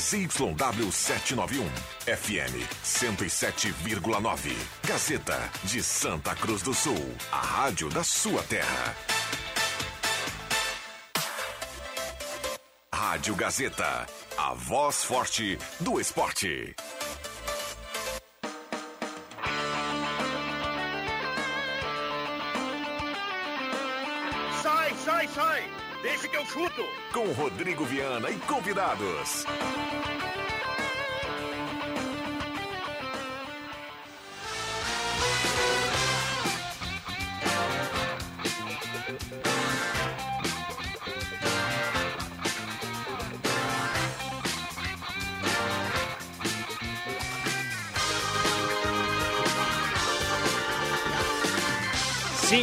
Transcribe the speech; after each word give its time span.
ZYW 0.00 0.90
791, 0.90 1.68
FM 2.06 2.64
107,9. 2.82 4.56
Gazeta 4.86 5.38
de 5.64 5.82
Santa 5.82 6.34
Cruz 6.34 6.62
do 6.62 6.72
Sul, 6.72 7.14
a 7.30 7.36
rádio 7.36 7.90
da 7.90 8.02
sua 8.02 8.42
terra. 8.44 8.96
Rádio 12.94 13.34
Gazeta, 13.34 14.06
a 14.38 14.54
voz 14.54 15.04
forte 15.04 15.58
do 15.80 16.00
esporte. 16.00 16.74
Chuto! 26.50 26.84
Com 27.12 27.30
Rodrigo 27.32 27.84
Viana 27.84 28.28
e 28.28 28.36
convidados. 28.40 29.44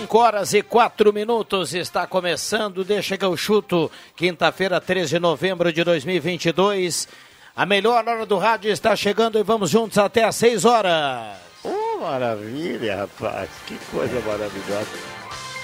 Cinco 0.08 0.20
horas 0.20 0.54
e 0.54 0.62
quatro 0.64 1.12
minutos 1.12 1.74
está 1.74 2.08
começando. 2.08 2.86
Deixa 2.86 3.18
que 3.18 3.26
eu 3.26 3.36
chuto. 3.36 3.92
Quinta-feira, 4.16 4.80
13 4.80 5.16
de 5.16 5.20
novembro 5.20 5.74
de 5.74 5.84
2022. 5.84 7.10
A 7.54 7.66
melhor 7.66 8.08
hora 8.08 8.26
do 8.26 8.38
rádio 8.38 8.72
está 8.72 8.96
chegando 8.96 9.38
e 9.38 9.44
vamos 9.44 9.70
juntos 9.70 9.98
até 9.98 10.24
às 10.24 10.38
seis 10.38 10.64
horas. 10.64 11.36
Oh, 11.62 12.00
maravilha, 12.00 13.00
rapaz. 13.00 13.50
Que 13.66 13.78
coisa 13.92 14.18
maravilhosa. 14.22 15.17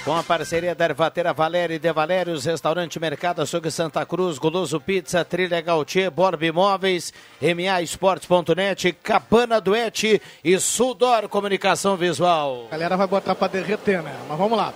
Com 0.03 0.13
a 0.17 0.21
parceria 0.21 0.75
da 0.75 0.83
Ervatera 0.83 1.31
Valéria 1.31 1.75
e 1.75 1.79
De 1.79 1.93
Valérios, 1.93 2.43
Restaurante 2.43 2.99
Mercado 2.99 3.41
Açougue 3.41 3.71
Santa 3.71 4.05
Cruz, 4.05 4.37
Goloso 4.37 4.77
Pizza, 4.77 5.23
Trilha 5.23 5.61
Gautier, 5.61 6.11
Borb 6.11 6.43
Imóveis, 6.43 7.13
MA 7.41 7.81
Esportes.net, 7.81 8.91
Cabana 9.01 9.61
Duete 9.61 10.21
e 10.43 10.59
Sudor 10.59 11.29
Comunicação 11.29 11.95
Visual. 11.95 12.67
A 12.67 12.71
galera 12.71 12.97
vai 12.97 13.07
botar 13.07 13.33
pra 13.33 13.47
derreter, 13.47 14.03
né? 14.03 14.13
Mas 14.27 14.37
vamos 14.37 14.57
lá. 14.57 14.73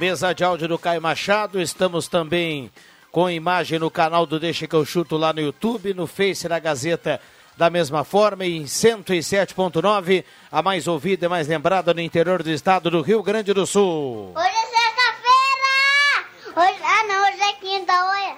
Mesa 0.00 0.32
de 0.32 0.42
áudio 0.42 0.66
do 0.66 0.78
Caio 0.80 1.00
Machado, 1.00 1.60
estamos 1.60 2.08
também 2.08 2.72
com 3.12 3.30
imagem 3.30 3.78
no 3.78 3.88
canal 3.88 4.26
do 4.26 4.40
Deixa 4.40 4.66
que 4.66 4.74
eu 4.74 4.84
chuto 4.84 5.16
lá 5.16 5.32
no 5.32 5.40
YouTube, 5.40 5.94
no 5.94 6.08
Face 6.08 6.48
da 6.48 6.58
Gazeta 6.58 7.20
da 7.62 7.70
mesma 7.70 8.02
forma 8.02 8.44
em 8.44 8.64
107.9, 8.64 10.24
a 10.50 10.60
mais 10.60 10.88
ouvida 10.88 11.26
e 11.26 11.28
mais 11.28 11.46
lembrada 11.46 11.94
no 11.94 12.00
interior 12.00 12.42
do 12.42 12.50
estado 12.50 12.90
do 12.90 13.02
Rio 13.02 13.22
Grande 13.22 13.52
do 13.52 13.64
Sul. 13.64 14.32
Hoje 14.34 14.48
é 14.48 14.66
sexta-feira! 14.66 16.26
Hoje... 16.56 16.80
Ah, 16.82 17.04
não, 17.06 17.28
hoje 17.28 17.40
é 17.40 17.52
quinta, 17.52 17.92
olha. 17.92 18.34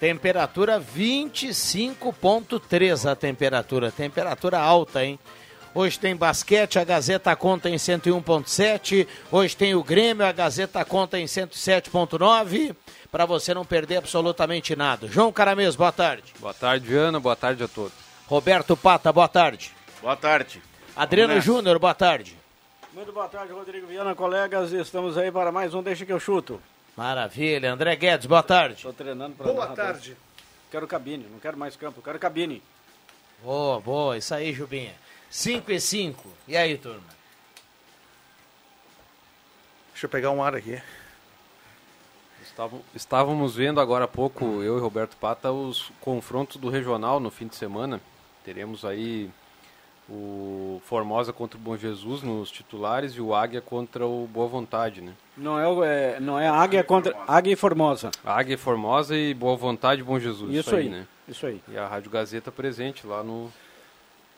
Temperatura 0.00 0.80
25.3 0.80 3.08
a 3.08 3.14
temperatura, 3.14 3.92
temperatura 3.92 4.58
alta, 4.58 5.04
hein? 5.04 5.20
Hoje 5.72 5.96
tem 5.96 6.16
basquete, 6.16 6.76
a 6.76 6.82
Gazeta 6.82 7.36
conta 7.36 7.70
em 7.70 7.76
101.7. 7.76 9.06
Hoje 9.30 9.56
tem 9.56 9.76
o 9.76 9.84
Grêmio, 9.84 10.26
a 10.26 10.32
Gazeta 10.32 10.84
conta 10.84 11.16
em 11.16 11.26
107.9. 11.26 12.74
Para 13.12 13.24
você 13.24 13.54
não 13.54 13.64
perder 13.64 13.98
absolutamente 13.98 14.74
nada. 14.74 15.06
João 15.06 15.30
Caramês, 15.30 15.76
boa 15.76 15.92
tarde. 15.92 16.24
Boa 16.40 16.52
tarde, 16.52 16.92
Ana. 16.92 17.20
Boa 17.20 17.36
tarde 17.36 17.62
a 17.62 17.68
todos. 17.68 18.03
Roberto 18.26 18.74
Pata, 18.76 19.12
boa 19.12 19.28
tarde. 19.28 19.70
Boa 20.00 20.16
tarde. 20.16 20.62
Adriano 20.96 21.38
Júnior, 21.40 21.78
boa 21.78 21.94
tarde. 21.94 22.36
Muito 22.92 23.12
boa 23.12 23.28
tarde, 23.28 23.52
Rodrigo 23.52 23.86
Viana, 23.86 24.14
colegas. 24.14 24.72
Estamos 24.72 25.18
aí 25.18 25.30
para 25.30 25.52
mais 25.52 25.74
um 25.74 25.82
Deixa 25.82 26.06
que 26.06 26.12
eu 26.12 26.18
chuto. 26.18 26.60
Maravilha. 26.96 27.72
André 27.72 27.94
Guedes, 27.96 28.26
boa 28.26 28.42
tarde. 28.42 28.76
Estou 28.76 28.92
treinando 28.92 29.36
para 29.36 29.52
Boa 29.52 29.66
tarde. 29.68 30.16
Quero 30.70 30.86
cabine, 30.86 31.26
não 31.30 31.38
quero 31.38 31.58
mais 31.58 31.76
campo, 31.76 32.00
quero 32.00 32.18
cabine. 32.18 32.62
Boa, 33.42 33.78
boa. 33.80 34.16
Isso 34.16 34.34
aí, 34.34 34.52
Jubinha. 34.54 34.94
5 35.28 35.70
e 35.70 35.80
5. 35.80 36.28
E 36.48 36.56
aí, 36.56 36.78
turma? 36.78 37.02
Deixa 39.92 40.06
eu 40.06 40.10
pegar 40.10 40.30
um 40.30 40.42
ar 40.42 40.54
aqui. 40.54 40.80
Estávamos 42.94 43.54
vendo 43.54 43.80
agora 43.80 44.04
há 44.04 44.08
pouco, 44.08 44.62
eu 44.62 44.78
e 44.78 44.80
Roberto 44.80 45.16
Pata, 45.16 45.50
os 45.50 45.90
confrontos 46.00 46.56
do 46.56 46.70
regional 46.70 47.18
no 47.20 47.30
fim 47.30 47.48
de 47.48 47.56
semana. 47.56 48.00
Teremos 48.44 48.84
aí 48.84 49.30
o 50.08 50.80
Formosa 50.84 51.32
contra 51.32 51.56
o 51.58 51.60
Bom 51.60 51.76
Jesus 51.76 52.22
nos 52.22 52.50
titulares 52.50 53.12
e 53.14 53.20
o 53.22 53.34
Águia 53.34 53.60
contra 53.62 54.06
o 54.06 54.26
Boa 54.30 54.46
Vontade, 54.46 55.00
né? 55.00 55.12
Não 55.36 55.58
é, 55.58 55.66
o- 55.66 55.82
é, 55.82 56.20
não 56.20 56.38
é 56.38 56.46
Águia 56.46 56.84
contra 56.84 57.16
Águia 57.26 57.54
e 57.54 57.56
Formosa. 57.56 58.10
Águia 58.24 58.58
Formosa 58.58 59.16
e 59.16 59.32
Boa 59.32 59.56
Vontade 59.56 60.02
e 60.02 60.04
Bom 60.04 60.18
Jesus. 60.18 60.54
Isso 60.54 60.74
aí, 60.76 60.88
né? 60.90 61.06
isso 61.26 61.46
aí. 61.46 61.60
E 61.68 61.78
a 61.78 61.86
Rádio 61.86 62.10
Gazeta 62.10 62.52
presente 62.52 63.06
lá 63.06 63.22
no, 63.22 63.50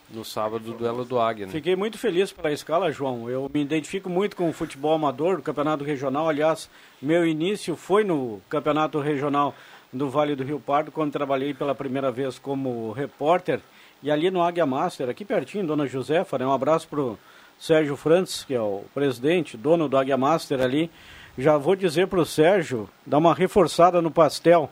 no 0.08 0.24
sábado 0.24 0.60
do 0.62 0.72
duelo 0.72 1.04
do 1.04 1.18
Águia, 1.18 1.46
né? 1.46 1.52
Fiquei 1.52 1.74
muito 1.74 1.98
feliz 1.98 2.30
pela 2.30 2.52
escala, 2.52 2.92
João. 2.92 3.28
Eu 3.28 3.50
me 3.52 3.60
identifico 3.60 4.08
muito 4.08 4.36
com 4.36 4.48
o 4.48 4.52
futebol 4.52 4.94
amador 4.94 5.36
do 5.38 5.42
Campeonato 5.42 5.82
Regional. 5.82 6.28
Aliás, 6.28 6.70
meu 7.02 7.26
início 7.26 7.74
foi 7.74 8.04
no 8.04 8.40
Campeonato 8.48 9.00
Regional 9.00 9.52
do 9.92 10.08
Vale 10.08 10.36
do 10.36 10.44
Rio 10.44 10.60
Pardo, 10.60 10.92
quando 10.92 11.10
trabalhei 11.10 11.52
pela 11.54 11.74
primeira 11.74 12.12
vez 12.12 12.38
como 12.38 12.92
repórter. 12.92 13.60
E 14.02 14.10
ali 14.10 14.30
no 14.30 14.42
Águia 14.42 14.66
Master, 14.66 15.08
aqui 15.08 15.24
pertinho, 15.24 15.66
Dona 15.66 15.86
Josefa, 15.86 16.38
né? 16.38 16.46
Um 16.46 16.52
abraço 16.52 16.86
pro 16.88 17.18
Sérgio 17.58 17.96
Frantz, 17.96 18.44
que 18.44 18.54
é 18.54 18.60
o 18.60 18.84
presidente, 18.94 19.56
dono 19.56 19.88
do 19.88 19.96
Águia 19.96 20.16
Master 20.16 20.60
ali. 20.60 20.90
Já 21.38 21.56
vou 21.56 21.74
dizer 21.76 22.06
pro 22.06 22.24
Sérgio, 22.24 22.88
dar 23.04 23.18
uma 23.18 23.34
reforçada 23.34 24.00
no 24.00 24.10
pastel, 24.10 24.70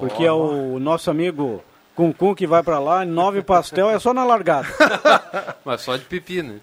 porque 0.00 0.24
é 0.24 0.32
o 0.32 0.78
nosso 0.78 1.10
amigo 1.10 1.62
Cuncum 1.94 2.34
que 2.34 2.46
vai 2.46 2.62
para 2.62 2.78
lá, 2.78 3.04
nove 3.04 3.42
pastel 3.42 3.90
é 3.90 3.98
só 3.98 4.14
na 4.14 4.24
largada. 4.24 4.66
Mas 5.64 5.82
só 5.82 5.96
de 5.96 6.04
pipi, 6.04 6.42
né? 6.42 6.58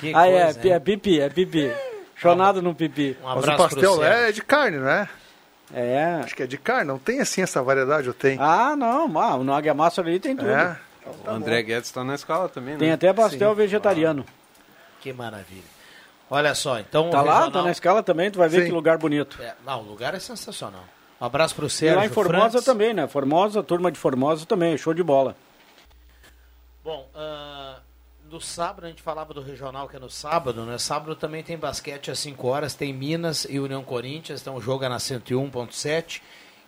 Que 0.00 0.12
Ah, 0.14 0.26
é, 0.26 0.44
coisa, 0.44 0.58
pi- 0.60 0.68
hein? 0.68 0.74
é 0.74 0.80
pipi, 0.80 1.20
é 1.20 1.28
pipi. 1.28 1.72
Chonado 2.16 2.62
no 2.62 2.74
pipi. 2.74 3.16
Um 3.20 3.24
Mas 3.26 3.34
o 3.34 3.38
abraço 3.38 3.62
pastel 3.64 3.92
pro 3.92 4.00
lá 4.00 4.06
Sérgio. 4.08 4.28
é 4.28 4.32
de 4.32 4.42
carne, 4.42 4.76
não 4.78 4.88
é? 4.88 5.08
É. 5.74 6.20
Acho 6.24 6.34
que 6.34 6.42
é 6.42 6.46
de 6.46 6.56
carne. 6.56 6.84
Não 6.88 6.98
tem 6.98 7.20
assim 7.20 7.42
essa 7.42 7.62
variedade, 7.62 8.06
eu 8.06 8.14
tenho. 8.14 8.40
Ah, 8.42 8.74
não, 8.74 9.04
ah, 9.20 9.36
no 9.36 9.52
Águia 9.52 9.74
Massa 9.74 10.00
ali 10.00 10.18
tem 10.18 10.34
tudo. 10.34 10.48
É. 10.50 10.76
o 11.26 11.30
André 11.30 11.62
Guedes 11.62 11.88
está 11.88 12.02
na 12.04 12.14
escala 12.14 12.48
também, 12.48 12.74
né? 12.74 12.80
Tem 12.80 12.92
até 12.92 13.12
pastel 13.12 13.54
vegetariano. 13.54 14.24
Que 15.00 15.12
maravilha. 15.12 15.62
Olha 16.30 16.54
só, 16.54 16.78
então. 16.78 17.08
Tá 17.10 17.22
o 17.22 17.24
lá, 17.24 17.32
regional- 17.34 17.50
tá 17.52 17.62
na 17.62 17.70
escala 17.70 18.02
também, 18.02 18.30
tu 18.30 18.38
vai 18.38 18.48
ver 18.48 18.60
Sim. 18.62 18.66
que 18.66 18.72
lugar 18.72 18.98
bonito. 18.98 19.40
É, 19.40 19.54
não, 19.64 19.80
o 19.80 19.84
lugar 19.84 20.14
é 20.14 20.18
sensacional. 20.18 20.84
Um 21.20 21.24
abraço 21.24 21.54
pro 21.54 21.66
E 21.66 21.70
Sérgio. 21.70 21.96
lá 21.98 22.06
em 22.06 22.08
Formosa 22.10 22.50
Frantz. 22.50 22.64
também, 22.64 22.92
né? 22.94 23.06
Formosa, 23.08 23.62
turma 23.62 23.90
de 23.90 23.98
Formosa 23.98 24.44
também, 24.46 24.76
show 24.76 24.92
de 24.94 25.02
bola. 25.02 25.34
Bom, 26.84 27.08
ah, 27.14 27.78
no 28.30 28.40
sábado, 28.40 28.84
a 28.86 28.88
gente 28.88 29.02
falava 29.02 29.32
do 29.34 29.40
regional 29.42 29.88
que 29.88 29.96
é 29.96 29.98
no 29.98 30.10
sábado, 30.10 30.64
né? 30.64 30.78
Sábado 30.78 31.16
também 31.16 31.42
tem 31.42 31.56
basquete 31.56 32.10
às 32.10 32.18
5 32.18 32.46
horas, 32.46 32.74
tem 32.74 32.92
Minas 32.92 33.46
e 33.48 33.58
União 33.58 33.82
Corinthians, 33.82 34.40
então 34.40 34.54
o 34.54 34.60
jogo 34.60 34.84
é 34.84 34.88
na 34.88 34.98
101.7. 34.98 36.20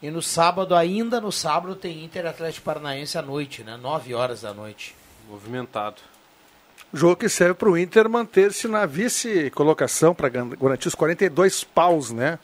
E 0.03 0.11
no 0.11 0.23
sábado, 0.23 0.75
ainda 0.75 1.21
no 1.21 1.31
sábado, 1.31 1.75
tem 1.75 2.05
Inter 2.05 2.27
Atlético 2.27 2.65
Paranaense 2.65 3.19
à 3.19 3.23
noite, 3.23 3.63
né? 3.63 3.77
9 3.77 4.15
horas 4.15 4.41
da 4.43 4.55
noite. 4.55 4.95
Movimentado. 5.29 5.97
Jogo 6.93 7.17
que 7.17 7.29
serve 7.29 7.55
para 7.55 7.69
o 7.69 7.77
Inter 7.79 8.09
manter-se 8.09 8.67
na 8.67 8.85
vice-colocação 8.87 10.15
para 10.15 10.29
garantir 10.29 10.89
os 10.89 10.95
42 10.95 11.63
paus, 11.65 12.11
né? 12.11 12.39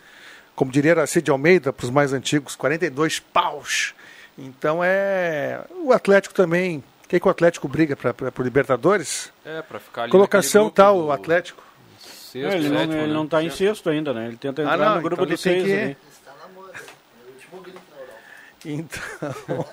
Como 0.54 0.70
diria 0.70 0.92
Aracide 0.92 1.30
Almeida 1.30 1.72
para 1.72 1.84
os 1.84 1.90
mais 1.90 2.12
antigos, 2.12 2.54
42 2.54 3.18
paus. 3.18 3.94
Então 4.38 4.80
é. 4.84 5.62
O 5.82 5.92
Atlético 5.92 6.34
também. 6.34 6.82
O 7.04 7.08
que, 7.08 7.18
que 7.20 7.26
o 7.26 7.30
Atlético 7.30 7.68
briga 7.68 7.96
para 7.96 8.14
o 8.38 8.42
Libertadores? 8.42 9.32
É, 9.44 9.62
para 9.62 9.78
ficar 9.78 10.02
ali 10.02 10.10
Colocação 10.12 10.68
tal, 10.68 10.98
do 10.98 11.04
o 11.06 11.12
Atlético. 11.12 11.62
Sexto, 12.00 12.36
ele 12.56 12.68
não, 12.68 12.76
sétimo, 12.78 12.94
ele 12.94 13.06
né? 13.06 13.12
não 13.14 13.26
tá 13.26 13.42
em 13.42 13.50
sexto 13.50 13.88
ainda, 13.88 14.12
né? 14.12 14.26
Ele 14.28 14.36
tenta 14.36 14.62
Ah, 14.62 14.74
entrar 14.74 14.88
não, 14.88 14.96
no 14.96 15.02
grupo 15.02 15.22
então 15.22 15.34
dos 15.34 15.46
ele 15.46 15.54
tem 15.56 15.64
seis 15.64 15.96
que- 15.96 16.05
Então. 18.66 19.02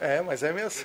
É, 0.00 0.20
mas 0.20 0.42
é 0.42 0.52
mesmo. 0.52 0.84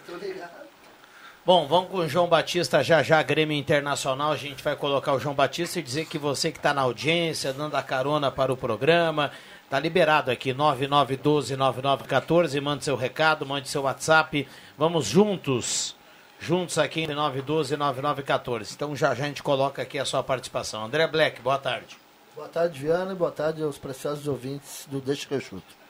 Bom, 1.43 1.65
vamos 1.65 1.89
com 1.89 1.97
o 1.97 2.07
João 2.07 2.27
Batista 2.27 2.83
já 2.83 3.01
já, 3.01 3.23
Grêmio 3.23 3.57
Internacional. 3.57 4.31
A 4.31 4.35
gente 4.35 4.63
vai 4.63 4.75
colocar 4.75 5.13
o 5.13 5.19
João 5.19 5.33
Batista 5.33 5.79
e 5.79 5.81
dizer 5.81 6.05
que 6.05 6.19
você 6.19 6.51
que 6.51 6.59
está 6.59 6.71
na 6.71 6.83
audiência, 6.83 7.51
dando 7.51 7.75
a 7.75 7.81
carona 7.81 8.29
para 8.29 8.53
o 8.53 8.57
programa, 8.57 9.31
tá 9.71 9.79
liberado 9.79 10.29
aqui, 10.29 10.53
9912-9914. 10.53 12.61
Mande 12.61 12.83
seu 12.83 12.95
recado, 12.95 13.43
mande 13.43 13.69
seu 13.69 13.81
WhatsApp. 13.81 14.47
Vamos 14.77 15.07
juntos, 15.07 15.95
juntos 16.39 16.77
aqui 16.77 17.01
em 17.01 17.07
9912-9914. 17.07 18.73
Então 18.75 18.95
já 18.95 19.15
já 19.15 19.23
a 19.23 19.27
gente 19.27 19.41
coloca 19.41 19.81
aqui 19.81 19.97
a 19.97 20.05
sua 20.05 20.21
participação. 20.21 20.85
André 20.85 21.07
Black, 21.07 21.41
boa 21.41 21.57
tarde. 21.57 21.97
Boa 22.35 22.49
tarde, 22.49 22.79
Viana, 22.79 23.13
e 23.13 23.15
boa 23.15 23.31
tarde 23.31 23.63
aos 23.63 23.79
preciosos 23.79 24.27
ouvintes 24.27 24.87
do 24.91 25.01
Deixa 25.01 25.27
que 25.27 25.33
eu 25.33 25.41
chuto. 25.41 25.86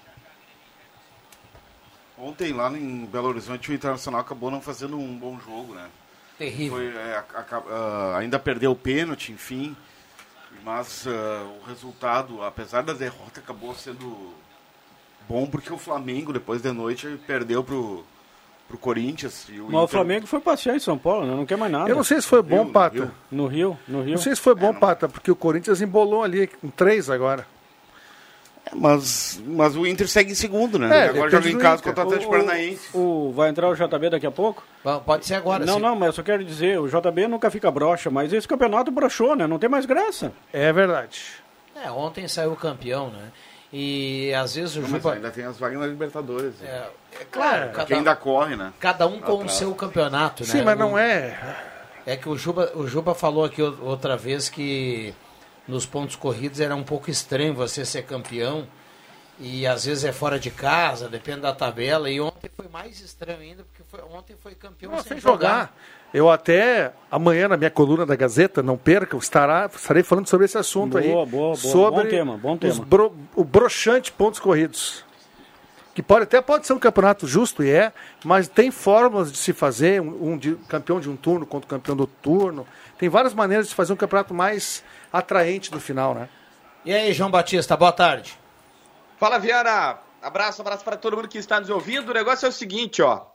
Ontem 2.17 2.51
lá 2.53 2.69
em 2.71 3.05
Belo 3.05 3.27
Horizonte 3.27 3.69
o 3.71 3.73
Internacional 3.73 4.21
acabou 4.21 4.49
não 4.49 4.59
fazendo 4.61 4.97
um 4.97 5.15
bom 5.17 5.37
jogo, 5.39 5.73
né? 5.75 5.85
Terrível. 6.37 6.77
Foi, 6.77 6.87
é, 6.87 7.23
a- 7.35 7.39
a- 7.39 7.73
a- 7.75 8.17
ainda 8.17 8.39
perdeu 8.39 8.71
o 8.71 8.75
pênalti, 8.75 9.31
enfim. 9.31 9.75
Mas 10.63 11.05
ah, 11.07 11.45
o 11.61 11.67
resultado, 11.67 12.43
apesar 12.43 12.81
da 12.83 12.93
derrota, 12.93 13.39
acabou 13.39 13.73
sendo 13.75 14.33
bom 15.29 15.45
porque 15.45 15.71
o 15.71 15.77
Flamengo, 15.77 16.33
depois 16.33 16.61
de 16.61 16.71
noite, 16.71 17.19
perdeu 17.27 17.63
pro, 17.63 18.03
pro 18.67 18.77
Corinthians. 18.77 19.45
E 19.49 19.59
o 19.59 19.65
Mas 19.65 19.73
o 19.73 19.77
Inter- 19.83 19.87
Flamengo 19.89 20.27
foi 20.27 20.39
passear 20.39 20.75
em 20.75 20.79
São 20.79 20.97
Paulo, 20.97 21.25
né? 21.27 21.35
não 21.35 21.45
quer 21.45 21.57
mais 21.57 21.71
nada. 21.71 21.89
Eu 21.89 21.95
não 21.95 22.03
sei 22.03 22.19
se 22.19 22.27
foi 22.27 22.41
bom, 22.41 22.63
Rio, 22.63 22.73
Pata. 22.73 22.95
Rio. 22.95 23.11
No 23.31 23.45
Rio, 23.47 23.79
no 23.87 24.01
Rio. 24.01 24.15
Não 24.15 24.21
sei 24.21 24.35
se 24.35 24.41
foi 24.41 24.55
bom, 24.55 24.73
Pata, 24.73 25.07
porque 25.07 25.29
o 25.31 25.35
Corinthians 25.35 25.81
embolou 25.81 26.23
ali 26.23 26.47
com 26.47 26.69
três 26.69 27.09
agora. 27.09 27.45
É, 28.71 28.75
Mas, 28.75 29.41
mas 29.45 29.75
o 29.75 29.85
Inter 29.85 30.07
segue 30.07 30.31
em 30.31 30.35
segundo, 30.35 30.77
né? 30.79 31.05
É, 31.05 31.09
Agora 31.09 31.29
joga 31.29 31.49
em 31.49 31.53
do 31.53 31.59
casa 31.59 31.81
contra 31.83 32.03
o 32.03 32.07
Atlético 32.07 32.31
Paranaense. 32.31 32.89
O, 32.93 33.31
vai 33.35 33.49
entrar 33.49 33.69
o 33.69 33.75
JB 33.75 34.09
daqui 34.09 34.25
a 34.27 34.31
pouco? 34.31 34.63
Pode 35.05 35.25
ser 35.25 35.35
agora. 35.35 35.65
não, 35.65 35.75
sim. 35.75 35.79
não, 35.81 35.95
mas 35.95 36.07
eu 36.07 36.13
só 36.13 36.23
quero 36.23 36.43
dizer, 36.43 36.79
o 36.79 36.87
JB 36.87 37.27
nunca 37.27 37.49
fica 37.51 37.69
broxa, 37.71 38.09
mas 38.09 38.31
esse 38.33 38.47
campeonato 38.47 38.91
broxou, 38.91 39.35
né? 39.35 39.45
Não 39.47 39.59
tem 39.59 39.69
mais 39.69 39.85
graça. 39.85 40.31
É 40.53 40.71
verdade. 40.73 41.21
É, 41.75 41.91
ontem 41.91 42.27
saiu 42.27 42.55
campeão, 42.55 43.09
né? 43.09 43.31
E 43.71 44.33
às 44.33 44.55
vezes 44.55 44.75
o 44.77 44.81
Não, 44.81 44.87
Juba. 44.87 45.13
ainda 45.13 45.29
tem 45.29 45.43
as 45.43 45.57
vagas 45.59 45.77
na 45.79 45.85
Libertadores. 45.87 46.53
né? 46.61 46.69
É, 46.69 47.21
é 47.21 47.25
claro, 47.29 47.65
Porque 47.71 47.77
cada, 47.77 47.95
ainda 47.95 48.15
corre, 48.15 48.55
né? 48.55 48.71
cada 48.79 49.05
um 49.07 49.19
com 49.19 49.43
o 49.43 49.49
seu 49.49 49.75
campeonato, 49.75 50.43
né? 50.43 50.49
Sim, 50.49 50.61
mas 50.63 50.75
O- 50.75 50.79
não 50.79 50.97
é. 50.97 51.37
É 52.05 52.15
que 52.15 52.29
o 52.29 52.37
Juba, 52.37 52.71
o 52.75 52.87
Juba 52.87 53.13
falou 53.13 53.43
aqui 53.43 53.61
o- 53.61 53.77
outra 53.83 54.15
vez 54.15 54.47
que 54.47 55.13
nos 55.67 55.85
pontos 55.85 56.15
corridos 56.15 56.59
era 56.59 56.75
um 56.75 56.83
pouco 56.83 57.09
estranho 57.09 57.53
você 57.53 57.83
ser 57.85 58.03
campeão 58.03 58.67
e 59.39 59.67
às 59.67 59.85
vezes 59.85 60.03
é 60.03 60.11
fora 60.11 60.39
de 60.39 60.49
casa, 60.49 61.07
depende 61.09 61.41
da 61.41 61.53
tabela. 61.53 62.09
E 62.09 62.19
ontem 62.19 62.49
foi 62.55 62.67
mais 62.67 62.99
estranho 63.01 63.39
ainda 63.39 63.63
porque 63.63 63.83
foi- 63.89 64.01
ontem 64.17 64.35
foi 64.41 64.55
campeão 64.55 64.91
Não, 64.93 64.99
sem, 64.99 65.09
sem 65.13 65.19
jogar. 65.19 65.75
Eu 66.13 66.29
até 66.31 66.93
amanhã 67.11 67.47
na 67.49 67.57
minha 67.57 67.69
coluna 67.69 68.05
da 68.05 68.15
Gazeta, 68.15 68.63
não 68.63 68.77
perca, 68.77 69.15
estará, 69.17 69.69
estarei 69.73 70.01
falando 70.03 70.27
sobre 70.27 70.45
esse 70.45 70.57
assunto 70.57 70.97
aí. 70.97 71.11
Boa, 71.11 71.25
boa, 71.25 71.43
boa. 71.47 71.55
Sobre 71.57 72.03
Bom 72.05 72.09
tema, 72.09 72.37
bom 72.37 72.57
tema. 72.57 72.85
bro- 72.85 73.13
o 73.35 73.43
broxante 73.43 74.11
pontos 74.11 74.39
corridos. 74.39 75.05
Que 75.93 76.01
pode, 76.03 76.23
até 76.23 76.39
pode 76.41 76.65
ser 76.67 76.73
um 76.73 76.79
campeonato 76.79 77.27
justo, 77.27 77.63
e 77.63 77.71
é, 77.71 77.91
mas 78.23 78.47
tem 78.47 78.69
fórmulas 78.69 79.31
de 79.31 79.37
se 79.39 79.51
fazer, 79.51 79.99
um, 79.99 80.33
um 80.33 80.37
de- 80.37 80.55
campeão 80.69 80.99
de 80.99 81.09
um 81.09 81.15
turno 81.15 81.43
contra 81.45 81.65
o 81.65 81.69
campeão 81.69 81.95
do 81.95 82.01
outro 82.01 82.15
turno. 82.21 82.67
Tem 82.99 83.09
várias 83.09 83.33
maneiras 83.33 83.67
de 83.67 83.73
fazer 83.75 83.93
um 83.93 83.95
campeonato 83.95 84.31
mais 84.33 84.83
atraente 85.11 85.71
no 85.71 85.79
final, 85.79 86.13
né? 86.13 86.29
E 86.85 86.93
aí, 86.93 87.13
João 87.13 87.29
Batista, 87.29 87.75
boa 87.75 87.91
tarde. 87.91 88.37
Fala, 89.17 89.37
Viana. 89.39 89.99
Abraço, 90.21 90.61
abraço 90.61 90.83
para 90.83 90.97
todo 90.97 91.15
mundo 91.15 91.27
que 91.27 91.37
está 91.37 91.59
nos 91.59 91.69
ouvindo. 91.69 92.09
O 92.09 92.13
negócio 92.13 92.45
é 92.45 92.49
o 92.49 92.51
seguinte, 92.51 93.01
ó. 93.01 93.25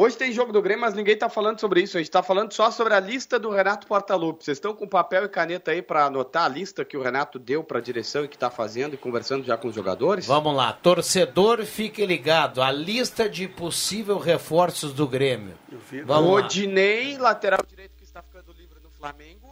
Hoje 0.00 0.16
tem 0.16 0.30
jogo 0.30 0.52
do 0.52 0.62
Grêmio, 0.62 0.82
mas 0.82 0.94
ninguém 0.94 1.14
está 1.14 1.28
falando 1.28 1.58
sobre 1.58 1.82
isso. 1.82 1.96
A 1.96 2.00
gente 2.00 2.08
está 2.08 2.22
falando 2.22 2.52
só 2.52 2.70
sobre 2.70 2.94
a 2.94 3.00
lista 3.00 3.36
do 3.36 3.50
Renato 3.50 3.84
Portaluppi. 3.84 4.44
Vocês 4.44 4.56
estão 4.56 4.72
com 4.72 4.86
papel 4.86 5.24
e 5.24 5.28
caneta 5.28 5.72
aí 5.72 5.82
para 5.82 6.04
anotar 6.04 6.44
a 6.44 6.48
lista 6.48 6.84
que 6.84 6.96
o 6.96 7.02
Renato 7.02 7.36
deu 7.36 7.64
para 7.64 7.78
a 7.78 7.80
direção 7.80 8.24
e 8.24 8.28
que 8.28 8.36
está 8.36 8.48
fazendo 8.48 8.94
e 8.94 8.96
conversando 8.96 9.44
já 9.44 9.56
com 9.56 9.66
os 9.66 9.74
jogadores? 9.74 10.24
Vamos 10.24 10.54
lá, 10.54 10.72
torcedor, 10.72 11.64
fique 11.64 12.06
ligado. 12.06 12.62
A 12.62 12.70
lista 12.70 13.28
de 13.28 13.48
possível 13.48 14.18
reforços 14.18 14.92
do 14.92 15.08
Grêmio. 15.08 15.58
Vamos 16.04 16.30
lá. 16.32 16.42
Rodinei, 16.42 17.18
lateral 17.18 17.60
direito 17.66 17.96
que 17.96 18.04
está 18.04 18.22
ficando 18.22 18.52
livre 18.52 18.78
no 18.80 18.90
Flamengo. 18.90 19.47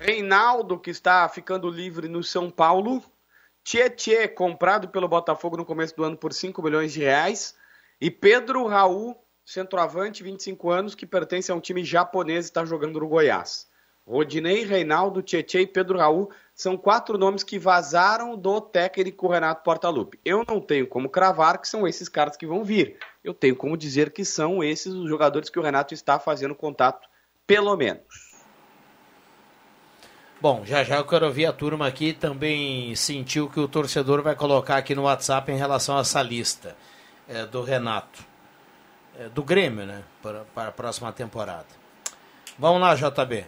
Reinaldo, 0.00 0.78
que 0.78 0.88
está 0.88 1.28
ficando 1.28 1.68
livre 1.68 2.08
no 2.08 2.24
São 2.24 2.50
Paulo. 2.50 3.04
Tietê, 3.62 4.26
comprado 4.26 4.88
pelo 4.88 5.06
Botafogo 5.06 5.58
no 5.58 5.64
começo 5.64 5.94
do 5.94 6.02
ano 6.02 6.16
por 6.16 6.32
5 6.32 6.62
milhões 6.62 6.94
de 6.94 7.00
reais. 7.00 7.54
E 8.00 8.10
Pedro 8.10 8.66
Raul, 8.66 9.14
centroavante, 9.44 10.22
25 10.22 10.70
anos, 10.70 10.94
que 10.94 11.04
pertence 11.04 11.52
a 11.52 11.54
um 11.54 11.60
time 11.60 11.84
japonês 11.84 12.46
e 12.46 12.48
está 12.48 12.64
jogando 12.64 12.98
no 12.98 13.08
Goiás. 13.08 13.68
Rodinei, 14.06 14.64
Reinaldo, 14.64 15.22
Tietê 15.22 15.60
e 15.60 15.66
Pedro 15.66 15.98
Raul 15.98 16.30
são 16.54 16.78
quatro 16.78 17.18
nomes 17.18 17.42
que 17.42 17.58
vazaram 17.58 18.38
do 18.38 18.58
técnico 18.58 19.28
Renato 19.28 19.62
Portaluppi. 19.62 20.18
Eu 20.24 20.46
não 20.48 20.62
tenho 20.62 20.86
como 20.86 21.10
cravar 21.10 21.60
que 21.60 21.68
são 21.68 21.86
esses 21.86 22.08
caras 22.08 22.38
que 22.38 22.46
vão 22.46 22.64
vir. 22.64 22.96
Eu 23.22 23.34
tenho 23.34 23.54
como 23.54 23.76
dizer 23.76 24.12
que 24.12 24.24
são 24.24 24.64
esses 24.64 24.94
os 24.94 25.10
jogadores 25.10 25.50
que 25.50 25.58
o 25.58 25.62
Renato 25.62 25.92
está 25.92 26.18
fazendo 26.18 26.54
contato, 26.54 27.06
pelo 27.46 27.76
menos. 27.76 28.29
Bom, 30.40 30.64
já 30.64 30.82
já 30.82 30.96
eu 30.96 31.04
quero 31.04 31.26
ouvir 31.26 31.44
a 31.44 31.52
turma 31.52 31.86
aqui 31.86 32.14
também 32.14 32.94
sentiu 32.94 33.46
que 33.46 33.60
o 33.60 33.68
torcedor 33.68 34.22
vai 34.22 34.34
colocar 34.34 34.78
aqui 34.78 34.94
no 34.94 35.02
WhatsApp 35.02 35.52
em 35.52 35.56
relação 35.56 35.98
a 35.98 36.00
essa 36.00 36.22
lista 36.22 36.74
é, 37.28 37.44
do 37.44 37.62
Renato. 37.62 38.24
É, 39.18 39.28
do 39.28 39.42
Grêmio, 39.42 39.84
né? 39.84 40.02
Para, 40.22 40.46
para 40.54 40.68
a 40.70 40.72
próxima 40.72 41.12
temporada. 41.12 41.66
Vamos 42.58 42.80
lá, 42.80 42.94
JB. 42.94 43.44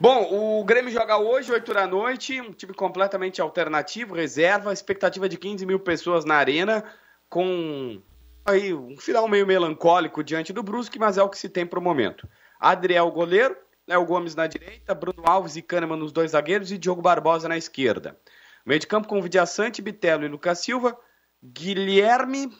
Bom, 0.00 0.28
o 0.32 0.64
Grêmio 0.64 0.90
joga 0.90 1.18
hoje, 1.18 1.52
8 1.52 1.74
da 1.74 1.86
noite, 1.86 2.40
um 2.40 2.50
time 2.50 2.72
completamente 2.72 3.38
alternativo, 3.42 4.14
reserva, 4.14 4.72
expectativa 4.72 5.28
de 5.28 5.36
15 5.36 5.66
mil 5.66 5.78
pessoas 5.78 6.24
na 6.24 6.36
arena, 6.36 6.82
com 7.28 8.00
aí 8.46 8.72
um 8.72 8.96
final 8.96 9.28
meio 9.28 9.46
melancólico 9.46 10.24
diante 10.24 10.54
do 10.54 10.62
Brusque, 10.62 10.98
mas 10.98 11.18
é 11.18 11.22
o 11.22 11.28
que 11.28 11.38
se 11.38 11.50
tem 11.50 11.66
para 11.66 11.78
o 11.78 11.82
momento. 11.82 12.26
Adriel, 12.58 13.10
goleiro, 13.10 13.54
Léo 13.86 14.04
Gomes 14.04 14.34
na 14.34 14.46
direita, 14.46 14.94
Bruno 14.94 15.22
Alves 15.26 15.56
e 15.56 15.62
Kahneman 15.62 15.96
nos 15.96 16.12
dois 16.12 16.30
zagueiros 16.30 16.70
e 16.70 16.78
Diogo 16.78 17.02
Barbosa 17.02 17.48
na 17.48 17.56
esquerda. 17.56 18.18
Meio 18.64 18.78
de 18.78 18.86
campo 18.86 19.08
com 19.08 19.20
Vidiaçante, 19.20 19.82
Bitelo 19.82 20.24
e 20.24 20.28
Lucas 20.28 20.60
Silva, 20.60 20.98
Guilherme, 21.42 22.56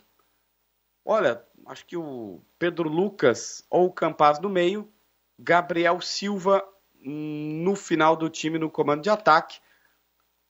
olha, 1.04 1.44
acho 1.66 1.86
que 1.86 1.96
o 1.96 2.42
Pedro 2.58 2.88
Lucas 2.88 3.64
ou 3.70 3.86
o 3.86 3.92
Campaz 3.92 4.40
no 4.40 4.48
meio, 4.48 4.92
Gabriel 5.38 6.00
Silva 6.00 6.64
no 7.04 7.74
final 7.76 8.16
do 8.16 8.28
time 8.28 8.58
no 8.58 8.70
comando 8.70 9.02
de 9.02 9.10
ataque. 9.10 9.60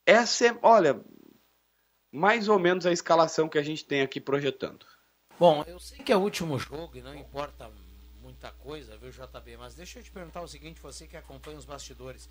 Essa 0.07 0.49
é, 0.49 0.59
olha, 0.63 1.03
mais 2.11 2.49
ou 2.49 2.59
menos 2.59 2.87
a 2.87 2.93
escalação 2.93 3.49
que 3.49 3.59
a 3.59 3.63
gente 3.63 3.85
tem 3.85 4.03
aqui 4.03 4.21
projetando. 4.21 4.87
Bom, 5.39 5.65
eu 5.67 5.79
sei 5.79 5.99
que 5.99 6.13
é 6.13 6.17
o 6.17 6.21
último 6.21 6.59
jogo 6.59 6.97
e 6.97 7.03
não 7.03 7.15
importa 7.15 7.71
muita 8.43 8.51
coisa, 8.63 8.97
viu, 9.01 9.11
JB? 9.11 9.57
Mas 9.57 9.75
deixa 9.75 9.99
eu 10.01 10.03
te 10.03 10.11
perguntar 10.11 10.41
o 10.43 10.49
seguinte: 10.49 10.81
você 10.83 11.07
que 11.07 11.17
acompanha 11.17 11.57
os 11.57 11.65
bastidores. 11.65 12.29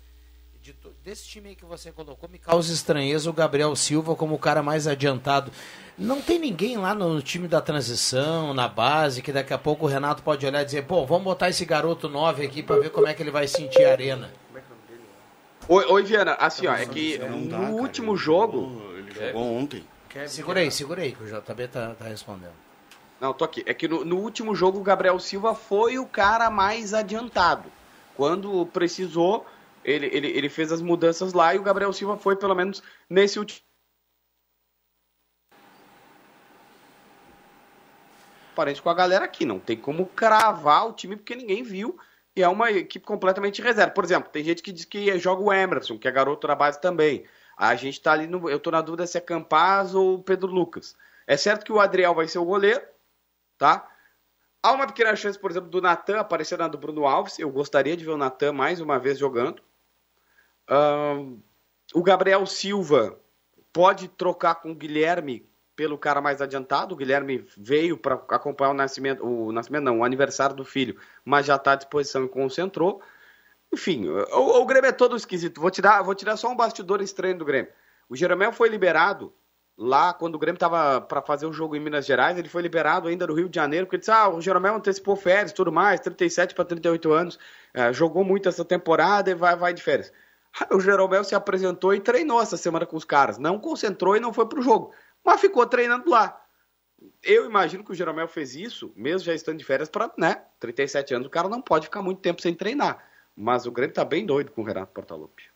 De 0.62 0.72
desse 1.04 1.26
time 1.26 1.48
aí 1.48 1.56
que 1.56 1.64
você 1.64 1.90
colocou, 1.90 2.28
me 2.28 2.38
causa 2.38 2.72
estranheza 2.72 3.28
o 3.28 3.32
Gabriel 3.32 3.74
Silva 3.74 4.14
como 4.14 4.36
o 4.36 4.38
cara 4.38 4.62
mais 4.62 4.86
adiantado. 4.86 5.50
Não 5.98 6.22
tem 6.22 6.38
ninguém 6.38 6.76
lá 6.76 6.94
no 6.94 7.20
time 7.20 7.48
da 7.48 7.60
transição, 7.60 8.54
na 8.54 8.68
base, 8.68 9.22
que 9.22 9.32
daqui 9.32 9.52
a 9.52 9.58
pouco 9.58 9.86
o 9.86 9.88
Renato 9.88 10.22
pode 10.22 10.46
olhar 10.46 10.62
e 10.62 10.64
dizer: 10.64 10.84
pô, 10.84 11.04
vamos 11.04 11.24
botar 11.24 11.48
esse 11.48 11.64
garoto 11.64 12.08
9 12.08 12.46
aqui 12.46 12.62
para 12.62 12.78
ver 12.78 12.90
como 12.90 13.08
é 13.08 13.14
que 13.14 13.20
ele 13.20 13.32
vai 13.32 13.48
sentir 13.48 13.84
a 13.84 13.90
arena. 13.90 14.32
Oi, 15.68 15.84
oi 15.86 16.02
Viana, 16.04 16.34
assim, 16.34 16.66
ó, 16.68 16.74
é 16.74 16.86
que 16.86 17.18
no 17.18 17.72
último 17.72 18.16
jogo. 18.16 18.60
jogou- 18.60 18.98
Ele 18.98 19.14
jogou 19.14 19.56
ontem. 19.56 19.84
Segura 20.28 20.60
aí, 20.60 20.70
segura 20.70 21.02
aí, 21.02 21.12
que 21.12 21.24
o 21.24 21.26
JB 21.26 21.68
tá, 21.68 21.94
tá 21.94 22.04
respondendo. 22.04 22.52
Não, 23.22 23.32
tô 23.32 23.44
aqui. 23.44 23.62
É 23.66 23.72
que 23.72 23.86
no, 23.86 24.04
no 24.04 24.18
último 24.18 24.52
jogo 24.52 24.80
o 24.80 24.82
Gabriel 24.82 25.16
Silva 25.20 25.54
foi 25.54 25.96
o 25.96 26.04
cara 26.04 26.50
mais 26.50 26.92
adiantado. 26.92 27.70
Quando 28.16 28.66
precisou, 28.66 29.46
ele, 29.84 30.06
ele, 30.06 30.26
ele 30.26 30.48
fez 30.48 30.72
as 30.72 30.82
mudanças 30.82 31.32
lá 31.32 31.54
e 31.54 31.58
o 31.58 31.62
Gabriel 31.62 31.92
Silva 31.92 32.16
foi, 32.16 32.34
pelo 32.34 32.52
menos, 32.52 32.82
nesse 33.08 33.38
último. 33.38 33.60
Parente 38.56 38.82
com 38.82 38.90
a 38.90 38.94
galera 38.94 39.24
aqui. 39.24 39.44
Não 39.44 39.60
tem 39.60 39.76
como 39.76 40.06
cravar 40.06 40.88
o 40.88 40.92
time 40.92 41.14
porque 41.14 41.36
ninguém 41.36 41.62
viu. 41.62 41.96
E 42.34 42.42
é 42.42 42.48
uma 42.48 42.72
equipe 42.72 43.06
completamente 43.06 43.62
reserva. 43.62 43.92
Por 43.92 44.02
exemplo, 44.02 44.32
tem 44.32 44.42
gente 44.42 44.64
que 44.64 44.72
diz 44.72 44.84
que 44.84 45.16
joga 45.20 45.42
o 45.42 45.52
Emerson, 45.52 45.96
que 45.96 46.08
é 46.08 46.10
garoto 46.10 46.48
na 46.48 46.56
base 46.56 46.80
também. 46.80 47.24
A 47.56 47.76
gente 47.76 48.00
tá 48.00 48.14
ali 48.14 48.26
no. 48.26 48.50
Eu 48.50 48.58
tô 48.58 48.72
na 48.72 48.80
dúvida 48.80 49.06
se 49.06 49.16
é 49.16 49.20
Campaz 49.20 49.94
ou 49.94 50.20
Pedro 50.20 50.50
Lucas. 50.50 50.96
É 51.24 51.36
certo 51.36 51.64
que 51.64 51.72
o 51.72 51.78
Adriel 51.78 52.14
vai 52.14 52.26
ser 52.26 52.38
o 52.38 52.44
goleiro, 52.44 52.82
tá? 53.62 53.88
Há 54.60 54.72
uma 54.72 54.88
pequena 54.88 55.14
chance, 55.14 55.38
por 55.38 55.52
exemplo, 55.52 55.70
do 55.70 55.80
Natan 55.80 56.18
aparecer 56.18 56.58
na 56.58 56.66
do 56.66 56.76
Bruno 56.76 57.06
Alves. 57.06 57.38
Eu 57.38 57.48
gostaria 57.48 57.96
de 57.96 58.04
ver 58.04 58.10
o 58.10 58.16
Natan 58.16 58.52
mais 58.52 58.80
uma 58.80 58.98
vez 58.98 59.18
jogando. 59.18 59.62
O 61.94 62.02
Gabriel 62.02 62.44
Silva 62.44 63.16
pode 63.72 64.08
trocar 64.08 64.56
com 64.56 64.72
o 64.72 64.74
Guilherme 64.74 65.48
pelo 65.76 65.96
cara 65.96 66.20
mais 66.20 66.42
adiantado. 66.42 66.92
O 66.92 66.96
Guilherme 66.96 67.46
veio 67.56 67.96
para 67.96 68.14
acompanhar 68.14 68.70
o 68.70 68.74
nascimento, 68.74 69.24
o 69.24 69.52
nascimento 69.52 69.84
não, 69.84 70.00
o 70.00 70.04
aniversário 70.04 70.56
do 70.56 70.64
filho, 70.64 70.98
mas 71.24 71.46
já 71.46 71.54
está 71.54 71.72
à 71.72 71.76
disposição 71.76 72.24
e 72.24 72.28
concentrou. 72.28 73.00
Enfim, 73.72 74.08
o, 74.08 74.60
o 74.60 74.66
Grêmio 74.66 74.88
é 74.88 74.92
todo 74.92 75.16
esquisito. 75.16 75.60
Vou 75.60 75.70
tirar, 75.70 76.02
vou 76.02 76.16
tirar 76.16 76.36
só 76.36 76.50
um 76.50 76.56
bastidor 76.56 77.00
estranho 77.00 77.38
do 77.38 77.44
Grêmio. 77.44 77.72
O 78.08 78.16
Jeromel 78.16 78.52
foi 78.52 78.68
liberado 78.68 79.32
lá 79.76 80.12
quando 80.12 80.34
o 80.34 80.38
Grêmio 80.38 80.56
estava 80.56 81.00
para 81.00 81.22
fazer 81.22 81.46
o 81.46 81.52
jogo 81.52 81.76
em 81.76 81.80
Minas 81.80 82.06
Gerais. 82.06 82.38
Ele 82.38 82.48
foi 82.48 82.62
liberado 82.62 83.08
ainda 83.08 83.26
no 83.26 83.34
Rio 83.34 83.48
de 83.48 83.56
Janeiro, 83.56 83.86
porque 83.86 83.98
disse: 83.98 84.10
Ah, 84.10 84.28
o 84.28 84.40
Jeromel 84.40 84.76
antecipou 84.76 85.16
férias 85.16 85.52
tudo 85.52 85.72
mais, 85.72 86.00
37 86.00 86.54
para 86.54 86.64
38 86.64 87.12
anos, 87.12 87.38
eh, 87.74 87.92
jogou 87.92 88.24
muito 88.24 88.48
essa 88.48 88.64
temporada 88.64 89.30
e 89.30 89.34
vai, 89.34 89.56
vai 89.56 89.74
de 89.74 89.82
férias. 89.82 90.12
O 90.70 90.80
Jeromel 90.80 91.24
se 91.24 91.34
apresentou 91.34 91.94
e 91.94 92.00
treinou 92.00 92.40
essa 92.40 92.56
semana 92.56 92.84
com 92.84 92.96
os 92.96 93.04
caras. 93.04 93.38
Não 93.38 93.58
concentrou 93.58 94.16
e 94.16 94.20
não 94.20 94.32
foi 94.32 94.46
pro 94.46 94.62
jogo, 94.62 94.92
mas 95.24 95.40
ficou 95.40 95.66
treinando 95.66 96.10
lá. 96.10 96.38
eu 97.22 97.46
imagino 97.46 97.84
que 97.84 97.92
o 97.92 97.94
Jeromel 97.94 98.28
fez 98.28 98.54
isso, 98.54 98.92
mesmo 98.94 99.26
já 99.26 99.34
estando 99.34 99.58
de 99.58 99.64
férias, 99.64 99.88
para, 99.88 100.12
né? 100.18 100.42
37 100.60 101.14
anos, 101.14 101.26
o 101.26 101.30
cara 101.30 101.48
não 101.48 101.62
pode 101.62 101.86
ficar 101.86 102.02
muito 102.02 102.20
tempo 102.20 102.42
sem 102.42 102.54
treinar. 102.54 103.02
Mas 103.34 103.66
o 103.66 103.72
Grêmio 103.72 103.94
tá 103.94 104.04
bem 104.04 104.26
doido 104.26 104.52
com 104.52 104.60
o 104.62 104.64
Renato 104.64 104.92
Portaluppi. 104.92 105.51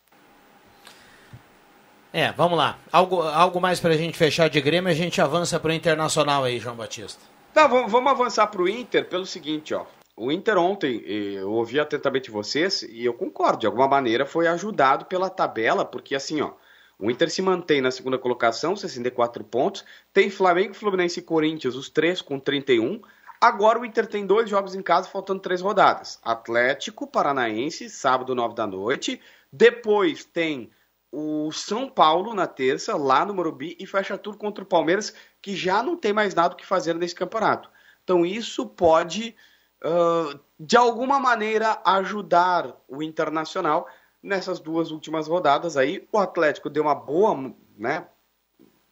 É, 2.13 2.31
vamos 2.31 2.57
lá. 2.57 2.77
Algo, 2.91 3.21
algo 3.21 3.59
mais 3.59 3.79
pra 3.79 3.97
gente 3.97 4.17
fechar 4.17 4.49
de 4.49 4.61
Grêmio, 4.61 4.89
a 4.89 4.95
gente 4.95 5.21
avança 5.21 5.59
pro 5.59 5.73
Internacional 5.73 6.43
aí, 6.43 6.59
João 6.59 6.75
Batista. 6.75 7.21
Tá, 7.53 7.67
vamos, 7.67 7.91
vamos 7.91 8.11
avançar 8.11 8.47
pro 8.47 8.67
Inter 8.67 9.05
pelo 9.05 9.25
seguinte, 9.25 9.73
ó. 9.73 9.85
O 10.15 10.31
Inter 10.31 10.57
ontem, 10.57 10.99
eu 11.05 11.51
ouvi 11.51 11.79
atentamente 11.79 12.31
vocês 12.31 12.81
e 12.81 13.05
eu 13.05 13.13
concordo, 13.13 13.59
de 13.59 13.67
alguma 13.67 13.87
maneira 13.87 14.25
foi 14.25 14.47
ajudado 14.47 15.05
pela 15.05 15.29
tabela, 15.29 15.85
porque 15.85 16.15
assim, 16.15 16.41
ó, 16.41 16.53
o 16.97 17.11
Inter 17.11 17.29
se 17.29 17.41
mantém 17.41 17.81
na 17.81 17.91
segunda 17.91 18.17
colocação, 18.17 18.75
64 18.75 19.43
pontos, 19.43 19.85
tem 20.11 20.31
Flamengo, 20.31 20.73
Fluminense 20.73 21.19
e 21.19 21.23
Corinthians, 21.23 21.75
os 21.75 21.89
três 21.89 22.19
com 22.19 22.39
31. 22.39 22.99
Agora 23.39 23.79
o 23.79 23.85
Inter 23.85 24.07
tem 24.07 24.25
dois 24.25 24.49
jogos 24.49 24.73
em 24.73 24.81
casa, 24.81 25.07
faltando 25.07 25.39
três 25.39 25.61
rodadas. 25.61 26.19
Atlético 26.23 27.05
Paranaense, 27.05 27.87
sábado, 27.87 28.33
9 28.33 28.55
da 28.55 28.65
noite. 28.65 29.21
Depois 29.53 30.25
tem 30.25 30.71
o 31.11 31.51
São 31.51 31.89
Paulo 31.89 32.33
na 32.33 32.47
terça, 32.47 32.95
lá 32.95 33.25
no 33.25 33.33
Morumbi, 33.33 33.75
e 33.79 33.85
fecha 33.85 34.17
tudo 34.17 34.37
contra 34.37 34.63
o 34.63 34.67
Palmeiras, 34.67 35.13
que 35.41 35.55
já 35.55 35.81
não 35.81 35.95
tem 35.95 36.13
mais 36.13 36.35
nada 36.35 36.53
o 36.53 36.57
que 36.57 36.65
fazer 36.65 36.93
nesse 36.95 37.15
campeonato. 37.15 37.69
Então 38.03 38.25
isso 38.25 38.65
pode, 38.65 39.35
uh, 39.83 40.39
de 40.59 40.77
alguma 40.77 41.19
maneira, 41.19 41.81
ajudar 41.85 42.75
o 42.87 43.01
Internacional 43.01 43.87
nessas 44.21 44.59
duas 44.59 44.91
últimas 44.91 45.27
rodadas 45.27 45.77
aí. 45.77 46.07
O 46.11 46.17
Atlético 46.17 46.69
deu 46.69 46.83
uma 46.83 46.95
boa, 46.95 47.53
né, 47.77 48.07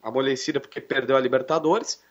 amolecida 0.01 0.59
porque 0.59 0.79
perdeu 0.79 1.17
a 1.17 1.19
Libertadores. 1.19 2.03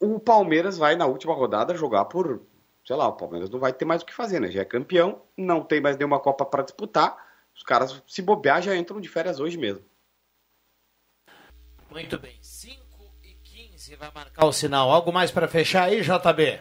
O 0.00 0.20
Palmeiras 0.20 0.78
vai 0.78 0.94
na 0.94 1.06
última 1.06 1.34
rodada 1.34 1.74
jogar 1.74 2.04
por, 2.06 2.42
sei 2.86 2.96
lá, 2.96 3.08
o 3.08 3.14
Palmeiras 3.14 3.50
não 3.50 3.58
vai 3.58 3.72
ter 3.72 3.84
mais 3.84 4.02
o 4.02 4.06
que 4.06 4.14
fazer, 4.14 4.40
né? 4.40 4.50
Já 4.50 4.60
é 4.60 4.64
campeão, 4.64 5.22
não 5.36 5.62
tem 5.62 5.80
mais 5.80 5.96
nenhuma 5.96 6.20
Copa 6.20 6.44
para 6.44 6.62
disputar. 6.62 7.25
Os 7.56 7.62
caras, 7.62 8.02
se 8.06 8.20
bobear, 8.20 8.60
já 8.60 8.76
entram 8.76 9.00
de 9.00 9.08
férias 9.08 9.40
hoje 9.40 9.56
mesmo. 9.56 9.82
Muito 11.90 12.18
bem. 12.18 12.36
5 12.42 12.76
e 13.24 13.34
15 13.42 13.96
vai 13.96 14.10
marcar 14.14 14.44
o 14.44 14.52
sinal. 14.52 14.90
Algo 14.90 15.10
mais 15.10 15.30
para 15.30 15.48
fechar 15.48 15.84
aí, 15.84 16.02
JB? 16.02 16.60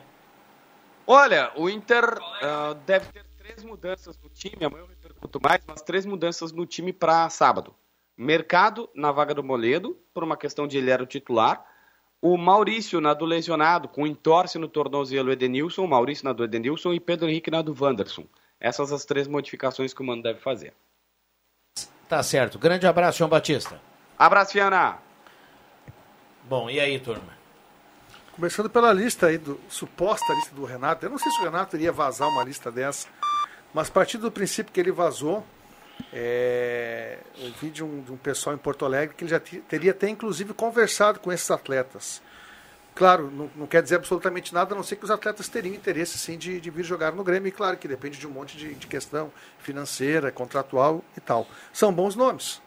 Olha, 1.05 1.51
o 1.55 1.69
Inter 1.69 2.03
uh, 2.03 2.73
deve 2.85 3.11
ter 3.11 3.25
três 3.37 3.63
mudanças 3.63 4.17
no 4.17 4.29
time. 4.29 4.65
Amanhã 4.65 4.83
eu 4.83 4.87
repercuto 4.87 5.39
mais, 5.41 5.61
mas 5.67 5.81
três 5.81 6.05
mudanças 6.05 6.51
no 6.51 6.65
time 6.65 6.93
para 6.93 7.29
sábado. 7.29 7.75
Mercado 8.17 8.89
na 8.95 9.11
vaga 9.11 9.33
do 9.33 9.43
Moledo, 9.43 9.99
por 10.13 10.23
uma 10.23 10.37
questão 10.37 10.65
de 10.65 10.77
ele 10.77 10.89
era 10.89 11.03
o 11.03 11.05
titular. 11.05 11.63
O 12.21 12.37
Maurício 12.37 13.01
na 13.01 13.13
do 13.13 13.25
lesionado, 13.25 13.89
com 13.89 14.07
entorse 14.07 14.57
no 14.57 14.69
tornozelo 14.69 15.31
Edenilson, 15.31 15.83
o 15.83 15.87
Maurício 15.87 16.23
na 16.23 16.31
do 16.31 16.43
Edenilson 16.43 16.93
e 16.93 16.99
Pedro 16.99 17.29
Henrique 17.29 17.51
na 17.51 17.61
do 17.61 17.75
Wanderson. 17.77 18.25
Essas 18.65 18.91
as 18.91 19.05
três 19.05 19.27
modificações 19.27 19.93
que 19.93 20.01
o 20.01 20.03
Mano 20.03 20.23
deve 20.23 20.39
fazer. 20.39 20.73
Tá 22.09 22.23
certo. 22.23 22.57
Grande 22.57 22.87
abraço, 22.87 23.19
João 23.19 23.29
Batista. 23.29 23.79
Abraço, 24.17 24.53
Fiana. 24.53 24.97
Bom, 26.45 26.67
e 26.67 26.79
aí, 26.79 26.99
turma? 26.99 27.37
Começando 28.31 28.67
pela 28.67 28.91
lista 28.91 29.27
aí, 29.27 29.37
do, 29.37 29.61
suposta 29.69 30.33
lista 30.33 30.55
do 30.55 30.65
Renato. 30.65 31.05
Eu 31.05 31.11
não 31.11 31.19
sei 31.19 31.31
se 31.31 31.41
o 31.41 31.43
Renato 31.43 31.75
iria 31.75 31.91
vazar 31.91 32.27
uma 32.27 32.43
lista 32.43 32.71
dessa, 32.71 33.07
mas 33.71 33.87
a 33.87 33.91
partir 33.91 34.17
do 34.17 34.31
princípio 34.31 34.73
que 34.73 34.79
ele 34.79 34.91
vazou, 34.91 35.45
é, 36.11 37.19
eu 37.37 37.51
vi 37.61 37.69
de 37.69 37.83
um, 37.83 38.01
de 38.01 38.11
um 38.11 38.17
pessoal 38.17 38.55
em 38.55 38.59
Porto 38.59 38.83
Alegre 38.83 39.13
que 39.13 39.25
ele 39.25 39.29
já 39.29 39.39
teria 39.39 39.91
até 39.91 40.09
inclusive 40.09 40.55
conversado 40.55 41.19
com 41.19 41.31
esses 41.31 41.51
atletas. 41.51 42.19
Claro, 42.95 43.29
não, 43.29 43.51
não, 43.53 43.67
quer 43.67 43.83
dizer 43.83 43.95
absolutamente 43.95 44.53
nada, 44.53 44.73
a 44.73 44.75
não 44.75 44.83
ser 44.83 44.95
que 44.95 45.03
os 45.03 45.11
atletas 45.11 45.49
teriam 45.49 45.75
interesse 45.75 46.17
sim 46.17 46.37
de, 46.37 46.61
de 46.61 46.69
vir 46.69 46.85
jogar 46.85 47.11
no 47.11 47.25
Grêmio, 47.25 47.49
e 47.49 47.51
claro 47.51 47.75
que 47.75 47.89
depende 47.89 48.17
de 48.17 48.25
um 48.25 48.31
monte 48.31 48.55
de, 48.55 48.73
de 48.73 48.87
questão 48.87 49.29
financeira, 49.59 50.31
contratual 50.31 51.03
e 51.17 51.19
tal. 51.19 51.45
São 51.73 51.91
bons 51.91 52.15
nomes. 52.15 52.61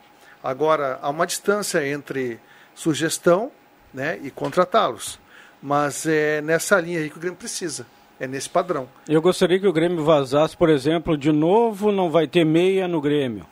Agora, 0.44 0.99
há 1.00 1.08
uma 1.08 1.26
distância 1.26 1.87
entre 1.88 2.38
sugestão 2.75 3.50
né, 3.92 4.18
e 4.23 4.30
contratá-los. 4.30 5.18
Mas 5.62 6.06
é 6.06 6.40
nessa 6.42 6.78
linha 6.78 7.00
aí 7.00 7.11
que 7.11 7.16
o 7.16 7.20
Grêmio 7.20 7.38
precisa. 7.38 7.87
É 8.20 8.26
nesse 8.26 8.49
padrão. 8.49 8.88
Eu 9.08 9.23
gostaria 9.23 9.58
que 9.58 9.66
o 9.66 9.73
Grêmio 9.73 10.04
vazasse, 10.04 10.56
por 10.56 10.68
exemplo, 10.68 11.16
de 11.16 11.32
novo 11.32 11.90
não 11.90 12.11
vai 12.11 12.26
ter 12.26 12.44
meia 12.44 12.87
no 12.87 13.00
Grêmio. 13.00 13.47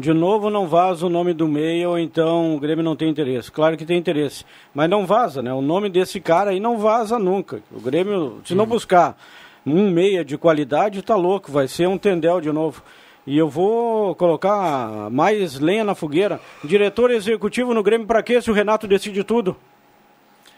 De 0.00 0.14
novo 0.14 0.48
não 0.48 0.66
vaza 0.66 1.04
o 1.04 1.10
nome 1.10 1.34
do 1.34 1.46
meia 1.46 1.86
ou 1.86 1.98
então 1.98 2.56
o 2.56 2.58
Grêmio 2.58 2.82
não 2.82 2.96
tem 2.96 3.10
interesse. 3.10 3.52
Claro 3.52 3.76
que 3.76 3.84
tem 3.84 3.98
interesse, 3.98 4.46
mas 4.72 4.88
não 4.88 5.04
vaza, 5.04 5.42
né? 5.42 5.52
O 5.52 5.60
nome 5.60 5.90
desse 5.90 6.18
cara 6.18 6.52
aí 6.52 6.58
não 6.58 6.78
vaza 6.78 7.18
nunca. 7.18 7.62
O 7.70 7.78
Grêmio, 7.78 8.40
se 8.42 8.54
não 8.54 8.64
buscar 8.64 9.14
um 9.66 9.90
meia 9.90 10.24
de 10.24 10.38
qualidade, 10.38 11.02
tá 11.02 11.14
louco, 11.14 11.52
vai 11.52 11.68
ser 11.68 11.86
um 11.86 11.98
tendel 11.98 12.40
de 12.40 12.50
novo. 12.50 12.82
E 13.26 13.36
eu 13.36 13.46
vou 13.46 14.14
colocar 14.14 15.10
mais 15.10 15.60
lenha 15.60 15.84
na 15.84 15.94
fogueira. 15.94 16.40
Diretor 16.64 17.10
executivo 17.10 17.74
no 17.74 17.82
Grêmio 17.82 18.06
para 18.06 18.22
quê 18.22 18.40
se 18.40 18.50
o 18.50 18.54
Renato 18.54 18.88
decide 18.88 19.22
tudo? 19.22 19.54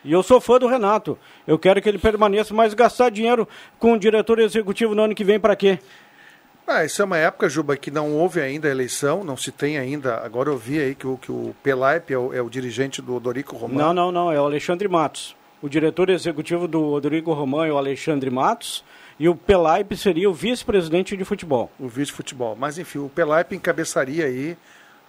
E 0.05 0.13
eu 0.13 0.23
sou 0.23 0.41
fã 0.41 0.57
do 0.61 0.69
Renato. 0.69 1.19
Eu 1.49 1.59
quero 1.59 1.83
que 1.83 1.89
ele 1.89 1.99
permaneça, 1.99 2.55
mas 2.55 2.75
gastar 2.75 3.11
dinheiro 3.11 3.49
com 3.77 3.95
o 3.95 3.99
diretor 3.99 4.39
executivo 4.39 4.95
no 4.95 5.03
ano 5.03 5.17
que 5.17 5.25
vem 5.25 5.41
para 5.41 5.57
quê? 5.57 5.81
Ah, 6.67 6.85
isso 6.85 7.03
é 7.03 7.05
uma 7.05 7.19
época, 7.19 7.49
Juba, 7.49 7.77
que 7.77 7.91
não 7.91 8.13
houve 8.13 8.41
ainda 8.41 8.69
a 8.69 8.71
eleição, 8.71 9.25
não 9.25 9.37
se 9.37 9.51
tem 9.51 9.79
ainda. 9.79 10.19
Agora 10.25 10.49
eu 10.49 10.57
vi 10.57 10.79
aí 10.79 10.95
que 10.95 11.07
o, 11.07 11.17
que 11.17 11.31
o 11.31 11.55
Pelaipe 11.63 12.15
é 12.15 12.19
o, 12.19 12.33
é 12.33 12.41
o 12.41 12.49
dirigente 12.49 13.03
do 13.03 13.15
Odorico 13.15 13.57
Romano. 13.57 13.81
Não, 13.81 13.93
não, 13.93 14.13
não, 14.13 14.33
é 14.33 14.41
o 14.41 14.45
Alexandre 14.45 14.89
Matos. 14.89 15.37
O 15.61 15.69
diretor 15.69 16.09
executivo 16.09 16.67
do 16.67 16.93
Odorico 16.93 17.33
Romano 17.33 17.71
é 17.71 17.73
o 17.73 17.79
Alexandre 17.79 18.31
Matos 18.31 18.85
e 19.19 19.29
o 19.29 19.35
Pelaipe 19.35 19.97
seria 19.97 20.31
o 20.31 20.35
vice-presidente 20.35 21.17
de 21.17 21.25
futebol. 21.25 21.71
O 21.79 21.89
vice-futebol. 21.89 22.57
Mas 22.59 22.79
enfim, 22.79 22.99
o 22.99 23.09
Pelaipe 23.09 23.55
encabeçaria 23.55 24.27
aí 24.27 24.57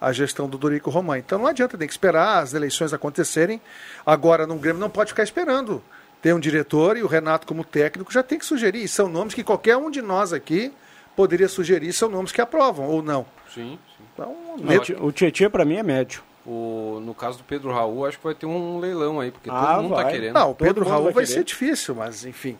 a 0.00 0.12
gestão 0.12 0.48
do 0.48 0.58
Dorico 0.58 0.90
Román. 0.90 1.18
Então 1.18 1.38
não 1.38 1.46
adianta, 1.46 1.78
tem 1.78 1.88
que 1.88 1.94
esperar 1.94 2.42
as 2.42 2.52
eleições 2.52 2.92
acontecerem. 2.92 3.60
Agora, 4.04 4.46
no 4.46 4.56
Grêmio 4.56 4.80
não 4.80 4.90
pode 4.90 5.10
ficar 5.10 5.22
esperando. 5.22 5.82
Tem 6.20 6.32
um 6.32 6.40
diretor 6.40 6.96
e 6.96 7.02
o 7.02 7.06
Renato, 7.06 7.46
como 7.46 7.64
técnico, 7.64 8.12
já 8.12 8.22
tem 8.22 8.38
que 8.38 8.46
sugerir. 8.46 8.84
E 8.84 8.88
são 8.88 9.08
nomes 9.08 9.34
que 9.34 9.42
qualquer 9.42 9.76
um 9.76 9.90
de 9.90 10.02
nós 10.02 10.32
aqui 10.32 10.72
poderia 11.16 11.48
sugerir, 11.48 11.92
são 11.92 12.08
nomes 12.08 12.32
que 12.32 12.40
aprovam, 12.40 12.86
ou 12.86 13.02
não. 13.02 13.26
Sim, 13.52 13.78
sim. 13.96 14.04
Então, 14.12 14.36
não, 14.58 15.06
o 15.06 15.12
Tietchan, 15.12 15.50
para 15.50 15.64
mim, 15.64 15.76
é 15.76 15.82
médio. 15.82 16.22
O, 16.46 17.00
no 17.02 17.14
caso 17.14 17.38
do 17.38 17.44
Pedro 17.44 17.72
Raul, 17.72 18.06
acho 18.06 18.18
que 18.18 18.24
vai 18.24 18.34
ter 18.34 18.46
um 18.46 18.78
leilão 18.78 19.18
aí, 19.18 19.30
porque 19.30 19.48
ah, 19.50 19.74
todo 19.74 19.82
mundo 19.82 19.98
está 19.98 20.10
querendo. 20.10 20.34
Não, 20.34 20.50
o 20.50 20.54
Pedro 20.54 20.86
Raul 20.86 21.04
vai, 21.04 21.12
vai 21.14 21.26
ser 21.26 21.42
difícil, 21.42 21.94
mas 21.94 22.24
enfim. 22.24 22.56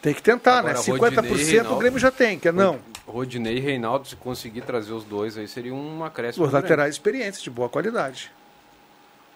Tem 0.00 0.14
que 0.14 0.22
tentar, 0.22 0.62
né? 0.62 0.72
Agora, 0.72 1.22
né? 1.22 1.30
50% 1.30 1.46
Reinaldo, 1.46 1.74
o 1.74 1.78
Grêmio 1.78 1.98
já 1.98 2.10
tem, 2.10 2.38
quer 2.38 2.52
não? 2.52 2.78
Rodinei 3.06 3.56
e 3.56 3.60
Reinaldo, 3.60 4.08
se 4.08 4.16
conseguir 4.16 4.62
trazer 4.62 4.92
os 4.92 5.04
dois 5.04 5.36
aí, 5.36 5.46
seria 5.46 5.74
uma 5.74 6.06
acréscimo. 6.06 6.44
Os 6.44 6.52
laterais 6.52 6.94
experientes, 6.94 7.42
de 7.42 7.50
boa 7.50 7.68
qualidade. 7.68 8.30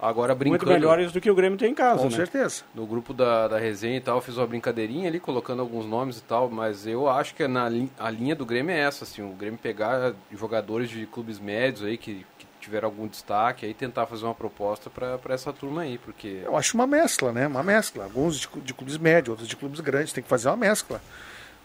Agora 0.00 0.34
brincando. 0.34 0.64
Muito 0.64 0.80
melhores 0.80 1.10
do 1.10 1.20
que 1.20 1.30
o 1.30 1.34
Grêmio 1.34 1.58
tem 1.58 1.72
em 1.72 1.74
casa, 1.74 1.98
Com 1.98 2.08
né? 2.08 2.16
certeza. 2.16 2.62
No 2.72 2.86
grupo 2.86 3.12
da, 3.12 3.48
da 3.48 3.58
resenha 3.58 3.96
e 3.96 4.00
tal, 4.00 4.20
fiz 4.20 4.36
uma 4.36 4.46
brincadeirinha 4.46 5.08
ali, 5.08 5.18
colocando 5.18 5.60
alguns 5.60 5.86
nomes 5.86 6.18
e 6.18 6.22
tal, 6.22 6.48
mas 6.48 6.86
eu 6.86 7.08
acho 7.08 7.34
que 7.34 7.46
na, 7.48 7.68
a 7.98 8.10
linha 8.10 8.36
do 8.36 8.46
Grêmio 8.46 8.72
é 8.72 8.78
essa, 8.78 9.02
assim, 9.04 9.22
o 9.22 9.34
Grêmio 9.34 9.58
pegar 9.60 10.14
jogadores 10.32 10.88
de 10.88 11.04
clubes 11.06 11.40
médios 11.40 11.84
aí 11.84 11.98
que, 11.98 12.24
que 12.38 12.46
tiver 12.60 12.84
algum 12.84 13.08
destaque, 13.08 13.66
aí 13.66 13.74
tentar 13.74 14.06
fazer 14.06 14.24
uma 14.24 14.34
proposta 14.34 14.88
para 14.88 15.34
essa 15.34 15.52
turma 15.52 15.82
aí, 15.82 15.98
porque... 15.98 16.42
Eu 16.44 16.56
acho 16.56 16.76
uma 16.76 16.86
mescla, 16.86 17.32
né? 17.32 17.48
Uma 17.48 17.64
mescla. 17.64 18.04
Alguns 18.04 18.38
de, 18.38 18.48
de 18.60 18.74
clubes 18.74 18.98
médios, 18.98 19.30
outros 19.30 19.48
de 19.48 19.56
clubes 19.56 19.80
grandes, 19.80 20.12
tem 20.12 20.22
que 20.22 20.30
fazer 20.30 20.48
uma 20.48 20.56
mescla. 20.56 21.00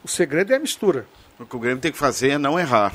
O 0.03 0.07
segredo 0.07 0.51
é 0.51 0.55
a 0.55 0.59
mistura. 0.59 1.05
O 1.39 1.45
que 1.45 1.55
o 1.55 1.59
Grêmio 1.59 1.79
tem 1.79 1.91
que 1.91 1.97
fazer 1.97 2.31
é 2.31 2.37
não 2.39 2.59
errar. 2.59 2.93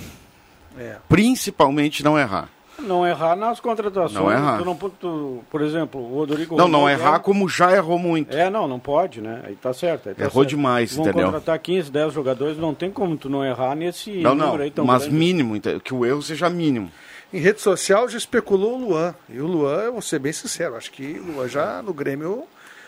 É. 0.77 0.97
Principalmente 1.09 2.03
não 2.03 2.19
errar. 2.19 2.51
Não 2.79 3.07
errar 3.07 3.35
nas 3.35 3.59
contratações. 3.61 4.13
Não 4.13 4.31
errar. 4.31 4.59
Tu 4.59 4.65
não, 4.65 4.77
tu, 4.77 5.45
por 5.51 5.61
exemplo, 5.63 6.01
o 6.01 6.15
Rodrigo 6.15 6.57
Não, 6.57 6.69
não 6.69 6.89
errar 6.89 7.19
como 7.21 7.49
já 7.49 7.73
errou 7.75 7.99
muito. 7.99 8.37
É, 8.37 8.49
não, 8.49 8.69
não 8.69 8.79
pode, 8.79 9.21
né? 9.21 9.43
Aí 9.45 9.57
tá 9.57 9.73
certo. 9.73 10.09
Aí 10.09 10.15
tá 10.15 10.23
Errou 10.23 10.43
certo. 10.45 10.51
demais, 10.51 10.95
Vão 10.95 11.05
entendeu? 11.05 11.27
contratar 11.27 11.59
15, 11.59 11.91
10 11.91 12.13
jogadores, 12.13 12.57
não 12.57 12.75
tem 12.75 12.91
como 12.91 13.17
tu 13.17 13.29
não 13.29 13.45
errar 13.45 13.75
nesse 13.75 14.13
não, 14.19 14.35
não, 14.35 14.47
número 14.47 14.63
aí 14.63 14.71
tão 14.71 14.85
mas 14.85 15.03
grande. 15.03 15.17
mínimo, 15.17 15.55
que 15.83 15.93
o 15.93 16.07
erro 16.07 16.23
seja 16.23 16.49
mínimo. 16.49 16.91
Em 17.33 17.41
rede 17.41 17.61
social 17.61 18.09
já 18.09 18.17
especulou 18.17 18.75
o 18.75 18.89
Luan. 18.89 19.15
E 19.29 19.41
o 19.41 19.47
Luan, 19.47 19.83
eu 19.83 19.93
vou 19.93 20.03
ser 20.03 20.19
bem 20.19 20.33
sincero, 20.33 20.77
acho 20.77 20.91
que 20.91 21.19
o 21.19 21.33
Luan 21.33 21.49
já 21.49 21.83
no 21.83 21.93
Grêmio, 21.93 22.45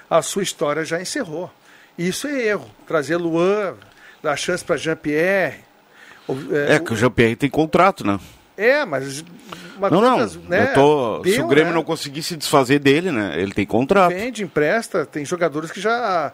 a 0.09 0.23
sua 0.23 0.42
história 0.42 0.85
já 0.85 1.00
encerrou. 1.00 1.50
Isso 1.99 2.26
é 2.26 2.47
erro. 2.47 2.66
Trazer 2.87 3.16
Luan, 3.16 3.75
dar 4.23 4.37
chance 4.37 4.64
para 4.64 4.76
Jean-Pierre. 4.76 5.59
É, 6.52 6.76
é, 6.76 6.78
que 6.78 6.92
o 6.92 6.97
Jean-Pierre 6.97 7.37
tem 7.37 7.50
contrato, 7.50 8.06
né? 8.06 8.18
É, 8.61 8.85
mas. 8.85 9.25
não, 9.90 10.02
não. 10.02 10.19
né, 10.47 10.67
tô, 10.75 11.21
deu, 11.21 11.33
se 11.33 11.40
o 11.40 11.47
Grêmio 11.47 11.71
né? 11.71 11.76
não 11.76 11.83
conseguir 11.83 12.23
se 12.23 12.37
desfazer 12.37 12.79
dele, 12.79 13.11
né? 13.11 13.40
Ele 13.40 13.55
tem 13.55 13.64
contrato. 13.64 14.12
Vende, 14.12 14.45
empresta, 14.45 15.07
tem 15.07 15.25
jogadores 15.25 15.71
que 15.71 15.81
já. 15.81 16.31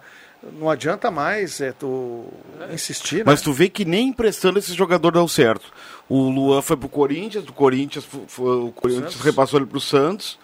Não 0.58 0.68
adianta 0.68 1.08
mais 1.08 1.60
é, 1.60 1.70
tu 1.70 2.24
insistir. 2.72 3.24
Mas 3.24 3.40
né? 3.40 3.44
tu 3.44 3.52
vê 3.52 3.68
que 3.68 3.84
nem 3.84 4.08
emprestando 4.08 4.58
esse 4.58 4.74
jogador 4.74 5.12
deu 5.12 5.28
certo. 5.28 5.72
O 6.08 6.28
Luan 6.28 6.60
foi 6.62 6.76
pro 6.76 6.88
Corinthians, 6.88 7.44
do 7.44 7.52
Corinthians 7.52 8.04
foi, 8.26 8.56
o 8.56 8.72
Corinthians 8.72 9.12
Santos. 9.12 9.24
repassou 9.24 9.60
ele 9.60 9.66
pro 9.66 9.80
Santos. 9.80 10.36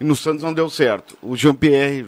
E 0.00 0.04
no 0.04 0.16
Santos 0.16 0.42
não 0.42 0.54
deu 0.54 0.70
certo. 0.70 1.16
O 1.22 1.36
Jean-Pierre 1.36 2.06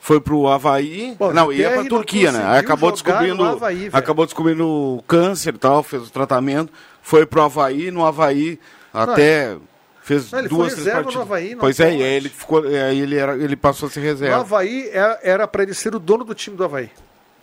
foi 0.00 0.20
pro 0.20 0.48
Havaí. 0.48 1.16
Bom, 1.18 1.32
não, 1.32 1.52
ia 1.52 1.70
pra 1.70 1.84
Turquia, 1.84 2.32
né? 2.32 2.58
Acabou 2.58 2.90
descobrindo. 2.92 3.44
Havaí, 3.44 3.88
acabou 3.92 4.26
descobrindo 4.26 5.02
câncer 5.06 5.54
e 5.54 5.58
tal, 5.58 5.82
fez 5.82 6.02
o 6.06 6.10
tratamento. 6.10 6.72
Foi 7.04 7.24
pro 7.26 7.42
Havaí, 7.42 7.90
no 7.90 8.04
Havaí 8.04 8.58
até. 8.92 9.56
Fez 10.02 10.30
Não, 10.32 10.38
ele 10.40 10.48
foi 10.48 10.58
duas, 10.58 10.72
três 10.72 10.86
reserva 10.86 10.98
no 11.00 11.04
partidas. 11.04 11.22
Havaí, 11.26 11.50
não 11.54 11.60
pois 11.60 11.80
é, 11.80 11.94
ele, 11.94 12.28
ficou, 12.28 12.62
aí 12.66 13.00
ele, 13.00 13.16
era, 13.16 13.36
ele 13.36 13.56
passou 13.56 13.86
a 13.86 13.90
ser 13.90 14.00
No 14.00 14.06
reserva. 14.06 14.36
Havaí 14.40 14.88
era- 14.92 15.18
era 15.22 15.46
para 15.48 15.62
ele 15.62 15.72
ser 15.74 15.94
o 15.94 15.98
dono 15.98 16.24
do 16.24 16.34
time 16.34 16.56
do 16.56 16.64
Havaí. 16.64 16.90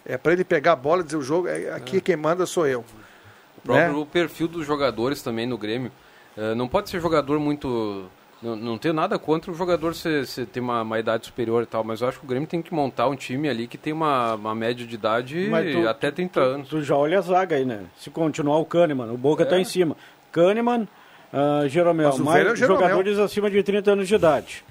É 0.05 0.17
para 0.17 0.33
ele 0.33 0.43
pegar 0.43 0.73
a 0.73 0.75
bola 0.75 1.01
e 1.01 1.05
dizer 1.05 1.17
o 1.17 1.21
jogo, 1.21 1.47
é, 1.47 1.71
aqui 1.73 2.01
quem 2.01 2.15
manda 2.15 2.45
sou 2.45 2.67
eu. 2.67 2.83
O 3.57 3.61
próprio 3.61 3.99
Né? 3.99 4.07
perfil 4.11 4.47
dos 4.47 4.65
jogadores 4.65 5.21
também 5.21 5.45
no 5.47 5.57
Grêmio. 5.57 5.91
eh, 6.37 6.55
não 6.55 6.67
pode 6.67 6.89
ser 6.89 6.99
jogador 7.01 7.39
muito. 7.39 8.05
Não, 8.41 8.55
não 8.55 8.77
tenho 8.77 8.93
nada 8.93 9.19
contra 9.19 9.51
o 9.51 9.53
jogador 9.53 9.93
ser, 9.93 10.25
ser- 10.25 10.47
ter 10.47 10.59
uma, 10.59 10.81
uma 10.81 10.99
idade 10.99 11.27
superior 11.27 11.61
e 11.61 11.65
tal, 11.67 11.83
mas 11.83 12.01
eu 12.01 12.07
acho 12.07 12.19
que 12.19 12.25
o 12.25 12.27
Grêmio 12.27 12.47
tem 12.47 12.61
que 12.61 12.73
montar 12.73 13.07
um 13.07 13.15
time 13.15 13.47
ali 13.47 13.67
que 13.67 13.77
tem 13.77 13.93
uma, 13.93 14.33
uma 14.33 14.55
média 14.55 14.85
de 14.85 14.95
idade 14.95 15.47
Mas 15.49 15.71
tu- 15.75 15.87
até 15.87 16.09
30 16.09 16.39
anos. 16.39 16.67
Tu 16.69 16.81
já 16.81 16.95
olha 16.95 17.19
a 17.19 17.21
zaga 17.21 17.55
aí, 17.55 17.63
né? 17.65 17.81
Se 17.97 18.09
continuar 18.09 18.57
o 18.57 18.65
Kahneman, 18.65 19.11
o 19.11 19.17
Boca 19.17 19.43
É. 19.43 19.45
tá 19.45 19.59
em 19.59 19.63
cima. 19.63 19.95
Kahneman, 20.31 20.87
uh, 21.31 21.67
Jeromel, 21.69 22.09
é 22.09 22.17
mais 22.19 22.57
Jeromel. 22.57 22.81
jogadores 22.81 23.19
acima 23.19 23.49
de 23.51 23.61
30 23.61 23.91
anos 23.91 24.07
de 24.07 24.15
idade. 24.15 24.63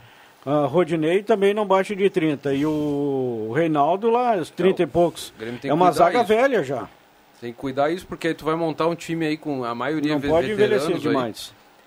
Uh, 0.44 0.66
Rodinei 0.66 1.22
também 1.22 1.52
não 1.54 1.64
baixa 1.66 1.94
de 1.94 2.08
30. 2.10 2.52
E 2.54 2.64
o 2.66 3.52
Reinaldo 3.54 4.10
lá, 4.10 4.36
os 4.36 4.50
30 4.50 4.82
e 4.82 4.86
poucos. 4.86 5.32
tem 5.60 5.70
É 5.70 5.74
uma 5.74 5.92
zaga 5.92 6.18
isso. 6.20 6.26
velha 6.28 6.64
já. 6.64 6.88
Tem 7.40 7.52
que 7.52 7.58
cuidar 7.58 7.90
isso, 7.90 8.06
porque 8.06 8.28
aí 8.28 8.34
tu 8.34 8.44
vai 8.44 8.56
montar 8.56 8.86
um 8.88 8.94
time 8.94 9.26
aí 9.26 9.36
com 9.36 9.62
a 9.64 9.74
maioria 9.74 10.12
Não 10.12 10.18
ve- 10.20 10.28
pode 10.28 10.48
veteranos 10.54 10.84
envelhecer 10.88 11.16
aí. 11.16 11.34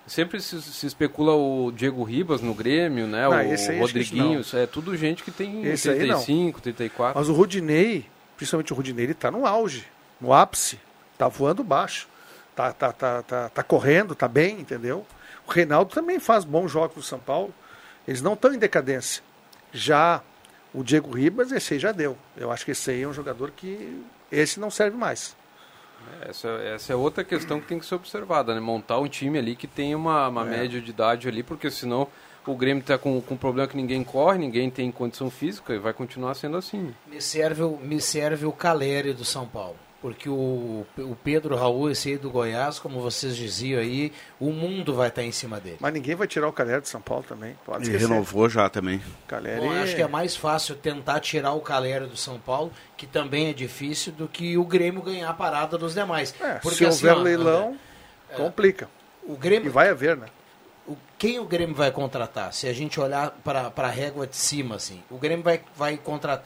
Sempre 0.06 0.40
se, 0.40 0.60
se 0.60 0.86
especula 0.86 1.34
o 1.34 1.72
Diego 1.72 2.02
Ribas 2.02 2.42
no 2.42 2.52
Grêmio, 2.52 3.06
né? 3.06 3.22
Não, 3.22 3.76
o 3.76 3.80
Rodriguinho, 3.80 4.42
é 4.52 4.66
tudo 4.66 4.94
gente 4.96 5.22
que 5.22 5.30
tem 5.30 5.64
Esse 5.64 5.88
aí 5.88 6.00
não. 6.00 6.16
35, 6.16 6.60
34. 6.60 7.18
Mas 7.18 7.28
o 7.28 7.32
Rudinei, 7.32 8.04
principalmente 8.36 8.72
o 8.72 8.76
Rudinei, 8.76 9.06
ele 9.06 9.14
tá 9.14 9.30
no 9.30 9.46
auge, 9.46 9.86
no 10.20 10.32
ápice. 10.32 10.78
Tá 11.16 11.28
voando 11.28 11.64
baixo. 11.64 12.08
Tá, 12.54 12.72
tá, 12.72 12.92
tá, 12.92 13.22
tá, 13.22 13.48
tá 13.48 13.62
correndo, 13.62 14.14
tá 14.14 14.28
bem, 14.28 14.60
entendeu? 14.60 15.06
O 15.46 15.50
Reinaldo 15.50 15.92
também 15.94 16.20
faz 16.20 16.44
bons 16.44 16.70
jogos 16.70 16.96
no 16.96 17.02
São 17.02 17.18
Paulo. 17.18 17.52
Eles 18.06 18.20
não 18.20 18.34
estão 18.34 18.52
em 18.52 18.58
decadência. 18.58 19.22
Já 19.72 20.22
o 20.72 20.82
Diego 20.82 21.10
Ribas, 21.10 21.50
esse 21.50 21.74
aí 21.74 21.80
já 21.80 21.92
deu. 21.92 22.16
Eu 22.36 22.50
acho 22.50 22.64
que 22.64 22.72
esse 22.72 22.90
aí 22.90 23.02
é 23.02 23.08
um 23.08 23.12
jogador 23.12 23.50
que. 23.50 24.04
Esse 24.30 24.60
não 24.60 24.70
serve 24.70 24.96
mais. 24.96 25.34
Essa, 26.28 26.48
essa 26.48 26.92
é 26.92 26.96
outra 26.96 27.22
questão 27.24 27.60
que 27.60 27.66
tem 27.66 27.78
que 27.78 27.86
ser 27.86 27.94
observada, 27.94 28.54
né? 28.54 28.60
Montar 28.60 28.98
um 28.98 29.08
time 29.08 29.38
ali 29.38 29.54
que 29.56 29.66
tenha 29.66 29.96
uma, 29.96 30.24
É. 30.24 30.28
uma 30.28 30.44
média 30.44 30.80
de 30.80 30.90
idade 30.90 31.28
ali, 31.28 31.42
porque 31.42 31.70
senão 31.70 32.08
o 32.46 32.54
Grêmio 32.54 32.80
está 32.82 32.98
com, 32.98 33.20
com 33.20 33.34
um 33.34 33.38
problema 33.38 33.66
que 33.68 33.76
ninguém 33.76 34.04
corre, 34.04 34.38
ninguém 34.38 34.70
tem 34.70 34.90
condição 34.92 35.30
física 35.30 35.74
e 35.74 35.78
vai 35.78 35.92
continuar 35.92 36.34
sendo 36.34 36.56
assim. 36.56 36.94
Me 37.06 37.20
serve, 37.20 37.62
o- 37.62 37.78
me 37.78 38.00
serve 38.00 38.44
o 38.46 38.52
Caleri 38.52 39.12
do 39.12 39.24
São 39.24 39.46
Paulo. 39.46 39.76
Porque 40.04 40.28
o, 40.28 40.84
o 40.98 41.16
Pedro 41.24 41.56
Raul, 41.56 41.90
esse 41.90 42.10
aí 42.10 42.18
do 42.18 42.28
Goiás, 42.28 42.78
como 42.78 43.00
vocês 43.00 43.34
diziam 43.34 43.80
aí, 43.80 44.12
o 44.38 44.50
mundo 44.50 44.92
vai 44.92 45.08
estar 45.08 45.22
em 45.22 45.32
cima 45.32 45.58
dele. 45.58 45.78
Mas 45.80 45.94
ninguém 45.94 46.14
vai 46.14 46.26
tirar 46.26 46.46
o 46.46 46.52
Calher 46.52 46.82
de 46.82 46.90
São 46.90 47.00
Paulo 47.00 47.24
também. 47.26 47.56
Pode 47.64 47.88
Ele 47.88 47.96
renovou 47.96 48.46
já 48.46 48.68
também. 48.68 49.00
Caleri... 49.26 49.62
Bom, 49.62 49.72
acho 49.72 49.96
que 49.96 50.02
é 50.02 50.06
mais 50.06 50.36
fácil 50.36 50.76
tentar 50.76 51.20
tirar 51.20 51.54
o 51.54 51.60
Caleri 51.62 52.04
do 52.04 52.18
São 52.18 52.38
Paulo, 52.38 52.70
que 52.98 53.06
também 53.06 53.48
é 53.48 53.54
difícil, 53.54 54.12
do 54.12 54.28
que 54.28 54.58
o 54.58 54.64
Grêmio 54.66 55.00
ganhar 55.00 55.30
a 55.30 55.32
parada 55.32 55.78
dos 55.78 55.94
demais. 55.94 56.34
É, 56.38 56.56
Porque 56.56 56.76
se 56.76 56.84
assim, 56.84 57.06
houver 57.06 57.18
ó, 57.18 57.22
leilão, 57.22 57.78
complica. 58.36 58.90
O 59.26 59.32
E 59.32 59.36
Grêmio, 59.38 59.72
vai 59.72 59.88
haver, 59.88 60.18
né? 60.18 60.26
o- 60.86 60.98
quem 61.18 61.38
o 61.38 61.46
Grêmio 61.46 61.74
vai 61.74 61.90
contratar? 61.90 62.52
Se 62.52 62.68
a 62.68 62.74
gente 62.74 63.00
olhar 63.00 63.30
para 63.42 63.72
a 63.74 63.88
régua 63.88 64.26
de 64.26 64.36
cima, 64.36 64.74
assim, 64.76 65.02
o 65.10 65.16
Grêmio 65.16 65.42
vai, 65.42 65.62
vai 65.74 65.96
contratar. 65.96 66.44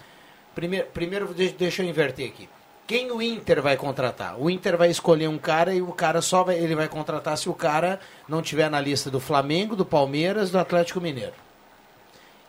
Primeiro, 0.55 0.87
primeiro 0.95 1.35
de- 1.35 1.51
deixa 1.51 1.83
eu 1.83 1.89
inverter 1.89 2.29
aqui. 2.29 2.49
Quem 2.89 3.13
o 3.13 3.21
Inter 3.21 3.61
vai 3.61 3.77
contratar? 3.77 4.41
O 4.41 4.49
Inter 4.49 4.77
vai 4.79 4.91
escolher 4.91 5.29
um 5.29 5.37
cara 5.39 5.75
e 5.75 5.83
o 5.83 5.93
cara 5.93 6.23
só 6.23 6.43
vai, 6.43 6.57
ele 6.59 6.75
vai 6.75 6.89
contratar 6.89 7.37
se 7.37 7.47
o 7.49 7.53
cara 7.55 8.01
não 8.27 8.41
tiver 8.41 8.71
na 8.71 8.81
lista 8.81 9.11
do 9.11 9.21
Flamengo, 9.21 9.77
do 9.77 9.85
Palmeiras, 9.85 10.51
do 10.51 10.59
Atlético 10.59 10.99
Mineiro. 11.01 11.35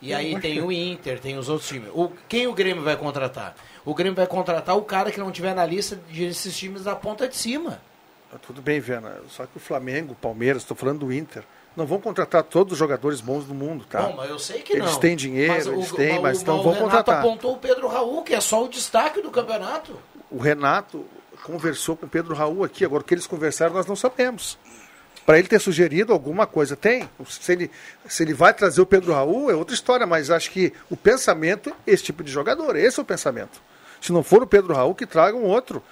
E 0.01 0.13
aí 0.13 0.39
tem 0.39 0.61
o 0.61 0.71
Inter, 0.71 1.19
tem 1.19 1.37
os 1.37 1.49
outros 1.49 1.67
times. 1.67 1.89
O, 1.93 2.09
quem 2.29 2.47
o 2.47 2.53
Grêmio 2.53 2.81
vai 2.81 2.95
contratar? 2.95 3.53
O 3.83 3.93
Grêmio 3.93 4.15
vai 4.15 4.27
contratar 4.27 4.77
o 4.77 4.81
cara 4.83 5.11
que 5.11 5.19
não 5.19 5.29
tiver 5.29 5.53
na 5.53 5.65
lista 5.65 5.97
desses 6.09 6.57
times 6.57 6.85
da 6.85 6.95
ponta 6.95 7.27
de 7.27 7.35
cima. 7.35 7.81
Tá 8.31 8.37
Tudo 8.37 8.61
bem, 8.61 8.79
Viana. 8.79 9.17
Só 9.27 9.45
que 9.45 9.57
o 9.57 9.59
Flamengo, 9.59 10.13
o 10.13 10.15
Palmeiras, 10.15 10.61
estou 10.61 10.77
falando 10.77 10.99
do 10.99 11.11
Inter, 11.11 11.43
não 11.75 11.85
vão 11.85 11.99
contratar 11.99 12.43
todos 12.43 12.71
os 12.73 12.79
jogadores 12.79 13.19
bons 13.19 13.43
do 13.43 13.53
mundo, 13.53 13.83
tá? 13.89 14.03
Bom, 14.03 14.13
mas 14.15 14.29
eu 14.29 14.39
sei 14.39 14.61
que 14.61 14.71
Eles 14.71 14.89
não. 14.93 14.99
têm 15.01 15.17
dinheiro, 15.17 15.51
Mas 15.53 15.67
o- 15.67 15.73
eles 15.73 15.91
têm, 15.91 16.17
o- 16.17 16.21
mas 16.21 16.41
o- 16.43 16.45
não 16.45 16.59
o 16.59 16.63
vão 16.63 16.73
Renato 16.73 16.89
contratar. 16.91 17.19
apontou 17.19 17.53
o 17.55 17.57
Pedro 17.57 17.89
Raul, 17.89 18.23
que 18.23 18.33
é 18.33 18.39
só 18.39 18.63
o 18.63 18.69
destaque 18.69 19.21
do 19.21 19.31
campeonato. 19.31 19.99
O 20.31 20.37
Renato 20.37 21.05
conversou 21.43 21.95
com 21.95 22.05
o 22.05 22.09
Pedro 22.09 22.35
Raul 22.35 22.63
aqui. 22.63 22.85
Agora, 22.85 23.01
o 23.01 23.05
que 23.05 23.13
eles 23.13 23.27
conversaram, 23.27 23.73
nós 23.73 23.85
não 23.85 23.95
sabemos. 23.95 24.57
Para 25.25 25.37
ele 25.37 25.47
ter 25.47 25.59
sugerido 25.59 26.11
alguma 26.11 26.47
coisa, 26.47 26.75
tem. 26.75 27.07
Se 27.27 27.51
ele, 27.51 27.71
se 28.07 28.23
ele 28.23 28.33
vai 28.33 28.53
trazer 28.53 28.81
o 28.81 28.85
Pedro 28.85 29.13
Raul, 29.13 29.51
é 29.51 29.55
outra 29.55 29.75
história, 29.75 30.05
mas 30.07 30.31
acho 30.31 30.49
que 30.49 30.73
o 30.89 30.97
pensamento 30.97 31.69
é 31.85 31.91
esse 31.91 32.03
tipo 32.03 32.23
de 32.23 32.31
jogador. 32.31 32.75
Esse 32.75 32.99
é 32.99 33.03
o 33.03 33.05
pensamento. 33.05 33.61
Se 34.01 34.11
não 34.11 34.23
for 34.23 34.41
o 34.41 34.47
Pedro 34.47 34.73
Raul, 34.73 34.95
que 34.95 35.05
traga 35.05 35.37
um 35.37 35.45
outro. 35.45 35.83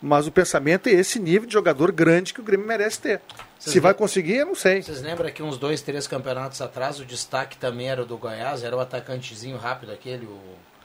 Mas 0.00 0.26
o 0.26 0.32
pensamento 0.32 0.88
é 0.88 0.92
esse 0.92 1.20
nível 1.20 1.46
de 1.46 1.52
jogador 1.52 1.92
grande 1.92 2.34
que 2.34 2.40
o 2.40 2.42
Grêmio 2.42 2.66
merece 2.66 3.00
ter. 3.00 3.20
Vocês 3.56 3.72
Se 3.72 3.78
vai 3.80 3.94
conseguir, 3.94 4.38
eu 4.38 4.46
não 4.46 4.54
sei. 4.54 4.82
Vocês 4.82 5.00
lembram 5.00 5.30
que 5.30 5.42
uns 5.42 5.56
dois, 5.56 5.80
três 5.80 6.08
campeonatos 6.08 6.60
atrás, 6.60 6.98
o 6.98 7.04
destaque 7.04 7.56
também 7.56 7.88
era 7.88 8.04
do 8.04 8.16
Goiás, 8.18 8.64
era 8.64 8.76
o 8.76 8.80
atacantezinho 8.80 9.56
rápido 9.56 9.92
aquele, 9.92 10.26
o 10.26 10.38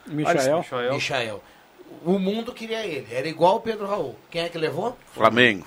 Michael. 0.05 0.59
Michael. 0.59 0.93
Michael. 0.93 1.43
O 2.05 2.17
mundo 2.19 2.53
queria 2.53 2.85
ele, 2.85 3.07
era 3.11 3.27
igual 3.27 3.57
o 3.57 3.59
Pedro 3.59 3.85
Raul. 3.87 4.15
Quem 4.29 4.43
é 4.43 4.49
que 4.49 4.57
levou? 4.57 4.97
Flamengo. 5.13 5.65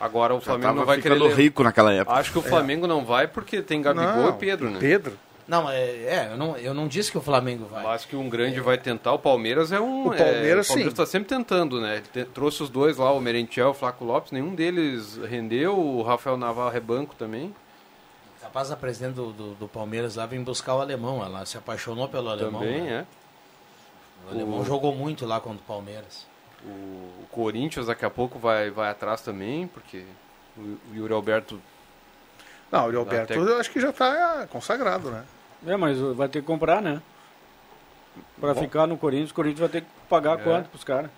Agora 0.00 0.34
o 0.34 0.38
Já 0.38 0.44
Flamengo 0.44 0.74
não 0.74 0.84
vai 0.84 1.00
querer. 1.00 1.18
rico 1.34 1.62
naquela 1.64 1.92
época. 1.92 2.16
Acho 2.16 2.30
que 2.30 2.38
o 2.38 2.42
Flamengo 2.42 2.86
não 2.86 3.04
vai 3.04 3.26
porque 3.26 3.60
tem 3.60 3.82
Gabigol 3.82 4.06
Não, 4.14 4.28
e 4.30 4.32
Pedro, 4.34 4.70
né? 4.70 4.78
Pedro. 4.78 5.18
Não, 5.46 5.68
é, 5.68 5.80
é, 5.80 6.28
eu 6.30 6.36
não, 6.36 6.56
eu 6.58 6.74
não 6.74 6.86
disse 6.86 7.10
que 7.10 7.16
o 7.18 7.22
Flamengo 7.22 7.64
vai. 7.64 7.84
Acho 7.86 8.06
que 8.06 8.14
um 8.14 8.28
grande 8.28 8.60
vai 8.60 8.76
tentar. 8.78 9.14
O 9.14 9.18
Palmeiras 9.18 9.72
é 9.72 9.80
um. 9.80 10.02
O 10.02 10.10
Palmeiras, 10.10 10.20
é, 10.20 10.30
o 10.30 10.34
Palmeiras 10.34 10.66
sim. 10.66 10.86
está 10.86 11.06
sempre 11.06 11.28
tentando, 11.28 11.80
né? 11.80 11.96
Ele 11.96 12.24
te- 12.24 12.30
trouxe 12.30 12.62
os 12.62 12.68
dois 12.68 12.98
lá, 12.98 13.10
o 13.12 13.20
Merentiel 13.20 13.68
e 13.68 13.70
o 13.70 13.74
Flaco 13.74 14.04
Lopes. 14.04 14.30
Nenhum 14.30 14.54
deles 14.54 15.18
rendeu. 15.28 15.76
O 15.76 16.02
Rafael 16.02 16.36
Navarro 16.36 16.76
é 16.76 16.80
banco 16.80 17.14
também. 17.16 17.52
Capaz 18.40 18.70
a 18.70 18.76
presidente 18.76 19.14
do, 19.14 19.32
do, 19.32 19.54
do 19.54 19.66
Palmeiras 19.68 20.16
lá 20.16 20.26
vem 20.26 20.42
buscar 20.42 20.76
o 20.76 20.80
alemão. 20.80 21.24
Ela 21.24 21.44
se 21.46 21.56
apaixonou 21.56 22.08
pelo 22.08 22.28
alemão. 22.28 22.60
também, 22.60 22.82
né? 22.82 23.06
é. 23.14 23.17
O 24.28 24.30
alemão 24.34 24.60
O- 24.60 24.64
jogou 24.64 24.94
muito 24.94 25.24
lá 25.26 25.40
contra 25.40 25.60
o 25.62 25.66
Palmeiras. 25.66 26.26
O, 26.64 27.24
Corinthians 27.30 27.86
daqui 27.86 28.04
a 28.04 28.10
pouco 28.10 28.38
vai, 28.38 28.70
vai 28.70 28.90
atrás 28.90 29.20
também, 29.22 29.66
porque 29.68 30.04
o, 30.56 30.76
Yuri 30.94 31.12
Alberto. 31.12 31.60
Não, 32.70 32.90
o 32.90 32.98
Alberto 32.98 33.32
Até- 33.32 33.36
eu 33.36 33.58
acho 33.58 33.70
que 33.70 33.80
já 33.80 33.90
está 33.90 34.46
consagrado, 34.50 35.10
né? 35.10 35.24
É, 35.66 35.76
mas 35.76 35.98
vai 35.98 36.28
ter 36.28 36.40
que 36.40 36.46
comprar, 36.46 36.82
né? 36.82 37.00
Pra 38.40 38.52
Bom. 38.54 38.60
ficar 38.60 38.86
no 38.86 38.96
Corinthians, 38.98 39.30
o 39.30 39.34
Corinthians 39.34 39.60
vai 39.60 39.68
ter 39.68 39.80
que 39.82 39.88
pagar 40.08 40.38
É. 40.40 40.42
quanto 40.42 40.68
pros 40.68 40.84
caras? 40.84 41.10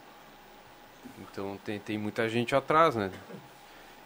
Então 1.20 1.58
tem, 1.64 1.78
tem 1.78 1.96
muita 1.98 2.28
gente 2.28 2.54
atrás, 2.54 2.94
né? 2.94 3.10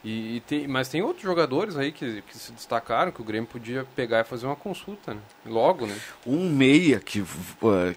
E, 0.05 0.37
e 0.37 0.41
tem, 0.41 0.69
mas 0.69 0.89
tem 0.89 1.03
outros 1.03 1.23
jogadores 1.23 1.77
aí 1.79 1.91
que, 1.91 2.23
que 2.23 2.37
se 2.37 2.53
destacaram 2.53 3.11
que 3.11 3.23
o 3.23 3.25
Grêmio 3.25 3.49
podia 3.51 3.87
pegar 3.97 4.21
e 4.21 4.25
fazer 4.25 4.45
uma 4.45 4.55
consulta, 4.57 5.15
né? 5.15 5.21
Logo, 5.47 5.87
né? 5.87 5.97
Um 6.27 6.51
meia 6.51 7.01
que, 7.01 7.21
uh, 7.21 7.27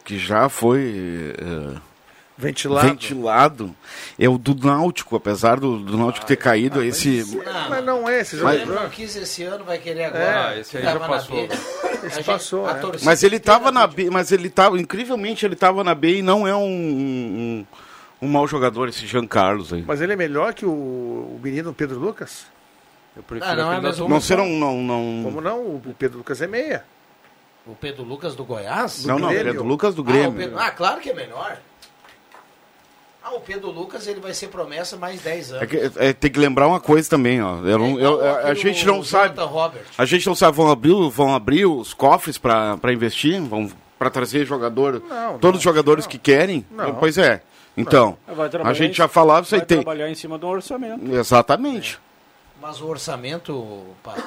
que 0.05 0.17
já 0.17 0.47
foi 0.47 1.35
uh, 1.37 1.81
Ventilado. 2.37 2.87
ventilado 2.87 3.75
é 4.19 4.29
o 4.29 4.37
do 4.37 4.53
Náutico, 4.55 5.15
apesar 5.15 5.59
do, 5.59 5.79
do 5.79 5.97
Náutico 5.97 6.25
ter 6.25 6.35
caído. 6.35 6.83
esse 6.83 7.25
Mas 7.67 7.83
não 7.83 8.07
é 8.07 8.21
esse 8.21 8.37
jogador. 8.37 8.75
não 8.75 8.89
quis 8.89 9.15
esse 9.15 9.41
ano, 9.43 9.65
vai 9.65 9.79
querer 9.79 10.05
agora. 10.05 10.49
Ah, 10.49 10.59
esse 10.59 10.77
aí 10.77 10.83
já 10.83 10.93
na 10.99 11.07
passou. 11.07 11.35
B. 11.35 11.53
Esse 12.03 12.15
gente- 12.17 12.25
passou, 12.25 12.67
a 12.67 12.77
é. 12.77 12.81
Mas 13.01 13.23
ele 13.23 13.37
estava 13.37 13.71
na. 13.71 13.87
B, 13.87 14.11
mas 14.11 14.31
ele 14.31 14.51
tava, 14.51 14.79
incrivelmente, 14.79 15.45
ele 15.45 15.55
estava 15.55 15.83
na 15.83 15.95
B 15.95 16.19
e 16.19 16.21
não 16.21 16.47
é 16.47 16.55
um, 16.55 16.59
um, 16.61 17.65
um 17.65 17.65
mau 18.25 18.47
jogador 18.47 18.87
esse 18.89 19.05
Jean 19.05 19.27
Carlos 19.27 19.71
aí. 19.73 19.83
Mas 19.85 20.01
ele 20.01 20.13
é 20.13 20.15
melhor 20.15 20.53
que 20.53 20.65
o, 20.65 20.69
o 20.71 21.39
menino 21.43 21.73
Pedro 21.73 21.99
Lucas? 21.99 22.47
Eu 23.15 23.21
prefiro 23.23 23.51
Ah, 23.51 23.55
não, 23.55 23.73
é 23.73 23.81
mesmo-. 23.81 24.07
Não 24.09 24.21
serão, 24.21 24.47
não, 24.47 24.77
não. 24.81 25.21
Como 25.23 25.41
não? 25.41 25.59
O 25.59 25.95
Pedro 25.97 26.19
Lucas 26.19 26.41
é 26.41 26.47
meia. 26.47 26.83
O 27.65 27.75
Pedro 27.75 28.03
Lucas 28.03 28.35
do 28.35 28.45
Goiás? 28.45 29.05
Não, 29.05 29.19
não, 29.19 29.27
Grêmio. 29.27 29.41
ele 29.41 29.49
é 29.49 29.53
do 29.53 29.63
Lucas 29.63 29.93
do 29.93 30.01
Ah, 30.01 30.05
Grêmio. 30.05 30.31
Pedro- 30.37 30.57
ah, 30.57 30.71
claro 30.71 31.01
que 31.01 31.09
é 31.09 31.13
melhor. 31.13 31.57
Ah, 33.23 33.33
o 33.35 33.41
Pedro 33.41 33.69
Lucas 33.71 34.07
ele 34.07 34.21
vai 34.21 34.33
ser 34.33 34.47
promessa 34.47 34.95
mais 34.95 35.19
10 35.21 35.51
anos. 35.51 35.63
É 35.63 35.67
que- 35.67 35.91
é, 35.97 36.13
tem 36.13 36.31
que 36.31 36.39
lembrar 36.39 36.65
uma 36.67 36.79
coisa 36.79 37.09
também, 37.09 37.41
ó. 37.41 37.57
Eu 37.57 37.77
não- 37.77 37.99
eu- 37.99 38.15
igual 38.15 38.21
a- 38.21 38.53
gente 38.53 38.83
o 38.83 38.87
não 38.93 39.03
sabe. 39.03 39.35
A 39.97 40.05
gente 40.05 40.25
não 40.25 40.35
sabe, 40.35 40.55
vão 40.55 40.71
abrir, 40.71 40.93
vão 41.09 41.35
abrir 41.35 41.65
os 41.65 41.93
cofres 41.93 42.37
para 42.37 42.79
investir, 42.93 43.41
vão 43.41 43.69
para 43.99 44.09
trazer 44.09 44.45
jogador, 44.45 45.01
Não, 45.09 45.33
todos 45.39 45.55
não, 45.55 45.57
os 45.57 45.63
jogadores 45.63 46.05
não. 46.05 46.11
que 46.11 46.17
querem. 46.17 46.65
Não. 46.71 46.95
Pois 46.95 47.17
é. 47.17 47.41
Então, 47.77 48.17
a 48.65 48.73
gente 48.73 48.97
já 48.97 49.07
falava 49.07 49.45
aí 49.45 49.59
Vai 49.59 49.65
tem. 49.65 49.77
trabalhar 49.77 50.09
em 50.09 50.15
cima 50.15 50.37
do 50.37 50.47
orçamento. 50.47 51.13
Exatamente. 51.13 51.99
Mas 52.59 52.81
o 52.81 52.87
orçamento, 52.87 53.85
Pato, 54.03 54.23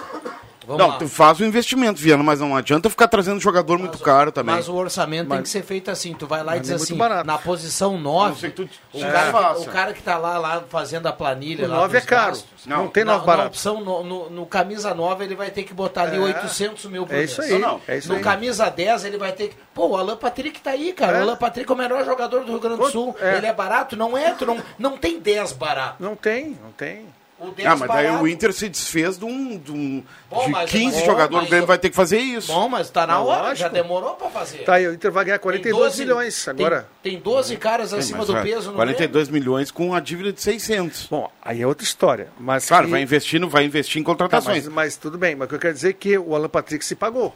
Vamos 0.67 0.79
não, 0.83 0.89
lá. 0.91 0.99
tu 0.99 1.09
faz 1.09 1.41
o 1.41 1.45
investimento, 1.45 1.99
Viana, 2.01 2.23
mas 2.23 2.39
não 2.41 2.55
adianta 2.55 2.91
ficar 2.91 3.09
trazendo 3.09 3.41
jogador 3.41 3.79
muito 3.79 3.99
caro 3.99 4.31
também. 4.31 4.55
Mas 4.55 4.69
o 4.69 4.75
orçamento 4.75 5.29
tem 5.29 5.39
Mas- 5.39 5.43
que 5.45 5.49
ser 5.49 5.63
feito 5.63 5.91
assim. 5.91 6.13
Tu 6.13 6.27
vai 6.27 6.45
lá 6.45 6.53
e 6.55 6.59
mas 6.59 6.63
diz 6.69 6.71
é 6.71 6.75
assim, 6.75 6.97
barato. 6.97 7.27
na 7.27 7.39
posição 7.39 7.91
A 7.95 7.95
não 7.95 8.01
9, 8.03 8.41
ser 8.41 8.51
que 8.51 8.57
tu- 8.67 8.69
o, 8.93 9.03
É. 9.05 9.11
cara, 9.11 9.59
o 9.59 9.65
cara 9.67 9.93
que 9.95 10.03
tá 10.03 10.19
lá, 10.19 10.37
lá 10.39 10.63
fazendo 10.69 11.07
a 11.07 11.13
planilha. 11.13 11.65
O 11.67 11.69
lá 11.71 11.77
9 11.79 11.97
é 11.97 12.01
caro. 12.03 12.27
gastos, 12.33 12.67
Não, 12.67 12.77
Não, 12.85 12.89
tem 12.89 13.05
na, 13.05 13.13
9 13.15 13.27
na 13.27 13.33
barato. 13.33 13.49
opção, 13.49 13.81
no, 13.83 14.05
no- 14.05 14.29
no 14.31 14.45
camisa 14.47 14.93
9, 14.95 15.25
ele 15.25 15.35
vai 15.35 15.51
ter 15.51 15.63
que 15.63 15.73
botar 15.73 16.03
ali 16.03 16.17
É. 16.19 16.21
800 16.21 16.85
mil 16.85 17.07
por 17.07 17.15
É 17.17 17.25
isso 17.25 17.41
aí. 17.41 17.51
Não, 17.53 17.59
não. 17.59 17.81
É 17.89 17.97
isso 17.97 18.09
no 18.09 18.17
aí. 18.17 18.21
camisa 18.23 18.69
10, 18.69 19.05
ele 19.07 19.17
vai 19.17 19.33
ter 19.33 19.49
que. 19.49 19.57
Pô, 19.73 19.87
o 19.89 19.97
Alan 19.97 20.17
Patrick 20.17 20.61
tá 20.61 20.73
aí, 20.73 20.93
cara. 20.93 21.17
É. 21.17 21.21
O 21.21 21.23
Alan 21.23 21.37
Patrick 21.37 21.71
é 21.71 21.75
o 21.75 21.79
melhor 21.79 22.05
jogador 22.05 22.41
do 22.45 22.51
Rio 22.53 22.61
Grande 22.61 22.77
do 22.81 22.91
Sul. 22.91 23.17
é. 23.21 23.39
Ele 23.39 23.47
é 23.47 23.53
barato? 23.55 23.97
Não 23.97 24.17
é? 24.17 24.33
Tu 24.33 24.45
não, 24.45 24.59
não 24.79 24.99
tem 24.99 25.19
10 25.19 25.53
barato. 25.53 25.97
Não 26.03 26.15
tem, 26.15 26.59
não 26.63 26.71
tem. 26.73 27.07
O 27.41 27.51
10 27.53 27.67
Ah, 27.67 27.75
mas 27.75 27.89
daí 27.89 28.11
o 28.11 28.29
Inter 28.29 28.53
se 28.53 28.69
desfez 28.69 29.19
de 29.19 29.25
um. 29.25 29.57
De, 29.57 29.73
um, 29.73 30.05
Bom, 30.29 30.45
de 30.45 30.51
mas- 30.51 30.71
15 30.71 30.97
mas- 30.99 31.07
jogadores, 31.07 31.47
o 31.47 31.49
Grêmio 31.51 31.67
vai 31.67 31.79
ter 31.79 31.89
que 31.89 31.97
fazer 31.97 32.19
isso. 32.19 32.53
Bom, 32.53 32.69
mas 32.69 32.91
tá 32.91 33.07
na 33.07 33.15
Não, 33.15 33.27
hora, 33.27 33.41
lógico. 33.45 33.57
já 33.57 33.69
demorou 33.69 34.15
pra 34.15 34.29
fazer. 34.29 34.59
Tá 34.59 34.75
aí, 34.75 34.87
o 34.87 34.93
Inter 34.93 35.11
vai 35.11 35.25
ganhar 35.25 35.39
42 35.39 35.83
12 35.85 36.01
milhões 36.05 36.47
agora. 36.49 36.87
Tem, 37.03 37.13
tem 37.15 37.21
12 37.23 37.57
caras 37.57 37.91
Sim, 37.91 37.97
acima 37.97 38.27
do 38.27 38.33
vai- 38.35 38.43
peso 38.43 38.69
no 38.71 38.77
42 38.77 39.31
milhões 39.31 39.71
com 39.71 39.95
a 39.95 40.01
dívida 40.01 40.33
de 40.35 40.41
600. 40.43 41.07
Bom, 41.11 41.33
aí 41.41 41.63
é 41.63 41.67
outra 41.67 41.83
história. 41.83 42.29
Mas 42.39 42.69
Claro, 42.69 42.85
que- 42.85 42.91
vai 42.91 43.01
investir, 43.01 43.41
no- 43.41 43.49
vai 43.49 43.65
investir 43.65 43.99
em 44.01 44.05
Tá, 44.05 44.07
contratações. 44.07 44.65
mas, 44.67 44.75
mas 44.75 44.97
tudo 44.99 45.17
bem, 45.17 45.35
mas 45.35 45.47
o 45.47 45.49
que 45.49 45.55
eu 45.55 45.61
quero 45.61 45.73
dizer 45.75 45.89
é 45.91 45.93
que 45.95 46.19
o 46.19 46.35
Alan 46.37 46.49
Patrick 46.51 46.85
se 46.85 46.95
pagou. 46.95 47.35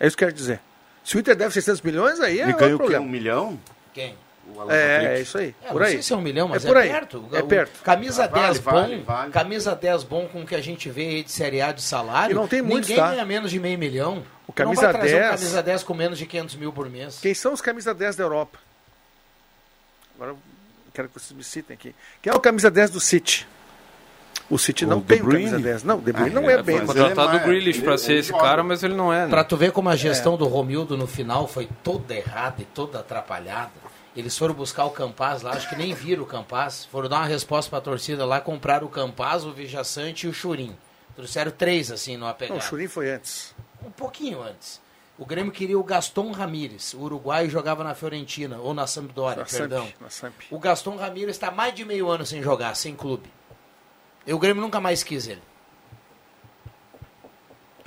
É 0.00 0.06
isso 0.06 0.16
que 0.16 0.24
eu 0.24 0.28
quero 0.28 0.36
dizer. 0.38 0.60
Se 1.04 1.16
o 1.16 1.20
Inter 1.20 1.36
deve 1.36 1.52
600 1.52 1.82
milhões, 1.82 2.20
aí 2.20 2.40
é 2.40 2.44
Ele 2.44 2.52
ganha 2.54 2.74
o 2.74 2.78
quê? 2.78 2.84
problema. 2.84 3.04
Um 3.04 3.08
milhão? 3.08 3.60
Quem? 3.92 4.14
O 4.54 4.60
Alan 4.60 4.72
É, 4.72 4.94
Patrick? 4.96 5.14
é 5.14 5.20
isso 5.22 5.38
aí. 5.38 5.54
É, 5.62 5.68
por 5.68 5.80
não 5.80 5.86
aí. 5.86 5.92
sei 5.92 6.02
se 6.02 6.12
é 6.12 6.16
um 6.16 6.20
milhão, 6.20 6.48
mas 6.48 6.64
é, 6.64 6.68
por 6.68 6.76
aí. 6.76 6.88
perto. 6.88 7.24
É 7.32 7.40
O- 7.40 7.46
perto. 7.46 7.82
Camisa 7.82 8.26
Vale, 8.28 8.42
10 8.46 8.58
vale, 8.58 8.96
bom, 8.98 9.02
vale. 9.04 9.30
camisa 9.32 9.74
10 9.74 10.02
bom 10.04 10.26
com 10.28 10.42
o 10.42 10.46
que 10.46 10.54
a 10.54 10.60
gente 10.60 10.88
vê 10.90 11.02
aí 11.08 11.22
de 11.22 11.30
Série 11.32 11.60
A 11.60 11.72
de 11.72 11.82
salário. 11.82 12.32
E 12.32 12.34
não 12.34 12.46
tem 12.48 12.60
muitos, 12.62 12.88
Ninguém 12.88 13.04
tá? 13.04 13.10
ganha 13.10 13.24
menos 13.24 13.50
de 13.50 13.58
meio 13.60 13.78
milhão. 13.78 14.18
O 14.46 14.52
Tu 14.52 14.58
não 14.58 14.66
camisa 14.74 14.82
vai 14.82 14.92
trazer 14.94 15.18
10 15.18 15.26
um 15.26 15.30
camisa 15.36 15.62
10 15.62 15.82
com 15.82 15.94
menos 15.94 16.18
de 16.18 16.26
500 16.26 16.56
mil 16.56 16.72
por 16.72 16.88
mês. 16.90 17.18
Quem 17.20 17.34
são 17.34 17.52
os 17.52 17.60
camisa 17.60 17.94
10 17.94 18.16
da 18.16 18.24
Europa? 18.24 18.58
Agora 20.16 20.32
eu 20.32 20.38
quero 20.92 21.08
que 21.08 21.14
vocês 21.18 21.32
me 21.36 21.44
citem 21.44 21.74
aqui. 21.74 21.94
Quem 22.22 22.32
é 22.32 22.36
o 22.36 22.40
camisa 22.40 22.70
10 22.70 22.90
do 22.90 23.00
City? 23.00 23.46
O 24.50 24.58
City 24.58 24.84
O 24.84 24.88
não 24.88 25.00
tem 25.00 25.20
um 25.22 25.26
Bruyne? 25.26 25.44
camisa 25.48 25.62
10. 25.62 25.84
Não, 25.84 25.98
o 25.98 26.00
De 26.02 26.12
Bruyne 26.12 26.36
Ah, 26.36 26.40
não 26.40 26.50
é, 26.50 26.54
é 26.54 26.62
bem. 26.62 26.78
mas 26.78 26.86
Foi 26.86 26.96
ele 26.96 27.04
é 27.04 27.08
contratado 27.10 27.36
o 27.36 27.40
Grealish 27.46 27.78
ele- 27.78 27.84
pra 27.84 27.92
ele 27.92 27.98
ser 28.02 28.14
esse 28.14 28.30
joga. 28.30 28.42
cara, 28.42 28.62
mas 28.64 28.82
ele 28.82 28.94
não 28.94 29.12
é. 29.12 29.22
né? 29.24 29.28
Pra 29.30 29.44
tu 29.44 29.56
ver 29.56 29.70
como 29.70 29.88
a 29.88 29.94
gestão 29.94 30.34
É. 30.34 30.36
do 30.36 30.46
Romildo 30.48 30.96
no 30.96 31.06
final 31.06 31.46
foi 31.46 31.68
toda 31.84 32.12
errada 32.16 32.56
e 32.60 32.64
toda 32.64 32.98
atrapalhada. 32.98 33.70
Eles 34.16 34.36
foram 34.36 34.54
buscar 34.54 34.84
o 34.86 34.90
Campaz 34.90 35.42
lá, 35.42 35.52
acho 35.52 35.68
que 35.68 35.76
nem 35.76 35.94
viram 35.94 36.24
o 36.24 36.26
Campaz. 36.26 36.84
Foram 36.86 37.08
dar 37.08 37.18
uma 37.18 37.26
resposta 37.26 37.70
pra 37.70 37.80
torcida 37.80 38.24
lá, 38.26 38.40
compraram 38.40 38.86
o 38.86 38.90
Campaz, 38.90 39.44
o 39.44 39.52
Vijaçante 39.52 40.26
e 40.26 40.28
o 40.30 40.34
Churim. 40.34 40.76
Trouxeram 41.14 41.52
três, 41.52 41.90
assim, 41.92 42.16
numa 42.16 42.28
Não, 42.28 42.34
pegada. 42.34 42.58
o 42.58 42.62
Churin 42.62 42.88
foi 42.88 43.10
antes. 43.10 43.54
Um 43.84 43.90
pouquinho 43.90 44.42
antes. 44.42 44.80
O 45.18 45.24
Grêmio 45.26 45.52
queria 45.52 45.78
o 45.78 45.84
Gaston 45.84 46.32
Ramírez. 46.32 46.94
O 46.94 47.00
uruguaio 47.00 47.48
jogava 47.50 47.84
na 47.84 47.94
Fiorentina, 47.94 48.58
ou 48.58 48.72
na 48.74 48.86
Sampdoria, 48.86 49.36
Na 49.42 49.46
Samp, 49.46 49.58
perdão. 49.60 49.92
na 50.00 50.08
Samp. 50.10 50.34
O 50.50 50.58
Gaston 50.58 50.96
Ramírez 50.96 51.36
está 51.36 51.50
mais 51.50 51.74
de 51.74 51.84
meio 51.84 52.08
ano 52.08 52.24
sem 52.26 52.42
jogar, 52.42 52.74
sem 52.74 52.96
clube. 52.96 53.30
E 54.26 54.32
o 54.32 54.38
Grêmio 54.38 54.62
nunca 54.62 54.80
mais 54.80 55.02
quis 55.02 55.26
ele. 55.28 55.42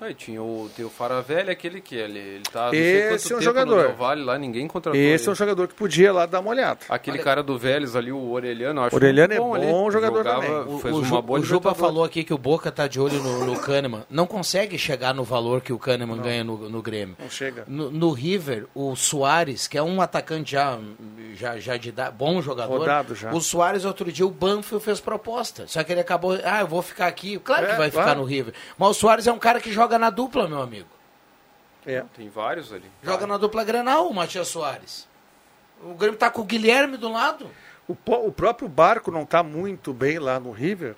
Aí 0.01 0.13
tinha 0.13 0.41
o, 0.41 0.69
tem 0.75 0.83
o 0.85 0.89
Faravelli, 0.89 1.49
aquele 1.51 1.79
que 1.81 1.95
ele, 1.95 2.19
ele 2.19 2.43
tá 2.51 2.65
não 2.67 2.73
Esse 2.73 3.27
sei 3.27 3.35
é 3.35 3.37
um 3.37 3.39
tempo 3.39 3.41
jogador. 3.41 3.75
no 3.77 3.87
Del 3.87 3.95
Valle 3.95 4.23
lá, 4.23 4.37
ninguém 4.37 4.67
contratou 4.67 4.99
Esse 4.99 5.23
ele. 5.23 5.29
é 5.29 5.31
um 5.31 5.35
jogador 5.35 5.67
que 5.67 5.73
podia 5.75 6.11
lá 6.11 6.25
dar 6.25 6.39
uma 6.39 6.49
olhada. 6.49 6.79
Aquele 6.89 7.17
Olha- 7.17 7.23
cara 7.23 7.43
do 7.43 7.57
Vélez 7.57 7.95
ali, 7.95 8.11
o 8.11 8.31
Orelhano, 8.31 8.81
acho 8.81 8.95
Orelhano 8.95 9.33
é 9.33 9.37
bom 9.37 9.55
ali. 9.55 9.65
jogador 9.91 10.17
Jogava, 10.17 10.41
também. 10.41 10.75
O, 10.75 10.79
Fez 10.79 10.95
o 10.95 10.99
uma 11.01 11.21
boa 11.21 11.39
o 11.39 11.43
Juba 11.43 11.73
falou 11.75 12.03
aqui 12.03 12.23
que 12.23 12.33
o 12.33 12.37
Boca 12.37 12.71
tá 12.71 12.87
de 12.87 12.99
olho 12.99 13.21
no, 13.21 13.45
no 13.45 13.59
Kahneman. 13.59 14.03
Não 14.09 14.25
consegue 14.25 14.77
chegar 14.77 15.13
no 15.13 15.23
valor 15.23 15.61
que 15.61 15.71
o 15.71 15.79
Kahneman 15.79 16.17
ganha 16.21 16.43
no, 16.43 16.69
no 16.69 16.81
Grêmio. 16.81 17.15
Não 17.19 17.29
chega. 17.29 17.63
No, 17.67 17.89
no 17.91 18.11
River, 18.11 18.65
o 18.73 18.95
Soares, 18.95 19.67
que 19.67 19.77
é 19.77 19.83
um 19.83 20.01
atacante 20.01 20.51
já, 20.53 20.77
já, 21.35 21.57
já 21.59 21.77
de 21.77 21.89
idade- 21.89 22.15
bom 22.17 22.41
jogador. 22.41 22.79
Rodado 22.79 23.15
já. 23.15 23.31
O 23.31 23.39
Soares, 23.41 23.85
outro 23.85 24.11
dia, 24.11 24.25
o 24.25 24.31
Banfield 24.31 24.83
fez 24.83 24.99
proposta. 24.99 25.65
Só 25.67 25.83
que 25.83 25.91
ele 25.91 26.01
acabou. 26.01 26.37
Ah, 26.43 26.61
eu 26.61 26.67
vou 26.67 26.81
ficar 26.81 27.07
aqui. 27.07 27.37
Claro 27.39 27.65
que 27.67 27.71
É, 27.73 27.75
vai 27.75 27.89
ficar 27.89 28.03
claro. 28.03 28.19
no 28.19 28.25
River. 28.25 28.53
Mas 28.77 28.89
o 28.89 28.93
Soares 28.93 29.27
é 29.27 29.31
um 29.31 29.39
cara 29.39 29.59
que 29.59 29.71
joga 29.71 29.82
na 29.99 30.09
dupla, 30.09 30.47
meu 30.47 30.61
amigo. 30.61 30.87
É. 31.85 32.03
Tem 32.15 32.29
vários 32.29 32.71
ali. 32.71 32.89
Joga 33.01 33.27
na 33.27 33.37
dupla 33.37 33.63
Granal, 33.63 34.07
o 34.09 34.13
Matias 34.13 34.47
Soares. 34.47 35.07
O 35.83 35.93
Grêmio 35.95 36.17
tá 36.17 36.29
com 36.29 36.41
o 36.41 36.45
Guilherme 36.45 36.95
do 36.97 37.11
lado. 37.11 37.49
O, 37.87 37.95
o 38.27 38.31
próprio 38.31 38.69
Barco 38.69 39.11
não 39.11 39.23
está 39.23 39.43
muito 39.43 39.91
bem 39.93 40.17
lá 40.17 40.39
no 40.39 40.51
River. 40.51 40.95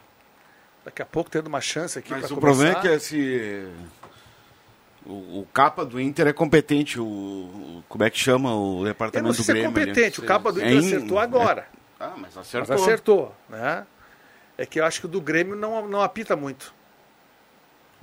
Daqui 0.83 1.01
a 1.01 1.05
pouco 1.05 1.29
tendo 1.31 1.47
uma 1.47 1.59
chance 1.61 1.97
aqui 1.97 2.11
Mas 2.11 2.29
o 2.29 2.37
problema 2.37 2.77
é 2.77 2.81
que 2.81 2.87
esse. 2.87 3.67
O, 5.05 5.39
o 5.41 5.47
capa 5.51 5.83
do 5.85 5.99
Inter 5.99 6.27
é 6.27 6.33
competente. 6.33 6.99
O, 6.99 7.03
o- 7.05 7.83
como 7.89 8.03
é 8.03 8.09
que 8.09 8.19
chama 8.19 8.53
o 8.55 8.73
Eu 8.73 8.77
não 8.77 8.83
departamento 8.85 9.33
sei 9.33 9.41
do 9.41 9.45
se 9.45 9.51
é 9.51 9.53
Grêmio? 9.55 9.69
ali? 9.77 9.85
competente. 9.87 10.19
O 10.19 10.23
capa 10.25 10.51
do 10.51 10.61
É 10.61 10.65
Inter 10.71 10.83
in- 10.83 10.95
acertou 10.95 11.19
agora. 11.19 11.67
Ah, 11.99 12.13
mas 12.15 12.35
Mas 12.35 12.37
acertou. 12.37 12.75
acertou, 12.75 13.35
né? 13.49 13.85
É 14.57 14.65
que 14.65 14.79
eu 14.79 14.85
acho 14.85 14.99
que 14.99 15.05
o 15.05 15.09
do 15.09 15.19
Grêmio 15.19 15.55
não, 15.55 15.87
não 15.87 16.01
apita 16.01 16.35
muito. 16.35 16.73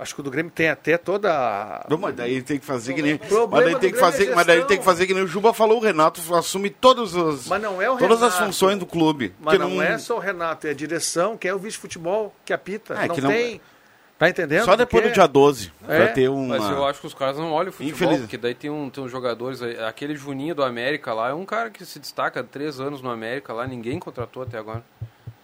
Acho 0.03 0.13
que 0.13 0.21
o 0.21 0.23
do 0.23 0.29
Grêmio 0.29 0.51
tem 0.51 0.69
até 0.69 0.97
toda 0.97 1.31
a... 1.33 1.85
Não, 1.89 1.97
mas 1.97 2.13
daí 2.15 2.41
tem 2.43 2.59
que 2.59 2.65
fazer 2.65 2.93
que 2.93 3.01
nem. 3.01 3.17
problema 3.17 3.47
Mas 3.49 3.63
daí 3.65 3.75
tem 3.81 3.91
que 3.91 3.97
é 3.97 3.99
fazer, 3.99 4.35
mas 4.35 4.45
daí 4.45 4.63
tem 4.65 4.77
que 4.77 4.83
fazer 4.85 5.07
que 5.07 5.13
nem 5.13 5.23
o 5.23 5.27
Juba 5.27 5.53
falou, 5.53 5.77
o 5.77 5.81
Renato 5.81 6.21
assume 6.35 6.69
todos 6.69 7.15
os, 7.15 7.47
Mas 7.47 7.61
não 7.61 7.81
é 7.81 7.89
o 7.89 7.97
todas 7.97 8.21
as 8.21 8.33
Renato. 8.33 8.45
funções 8.45 8.77
do 8.77 8.85
clube. 8.85 9.33
Mas 9.39 9.53
Que 9.53 9.59
não, 9.59 9.81
é 9.81 9.97
só 9.97 10.17
o 10.17 10.19
Renato, 10.19 10.67
é 10.67 10.69
a 10.69 10.73
direção, 10.73 11.35
que 11.37 11.47
é 11.47 11.53
o 11.55 11.57
vice-futebol 11.57 12.33
que 12.45 12.53
apita. 12.53 12.93
É, 12.93 13.07
não 13.07 13.15
que 13.15 13.21
não- 13.21 13.29
tem... 13.31 13.59
Tá 14.19 14.29
entendendo? 14.29 14.63
Só 14.63 14.75
depois 14.75 15.01
Porque- 15.03 15.09
do 15.09 15.13
dia 15.13 15.27
12, 15.27 15.71
É. 15.87 15.97
pra 15.97 16.07
ter 16.13 16.29
uma... 16.29 16.57
Mas 16.59 16.69
eu 16.69 16.85
acho 16.85 17.01
que 17.01 17.07
os 17.07 17.13
caras 17.13 17.35
não 17.37 17.51
olham 17.51 17.69
o 17.71 17.73
futebol, 17.73 17.93
Infeliz- 17.95 18.19
porque 18.21 18.37
daí 18.37 18.53
tem, 18.53 18.69
um, 18.69 18.89
tem 18.89 19.03
uns 19.03 19.11
jogadores, 19.11 19.61
aquele 19.61 20.15
Juninho 20.15 20.53
do 20.55 20.63
América 20.63 21.13
lá, 21.13 21.29
é 21.29 21.33
um 21.33 21.43
cara 21.45 21.69
que 21.69 21.83
se 21.83 21.99
destaca 21.99 22.39
há 22.39 22.43
três 22.43 22.79
anos 22.79 23.01
no 23.01 23.09
América 23.09 23.51
lá, 23.51 23.65
ninguém 23.67 23.99
contratou 23.99 24.43
até 24.43 24.57
agora. 24.57 24.83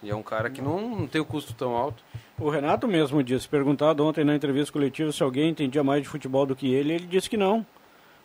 E 0.02 0.08
é 0.08 0.14
um 0.14 0.22
cara 0.22 0.48
que 0.48 0.62
não, 0.62 0.80
não 0.80 1.06
tem 1.06 1.20
o 1.20 1.24
custo 1.26 1.52
tão 1.52 1.72
alto. 1.76 2.02
O 2.40 2.48
Renato 2.48 2.88
mesmo 2.88 3.22
disse, 3.22 3.46
perguntado 3.46 4.04
ontem 4.04 4.24
na 4.24 4.34
entrevista 4.34 4.72
coletiva 4.72 5.12
se 5.12 5.22
alguém 5.22 5.50
entendia 5.50 5.84
mais 5.84 6.02
de 6.02 6.08
futebol 6.08 6.46
do 6.46 6.56
que 6.56 6.72
ele, 6.72 6.94
ele 6.94 7.06
disse 7.06 7.28
que 7.28 7.36
não. 7.36 7.66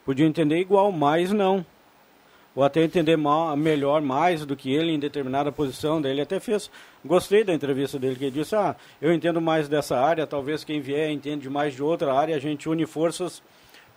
Podia 0.06 0.26
entender 0.26 0.58
igual, 0.58 0.90
mas 0.92 1.32
não. 1.34 1.66
Ou 2.56 2.64
até 2.64 2.82
entender 2.82 3.18
ma- 3.18 3.54
melhor, 3.58 4.02
mais 4.02 4.46
do 4.46 4.56
que 4.56 4.74
ele 4.74 4.92
em 4.94 5.00
determinada 5.00 5.52
posição. 5.52 6.02
Daí 6.02 6.14
ele 6.14 6.22
até 6.22 6.40
fez. 6.40 6.72
Gostei 7.04 7.44
da 7.44 7.54
entrevista 7.54 8.00
dele, 8.00 8.16
que 8.16 8.24
ele 8.24 8.32
disse: 8.40 8.56
Ah, 8.56 8.78
eu 9.02 9.12
entendo 9.14 9.42
mais 9.42 9.68
dessa 9.68 10.00
área, 10.00 10.26
talvez 10.26 10.64
quem 10.64 10.80
vier 10.80 11.12
entende 11.12 11.50
mais 11.50 11.74
de 11.74 11.84
outra 11.84 12.14
área, 12.14 12.34
a 12.34 12.40
gente 12.40 12.70
une 12.70 12.86
forças 12.86 13.44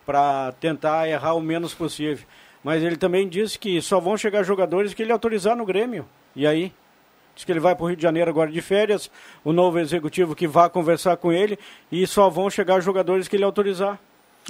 para 0.05 0.51
tentar 0.59 1.07
errar 1.07 1.35
o 1.35 1.39
menos 1.41 1.73
possível. 1.73 2.25
Mas 2.61 2.83
ele 2.83 2.97
também 2.97 3.29
disse 3.29 3.57
que 3.57 3.81
só 3.81 4.01
vão 4.01 4.17
chegar 4.17 4.43
jogadores 4.43 4.93
que 4.93 5.01
ele 5.01 5.13
autorizar 5.13 5.55
no 5.55 5.65
Grêmio. 5.65 6.05
E 6.35 6.45
aí? 6.45 6.73
Diz 7.39 7.45
que 7.45 7.53
ele 7.53 7.61
vai 7.61 7.73
para 7.73 7.85
o 7.85 7.87
Rio 7.87 7.95
de 7.95 8.03
Janeiro 8.03 8.29
agora 8.29 8.51
de 8.51 8.61
férias, 8.61 9.09
o 9.45 9.53
novo 9.53 9.79
executivo 9.79 10.35
que 10.35 10.45
vai 10.45 10.69
conversar 10.69 11.15
com 11.15 11.31
ele 11.31 11.57
e 11.89 12.05
só 12.05 12.29
vão 12.29 12.49
chegar 12.49 12.81
jogadores 12.81 13.29
que 13.29 13.37
ele 13.37 13.45
autorizar, 13.45 13.97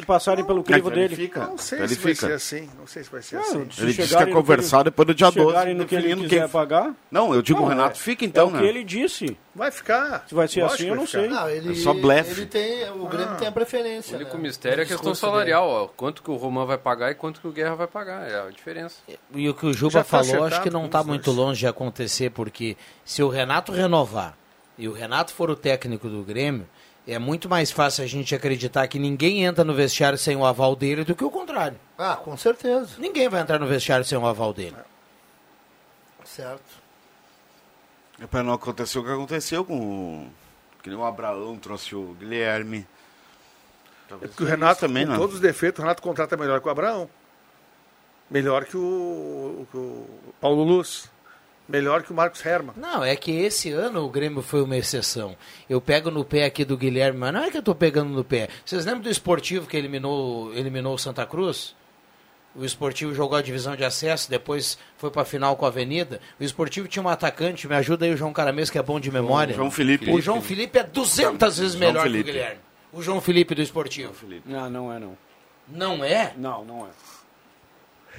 que 0.01 0.05
passarem 0.07 0.43
pelo 0.45 0.63
crivo 0.63 0.89
então 0.89 0.99
ele 0.99 1.09
dele. 1.09 1.21
fica. 1.23 1.39
Não 1.47 1.57
sei 1.57 1.79
Ele 1.79 1.87
se 1.89 1.95
vai 1.95 2.13
fica. 2.15 2.27
ser 2.27 2.33
assim. 2.33 2.69
Não 2.79 2.87
sei 2.87 3.03
se 3.03 3.09
vai 3.11 3.21
ser 3.21 3.37
Ah, 3.37 3.39
assim. 3.41 3.67
se 3.71 3.81
Ele 3.81 3.93
disse 3.93 4.15
que 4.15 4.23
é 4.23 4.25
conversar 4.27 4.77
ele- 4.77 4.83
depois 4.85 5.07
do 5.07 5.13
dia 5.13 5.29
12, 5.31 5.47
chegarem 5.49 5.73
no 5.75 5.85
que 5.85 5.95
ele 5.95 6.15
quiser 6.15 6.29
quem- 6.41 6.47
pagar. 6.49 6.93
Não, 7.11 7.33
eu 7.33 7.41
digo 7.41 7.59
Não, 7.59 7.65
o 7.65 7.69
Renato 7.69 7.99
é- 7.99 8.01
fica 8.03 8.25
então, 8.25 8.47
é 8.47 8.49
o 8.49 8.51
né? 8.53 8.59
que 8.59 8.65
ele 8.65 8.83
disse. 8.83 9.37
Vai 9.53 9.71
ficar. 9.71 10.25
Se 10.27 10.33
vai 10.33 10.47
ser 10.47 10.61
Lógico 10.61 10.75
assim, 10.81 10.89
eu 10.89 10.95
não 10.95 11.05
ficar. 11.05 11.19
sei. 11.19 11.29
Não, 11.29 11.49
ele, 11.49 11.71
É 11.71 11.75
só 11.75 11.93
blefe. 11.93 12.31
ele 12.31 12.45
tem, 12.45 12.89
o 12.91 13.07
Grêmio 13.07 13.35
tem 13.37 13.47
a 13.47 13.51
preferência. 13.51 14.13
O 14.13 14.21
único 14.21 14.37
né? 14.37 14.43
mistério 14.43 14.79
é 14.79 14.83
a 14.83 14.85
O 14.85 14.87
questão 14.89 15.13
salarial, 15.13 15.67
ó. 15.67 15.87
Quanto 15.87 16.23
que 16.23 16.31
o 16.31 16.35
Roman 16.35 16.65
vai 16.65 16.77
pagar 16.77 17.11
e 17.11 17.15
quanto 17.15 17.41
que 17.41 17.47
o 17.47 17.51
Guerra 17.51 17.75
vai 17.75 17.87
pagar. 17.87 18.29
É 18.29 18.39
a 18.47 18.49
diferença. 18.49 18.95
E 19.33 19.49
o 19.49 19.53
que 19.53 19.65
o 19.65 19.73
Juba 19.73 19.91
Já 19.91 19.99
tá 20.03 20.23
falou, 20.23 20.45
acho 20.45 20.61
que 20.61 20.69
não 20.69 20.85
está 20.85 21.03
muito 21.03 21.31
longe 21.31 21.59
de 21.59 21.67
acontecer, 21.67 22.29
porque 22.31 22.77
se 23.03 23.21
o 23.21 23.27
Renato 23.27 23.71
renovar 23.71 24.37
e 24.77 24.87
o 24.87 24.93
Renato 24.93 25.33
for 25.33 25.49
o 25.49 25.55
técnico 25.55 26.07
do 26.07 26.23
Grêmio, 26.23 26.65
é 27.13 27.19
muito 27.19 27.49
mais 27.49 27.71
fácil 27.71 28.03
a 28.03 28.07
gente 28.07 28.33
acreditar 28.35 28.87
que 28.87 28.99
ninguém 28.99 29.43
entra 29.43 29.63
no 29.63 29.73
vestiário 29.73 30.17
sem 30.17 30.35
o 30.35 30.45
aval 30.45 30.75
dele 30.75 31.03
do 31.03 31.15
que 31.15 31.23
o 31.23 31.31
contrário. 31.31 31.79
Ah, 31.97 32.15
com 32.15 32.35
certeza. 32.37 32.95
Ninguém 32.97 33.27
vai 33.29 33.41
entrar 33.41 33.59
no 33.59 33.67
vestiário 33.67 34.05
sem 34.05 34.17
o 34.17 34.25
aval 34.25 34.53
dele. 34.53 34.75
Certo. 36.23 36.79
É 38.21 38.27
Para 38.27 38.43
não 38.43 38.53
acontecer 38.53 38.99
o 38.99 39.03
que 39.03 39.11
aconteceu 39.11 39.65
com 39.65 39.79
o... 39.79 40.29
Que 40.83 40.89
nem 40.89 40.97
o 40.97 41.03
Abraão 41.03 41.57
trouxe 41.57 41.95
o 41.95 42.15
Guilherme. 42.19 42.87
É 44.09 44.27
porque 44.27 44.43
o 44.43 44.45
Renato, 44.45 44.73
isso 44.73 44.81
também, 44.81 45.05
com 45.05 45.11
né? 45.11 45.17
todos 45.17 45.35
os 45.35 45.41
defeitos, 45.41 45.79
o 45.79 45.81
Renato 45.81 46.01
contrata 46.01 46.37
melhor 46.37 46.61
que 46.61 46.67
o 46.67 46.71
Abraão. 46.71 47.09
Melhor 48.29 48.65
que 48.65 48.77
o, 48.77 49.67
que 49.71 49.77
o 49.77 50.05
Paulo 50.39 50.63
Luz. 50.63 51.09
Melhor 51.69 52.01
que 52.01 52.11
o 52.11 52.15
Marcos 52.15 52.43
Herman. 52.43 52.73
Não, 52.75 53.03
é 53.03 53.15
que 53.15 53.31
esse 53.31 53.71
ano 53.71 54.03
o 54.03 54.09
Grêmio 54.09 54.41
foi 54.41 54.63
uma 54.63 54.75
exceção. 54.75 55.37
Eu 55.69 55.79
pego 55.79 56.09
no 56.09 56.25
pé 56.25 56.45
aqui 56.45 56.65
do 56.65 56.75
Guilherme, 56.75 57.19
mas 57.19 57.31
não 57.31 57.43
é 57.43 57.51
que 57.51 57.57
eu 57.57 57.61
tô 57.61 57.75
pegando 57.75 58.09
no 58.09 58.23
pé. 58.23 58.49
Vocês 58.65 58.85
lembram 58.85 59.03
do 59.03 59.09
esportivo 59.09 59.67
que 59.67 59.77
eliminou, 59.77 60.51
eliminou 60.55 60.95
o 60.95 60.97
Santa 60.97 61.27
Cruz? 61.27 61.75
O 62.55 62.65
esportivo 62.65 63.13
jogou 63.13 63.37
a 63.37 63.41
divisão 63.43 63.75
de 63.75 63.85
acesso, 63.85 64.27
depois 64.27 64.79
foi 64.97 65.11
pra 65.11 65.23
final 65.23 65.55
com 65.55 65.63
a 65.63 65.67
Avenida. 65.67 66.19
O 66.39 66.43
esportivo 66.43 66.87
tinha 66.87 67.03
um 67.03 67.07
atacante, 67.07 67.67
me 67.67 67.75
ajuda 67.75 68.05
aí 68.05 68.13
o 68.13 68.17
João 68.17 68.33
Caramês, 68.33 68.71
que 68.71 68.79
é 68.79 68.81
bom 68.81 68.99
de 68.99 69.11
memória. 69.11 69.53
João 69.53 69.69
Felipe. 69.69 70.09
O 70.11 70.19
João 70.19 70.41
Felipe 70.41 70.79
é 70.79 70.83
200 70.83 71.59
vezes 71.59 71.73
João 71.73 71.87
melhor 71.87 72.03
Felipe. 72.03 72.23
que 72.23 72.29
o 72.31 72.33
Guilherme. 72.33 72.59
O 72.91 73.03
João 73.03 73.21
Felipe 73.21 73.53
do 73.53 73.61
Esportivo. 73.61 74.11
Não, 74.43 74.67
não 74.67 74.91
é 74.91 74.97
não. 74.97 75.15
Não 75.67 76.03
é? 76.03 76.33
Não, 76.35 76.65
não 76.65 76.87
é. 76.87 76.89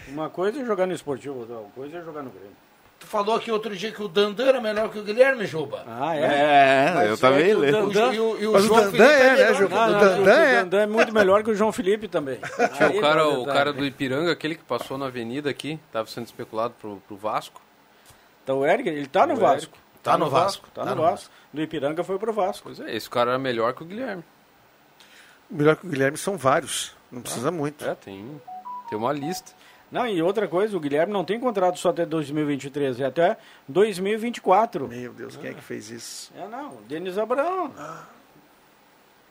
Uma 0.06 0.30
coisa 0.30 0.62
é 0.62 0.64
jogar 0.64 0.86
no 0.86 0.92
esportivo, 0.94 1.40
outra 1.40 1.56
coisa 1.74 1.98
é 1.98 2.04
jogar 2.04 2.22
no 2.22 2.30
Grêmio. 2.30 2.56
Tu 3.00 3.06
falou 3.06 3.34
aqui 3.34 3.50
outro 3.50 3.74
dia 3.74 3.90
que 3.90 4.02
o 4.02 4.06
Dandan 4.06 4.46
era 4.46 4.60
melhor 4.60 4.90
que 4.90 4.98
o 4.98 5.02
Guilherme 5.02 5.46
Juba. 5.46 5.84
Ah, 5.88 6.14
É, 6.14 6.92
Mas 6.94 7.08
eu 7.08 7.14
é 7.14 7.16
também 7.16 7.54
o 7.54 7.58
lembro. 7.58 7.86
Dandan- 7.90 8.12
E 8.14 8.20
o, 8.20 8.38
e 8.38 8.46
o 8.46 8.52
Mas 8.52 8.64
o 8.64 8.66
João 8.68 8.80
Dandan 8.82 8.90
Felipe 8.92 9.12
é, 9.12 9.22
né, 9.24 9.32
melhor 9.36 9.54
Juba? 9.54 9.74
O 9.74 9.92
Dandan 9.92 10.20
o 10.22 10.28
é- 10.28 10.56
Dandan 10.60 10.80
é 10.82 10.86
muito 10.86 11.12
melhor 11.14 11.42
que 11.42 11.50
o 11.50 11.54
João 11.54 11.72
Felipe 11.72 12.06
também. 12.08 12.38
Tinha 12.76 12.90
o 12.90 13.00
cara, 13.00 13.26
o 13.26 13.46
cara 13.46 13.72
do 13.72 13.84
Ipiranga, 13.84 14.30
aquele 14.30 14.54
que 14.54 14.62
passou 14.64 14.98
na 14.98 15.06
avenida 15.06 15.48
aqui, 15.48 15.80
estava 15.86 16.06
sendo 16.08 16.26
especulado 16.26 16.74
pro, 16.78 17.02
pro 17.08 17.16
Vasco. 17.16 17.60
Então 18.44 18.58
o 18.60 18.66
Eric, 18.66 18.86
ele 18.88 19.06
tá 19.06 19.26
no 19.26 19.34
O 19.34 19.36
Vasco. 19.38 19.78
Tá 20.02 20.18
no 20.18 20.28
Vasco. 20.30 20.68
Tá, 20.74 20.84
Tá 20.84 20.90
no 20.90 20.96
no 20.96 21.02
Vasco. 21.02 21.30
Do 21.52 21.62
Ipiranga 21.62 22.04
foi 22.04 22.18
pro 22.18 22.32
Vasco. 22.34 22.64
Pois 22.64 22.80
é, 22.80 22.94
esse 22.94 23.08
cara 23.08 23.30
era 23.30 23.38
melhor 23.38 23.72
que 23.72 23.82
o 23.82 23.86
Guilherme. 23.86 24.22
Melhor 25.50 25.74
que 25.76 25.86
o 25.86 25.90
Guilherme 25.90 26.16
são 26.18 26.36
vários. 26.36 26.94
Não 27.10 27.22
precisa 27.22 27.50
muito. 27.50 27.84
É, 27.84 27.94
tem, 27.94 28.40
tem 28.88 28.98
uma 28.98 29.12
lista. 29.12 29.52
Não, 29.90 30.06
e 30.06 30.22
outra 30.22 30.46
coisa, 30.46 30.76
o 30.76 30.80
Guilherme 30.80 31.12
não 31.12 31.24
tem 31.24 31.40
contrato 31.40 31.78
só 31.78 31.88
até 31.90 32.06
2023, 32.06 33.00
é 33.00 33.04
até 33.06 33.36
2024. 33.68 34.86
Meu 34.88 35.12
Deus, 35.12 35.36
quem 35.36 35.50
é 35.50 35.54
que 35.54 35.62
fez 35.62 35.90
isso? 35.90 36.32
É, 36.36 36.46
não, 36.46 36.76
Denis 36.88 37.18
Abraão. 37.18 37.72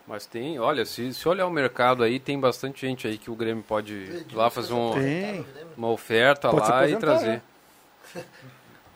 Mas 0.05 0.25
tem, 0.25 0.59
olha, 0.59 0.85
se, 0.85 1.13
se 1.13 1.29
olhar 1.29 1.45
o 1.45 1.51
mercado 1.51 2.03
aí, 2.03 2.19
tem 2.19 2.37
bastante 2.39 2.85
gente 2.85 3.07
aí 3.07 3.17
que 3.17 3.29
o 3.29 3.35
Grêmio 3.35 3.63
pode 3.63 3.93
ir 3.93 4.25
lá 4.33 4.49
fazer 4.49 4.73
um- 4.73 4.91
uma 5.77 5.89
oferta 5.89 6.49
Pode 6.49 6.67
lá 6.69 6.87
e 6.87 6.95
trazer. 6.97 7.41
né? 8.15 8.23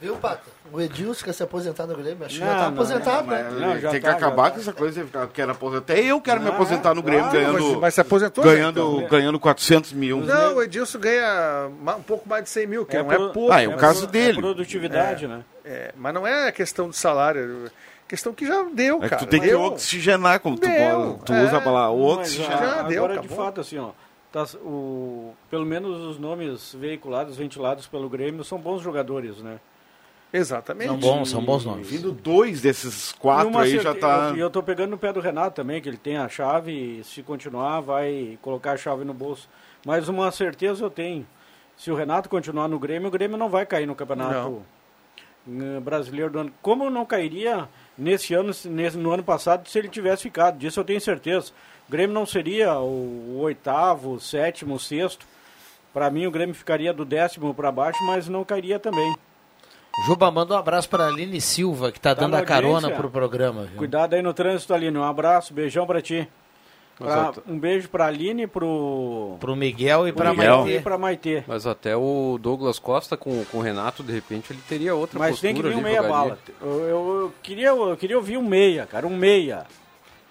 Viu, 0.04 0.18
Pata? 0.18 0.42
O 0.70 0.82
Edilson 0.82 1.24
quer 1.24 1.34
se 1.34 1.42
aposentar 1.44 1.88
no 1.88 1.96
Grêmio. 1.96 2.26
Acho 2.26 2.36
que 2.38 2.46
já 2.46 2.56
tá 2.56 2.62
não, 2.64 2.68
aposentado, 2.74 3.28
né? 3.28 3.50
Não, 3.52 3.80
já 3.80 3.90
tem 3.90 4.02
que 4.02 4.06
tá, 4.06 4.12
acabar 4.12 4.46
já 4.48 4.52
com 4.52 4.60
essa 4.60 4.74
coisa 4.74 5.02
de 5.06 5.10
quero 5.34 5.52
aposentar. 5.54 5.94
Até 5.94 6.04
eu 6.04 6.20
quero 6.20 6.42
me 6.42 6.50
aposentar 6.50 6.94
no 6.94 7.02
Grêmio 7.02 7.30
claro, 7.30 7.40
ganhando, 7.54 7.80
Mas, 7.80 7.94
se 7.94 8.02
aposentou, 8.02 8.44
né, 8.44 8.52
ganhando, 8.54 8.98
então? 8.98 9.08
ganhando 9.08 9.40
400 9.40 9.94
mil. 9.94 10.18
Não, 10.20 10.56
o 10.58 10.62
Edilson 10.62 11.00
ganha 11.00 11.70
um 11.98 12.02
pouco 12.04 12.28
mais 12.28 12.44
de 12.44 12.50
100 12.50 12.68
mil, 12.68 12.86
que 12.86 12.98
É 12.98 13.02
não 13.02 13.12
é 13.14 13.16
pouco. 13.18 13.50
Ah, 13.50 13.62
é 13.64 13.68
o 13.70 13.78
caso 13.78 14.02
pro- 14.02 14.12
dele. 14.12 14.38
É 14.40 14.42
produtividade, 14.42 15.26
né? 15.26 15.42
É, 15.64 15.94
mas 15.96 16.14
não 16.14 16.28
é 16.28 16.52
questão 16.52 16.90
de 16.90 16.98
salário. 16.98 17.68
É 17.68 17.70
questão 18.06 18.34
que 18.34 18.46
já 18.46 18.62
deu, 18.74 18.98
É 18.98 19.04
que 19.04 19.10
cara. 19.10 19.26
tu 19.26 19.30
tem 19.30 19.40
que 19.40 19.48
deu. 19.48 19.62
oxigenar, 19.62 20.42
como 20.42 20.58
tu, 20.58 20.68
Deu, 20.68 20.92
fala. 20.92 21.14
tu 21.26 21.32
é. 21.34 21.44
usa 21.46 21.58
a 21.58 21.62
palavra 21.62 21.92
oxigenar. 21.98 22.58
já 22.60 22.80
a- 22.82 22.84
deu, 22.84 23.06
agora, 23.06 23.14
de 23.22 23.26
acabou. 23.26 23.46
fato, 23.46 23.62
assim, 23.62 23.78
ó, 23.80 23.92
tá, 24.34 24.44
o, 24.66 25.34
pelo 25.50 25.66
menos 25.66 25.98
os 26.02 26.20
nomes 26.20 26.76
veiculados, 26.78 27.38
ventilados 27.38 27.88
pelo 27.88 28.10
Grêmio, 28.10 28.44
são 28.44 28.58
bons 28.60 28.82
jogadores, 28.82 29.38
né? 29.38 29.60
Exatamente. 30.34 30.88
São 30.88 30.98
bons, 30.98 31.30
são 31.30 31.46
bons 31.46 31.64
nomes. 31.64 31.88
Vindo 31.88 32.12
dois 32.12 32.60
desses 32.60 33.12
E 33.12 33.18
quatro 33.18 33.50
uma 33.50 33.62
aí 33.62 33.78
já 33.78 33.94
tá. 33.94 34.34
E 34.36 34.40
eu, 34.40 34.50
tô 34.50 34.64
pegando 34.64 34.90
no 34.90 34.98
pé 34.98 35.14
do 35.14 35.20
Renato 35.20 35.56
também, 35.56 35.80
que 35.80 35.88
ele 35.88 35.98
tem 35.98 36.18
a 36.18 36.28
chave 36.28 36.72
e 36.72 37.04
se 37.04 37.22
continuar 37.22 37.82
vai 37.82 38.40
colocar 38.42 38.72
a 38.72 38.78
chave 38.78 39.06
no 39.06 39.14
bolso. 39.14 39.48
Mas 39.86 40.10
uma 40.10 40.32
certeza 40.32 40.84
eu 40.84 40.90
tenho. 40.90 41.28
Se 41.78 41.92
o 41.92 41.96
Renato 41.96 42.30
continuar 42.30 42.68
no 42.68 42.80
Grêmio, 42.80 43.10
o 43.10 43.12
Grêmio 43.12 43.38
não 43.38 43.48
vai 43.48 43.64
cair 43.64 43.86
no 43.86 43.94
Campeonato 43.94 44.64
eh, 45.48 45.80
Brasileiro 45.80 46.32
do 46.32 46.40
ano. 46.40 46.54
Como 46.64 46.90
não 46.90 47.06
cairia 47.06 47.70
nesse 47.96 48.34
ano, 48.34 48.52
nesse, 48.66 48.98
no 48.98 49.12
ano 49.12 49.24
passado, 49.24 49.70
se 49.70 49.78
ele 49.78 49.88
tivesse 49.88 50.24
ficado? 50.24 50.58
Disso 50.58 50.80
eu 50.80 50.84
tenho 50.84 51.00
certeza. 51.00 51.52
O 51.88 51.92
Grêmio 51.92 52.14
não 52.14 52.26
seria 52.26 52.80
o, 52.80 53.36
o 53.36 53.40
oitavo, 53.42 54.14
o 54.14 54.20
sétimo, 54.20 54.76
o 54.76 54.80
sexto. 54.80 55.28
Para 55.94 56.10
mim, 56.10 56.26
o 56.26 56.32
Grêmio 56.32 56.56
ficaria 56.56 56.92
do 56.92 57.06
décimo 57.06 57.54
para 57.54 57.72
baixo, 57.72 58.04
mas 58.04 58.28
não 58.28 58.44
cairia 58.44 58.80
também. 58.80 59.16
Juba, 60.08 60.32
manda 60.32 60.56
um 60.56 60.58
abraço 60.58 60.90
para 60.90 61.06
a 61.06 61.08
Aline 61.08 61.40
Silva, 61.40 61.92
que 61.92 62.00
tá, 62.00 62.16
Tá 62.16 62.22
dando 62.22 62.36
a 62.36 62.42
carona 62.42 62.90
pro 62.92 63.10
programa. 63.12 63.64
Viu? 63.64 63.78
Cuidado 63.78 64.16
aí 64.16 64.22
no 64.22 64.34
trânsito, 64.34 64.74
Aline. 64.74 64.98
Um 64.98 65.04
abraço, 65.04 65.54
beijão 65.54 65.86
pra 65.86 66.02
ti. 66.02 66.28
Mas 67.00 67.12
Pra- 67.12 67.44
um 67.48 67.58
beijo 67.60 67.90
pra 67.90 68.06
Aline, 68.08 68.46
pro, 68.48 69.36
Pro 69.40 69.56
Miguel 69.56 70.08
e 70.08 70.12
Miguel. 70.12 70.58
Maitê. 70.64 70.80
Pra 70.80 70.98
Maitê. 70.98 71.44
Mas 71.48 71.66
até 71.66 71.96
o 71.96 72.38
Douglas 72.40 72.78
Costa 72.80 73.18
com, 73.18 73.44
com 73.46 73.58
o 73.58 73.62
Renato, 73.62 74.04
de 74.04 74.12
repente, 74.12 74.52
ele 74.54 74.60
teria 74.68 74.94
outra 74.94 75.18
Mas 75.18 75.32
postura 75.32 75.54
tem 75.54 75.62
que 75.62 75.70
vir 75.70 75.76
um 75.76 75.82
meia 75.82 76.02
jogaria. 76.04 76.18
bala. 76.18 76.40
Eu, 76.62 76.70
eu- 76.88 77.20
eu 77.22 77.34
queria, 77.42 77.68
eu 77.70 77.98
queria 77.98 78.18
ouvir 78.18 78.38
um 78.38 78.44
meia, 78.48 78.86
cara, 78.86 79.08
um 79.08 79.16
meia. 79.16 79.66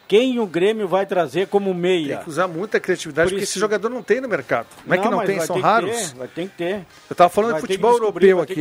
Quem 0.08 0.38
o 0.38 0.46
Grêmio 0.46 0.86
vai 0.86 1.06
trazer 1.06 1.46
como 1.46 1.72
meia? 1.72 2.16
Tem 2.16 2.24
que 2.24 2.28
usar 2.30 2.46
muita 2.46 2.78
criatividade, 2.78 3.28
Por 3.28 3.34
porque 3.34 3.44
isso- 3.44 3.52
esse 3.52 3.60
jogador 3.60 3.88
não 3.88 4.02
tem 4.02 4.20
no 4.20 4.28
mercado. 4.28 4.66
Não 4.86 4.94
é 4.94 4.98
que 4.98 5.08
não 5.08 5.24
tem, 5.24 5.38
vai 5.38 5.46
são 5.46 5.56
ter 5.56 5.62
que 5.62 5.66
raros. 5.66 5.90
ter, 6.10 6.14
vai 6.18 6.28
ter 6.28 6.42
que 6.48 6.56
ter. 6.56 6.86
Eu 7.08 7.16
tava 7.16 7.30
falando 7.30 7.52
Vai 7.52 7.60
de 7.62 7.66
futebol 7.66 7.92
europeu 7.92 8.36
vai 8.38 8.46
ter 8.46 8.52
aqui, 8.52 8.60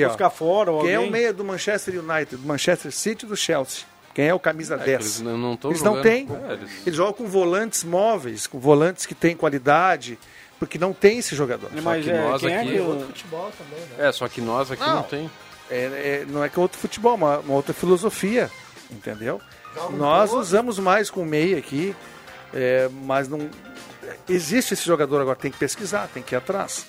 Quem 0.70 0.92
é 0.92 0.96
alguém. 0.96 1.10
o 1.10 1.12
meia 1.12 1.34
do 1.34 1.44
Manchester 1.44 2.00
United, 2.00 2.38
do 2.38 2.48
Manchester 2.48 2.92
City 2.92 3.26
e 3.26 3.28
do 3.28 3.36
Chelsea? 3.36 3.84
Quem 4.14 4.28
é 4.28 4.34
o 4.34 4.40
camisa 4.40 4.76
É, 4.76 4.78
que 4.78 4.86
10? 4.86 5.00
eles 5.02 5.22
não, 5.22 5.58
Eles 5.66 5.82
não 5.82 6.02
têm. 6.02 6.28
É, 6.50 6.54
eles- 6.54 6.72
Eles 6.88 6.96
jogam 6.98 7.14
com 7.14 7.26
volantes 7.26 7.84
móveis, 7.84 8.48
com 8.48 8.60
volantes 8.60 9.06
que 9.06 9.16
têm 9.16 9.36
qualidade, 9.36 10.18
porque 10.60 10.78
não 10.78 10.94
tem 10.94 11.18
esse 11.20 11.36
jogador. 11.36 11.70
Mas 11.82 12.04
que 12.06 12.12
é, 12.12 12.22
nós 12.22 12.42
quem 12.42 12.52
é 12.54 12.60
aqui- 12.60 12.72
que 12.74 12.80
Outro 12.80 13.04
o- 13.04 13.08
futebol 13.08 13.52
também, 13.58 13.80
né? 13.98 14.08
É, 14.08 14.12
só 14.12 14.28
que 14.28 14.40
nós 14.42 14.70
aqui 14.72 14.82
Não. 14.84 14.96
não, 14.96 15.04
tem. 15.04 15.30
É, 15.70 15.76
é- 16.24 16.26
não 16.30 16.44
é 16.44 16.50
que 16.50 16.60
é 16.60 16.62
outro 16.62 16.78
futebol, 16.78 17.16
uma, 17.16 17.40
uma 17.40 17.54
outra 17.56 17.74
filosofia, 17.74 18.50
entendeu? 18.92 19.40
Nós 19.92 20.34
usamos 20.34 20.78
mais 20.80 21.10
com 21.10 21.24
meia 21.24 21.58
aqui, 21.58 21.96
é, 22.54 22.90
mas 23.04 23.28
não. 23.28 23.50
Existe 24.28 24.74
esse 24.74 24.86
jogador 24.86 25.22
agora, 25.22 25.36
tem 25.36 25.52
que 25.52 25.58
pesquisar, 25.58 26.10
tem 26.14 26.22
que 26.22 26.36
ir 26.36 26.38
atrás. 26.38 26.86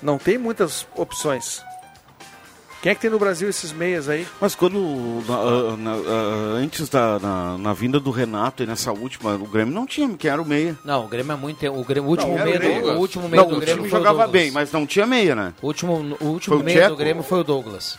Não 0.00 0.18
tem 0.18 0.38
muitas 0.38 0.86
opções. 0.94 1.62
Quem 2.84 2.92
é 2.92 2.94
que 2.94 3.00
tem 3.00 3.08
no 3.10 3.18
Brasil 3.18 3.48
esses 3.48 3.72
meias 3.72 4.10
aí? 4.10 4.26
Mas 4.38 4.54
quando, 4.54 4.78
na- 5.26 5.34
ah, 5.38 5.76
na- 5.78 5.92
ah, 5.94 6.56
antes 6.58 6.86
da 6.90 7.18
na, 7.18 7.56
na 7.56 7.72
vinda 7.72 7.98
do 7.98 8.10
Renato 8.10 8.62
e 8.62 8.66
nessa 8.66 8.92
última, 8.92 9.34
o 9.36 9.46
Grêmio 9.46 9.72
não 9.72 9.86
tinha, 9.86 10.06
quem 10.18 10.30
era 10.30 10.42
o 10.42 10.44
meia. 10.44 10.76
Não, 10.84 11.02
o 11.06 11.08
Grêmio 11.08 11.32
é 11.32 11.36
muito. 11.36 11.66
O, 11.66 11.82
Grêmio, 11.82 12.06
o 12.06 12.10
último 12.10 12.36
Não, 12.36 12.44
meia 12.44 12.56
o 12.56 12.60
do, 12.60 12.68
Douglas. 12.68 12.96
o 12.96 13.00
último 13.00 13.28
meia 13.30 13.42
Não, 13.42 13.48
do 13.48 13.56
o 13.56 13.60
Grêmio 13.60 13.76
time 13.76 13.88
foi 13.88 13.98
o 13.98 14.02
jogava 14.02 14.18
Douglas. 14.24 14.42
bem, 14.42 14.50
mas 14.50 14.70
não 14.70 14.86
tinha 14.86 15.06
meia, 15.06 15.34
né? 15.34 15.54
O 15.62 15.66
último, 15.66 15.94
o 15.94 16.16
Foi 16.18 16.28
último 16.28 16.56
o 16.56 16.62
meia 16.62 16.76
Tcheco? 16.80 16.90
do 16.90 16.96
Grêmio 16.98 17.22
foi 17.22 17.40
o 17.40 17.44
Douglas. 17.44 17.98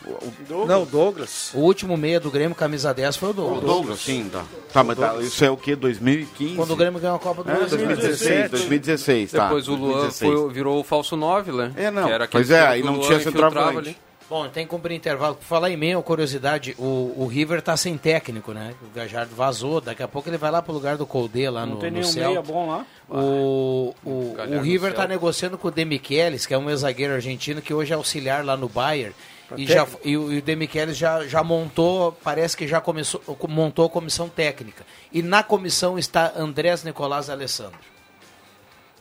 Não, 0.67 0.83
o 0.83 0.85
Douglas. 0.85 1.49
O 1.55 1.59
último 1.61 1.97
meia 1.97 2.19
do 2.19 2.29
Grêmio, 2.29 2.55
camisa 2.55 2.93
10, 2.93 3.17
foi 3.17 3.29
o 3.29 3.31
O 3.31 3.33
Douglas. 3.33 3.63
Douglas, 3.63 3.99
sim, 4.01 4.29
tá. 4.31 4.43
Tá, 4.71 4.83
mas 4.83 4.99
tá, 4.99 5.15
isso 5.19 5.43
é 5.43 5.49
o 5.49 5.57
quê? 5.57 5.75
2015? 5.75 6.53
Quando 6.57 6.71
o 6.73 6.75
Grêmio 6.75 6.99
ganhou 6.99 7.15
a 7.15 7.19
Copa 7.19 7.43
do 7.43 7.49
É, 7.49 7.55
Brasil. 7.55 7.77
2016, 7.79 8.51
2016, 8.51 9.31
tá. 9.31 9.45
Depois 9.45 9.67
o 9.67 9.73
Luan 9.73 9.93
2016. 10.01 10.31
foi- 10.41 10.53
virou 10.53 10.79
o 10.79 10.83
falso 10.83 11.17
9, 11.17 11.51
né? 11.51 11.71
É, 11.75 11.89
não. 11.89 12.05
Que 12.05 12.11
era 12.11 12.27
Pois 12.27 12.51
é, 12.51 12.67
aí 12.67 12.83
o 12.83 12.85
não 12.85 12.99
tinha 12.99 13.19
centroavante. 13.19 13.97
Bom, 14.27 14.47
tem 14.49 14.65
que 14.65 14.71
cumprir 14.71 14.95
intervalo. 14.95 15.35
Por 15.35 15.43
falar 15.43 15.69
em 15.69 15.77
meio, 15.77 16.01
curiosidade, 16.01 16.75
o, 16.79 17.13
o 17.15 17.27
River 17.27 17.61
tá 17.61 17.77
sem 17.77 17.95
técnico, 17.95 18.53
né? 18.53 18.73
O 18.81 18.89
Gajardo 18.95 19.35
vazou, 19.35 19.79
daqui 19.79 20.01
a 20.01 20.07
pouco 20.07 20.27
ele 20.27 20.37
vai 20.37 20.49
lá 20.49 20.63
pro 20.63 20.73
lugar 20.73 20.97
do 20.97 21.05
Colde 21.05 21.47
lá 21.47 21.63
Não 21.65 21.75
no, 21.75 21.79
tem 21.79 21.91
no 21.91 21.99
nenhum 21.99 22.11
Celta. 22.11 22.29
meia 22.29 22.41
bom 22.41 22.67
lá. 22.67 22.85
O, 23.07 23.93
o, 24.03 24.35
o 24.57 24.61
River 24.61 24.91
tá 24.93 25.01
Celta. 25.01 25.13
negociando 25.13 25.57
com 25.59 25.67
o 25.67 25.71
Demichelis, 25.71 26.45
que 26.47 26.55
é 26.55 26.57
um 26.57 26.69
ex-zagueiro 26.71 27.13
argentino 27.13 27.61
que 27.61 27.71
hoje 27.73 27.93
é 27.93 27.95
auxiliar 27.95 28.43
lá 28.43 28.57
no 28.57 28.67
Bayern. 28.67 29.13
E, 29.55 29.67
técnico. 29.67 29.71
já, 29.73 29.87
e, 30.03 30.17
o, 30.17 30.33
e 30.33 30.37
o 30.39 30.41
Demichelis 30.41 30.97
já, 30.97 31.23
já 31.27 31.43
montou, 31.43 32.11
parece 32.23 32.57
que 32.57 32.67
já 32.67 32.81
começou, 32.81 33.21
montou 33.47 33.85
a 33.85 33.89
comissão 33.89 34.27
técnica. 34.27 34.83
E 35.13 35.21
na 35.21 35.43
comissão 35.43 35.99
está 35.99 36.33
Andrés 36.35 36.83
Nicolás 36.83 37.29
Alessandro. 37.29 37.77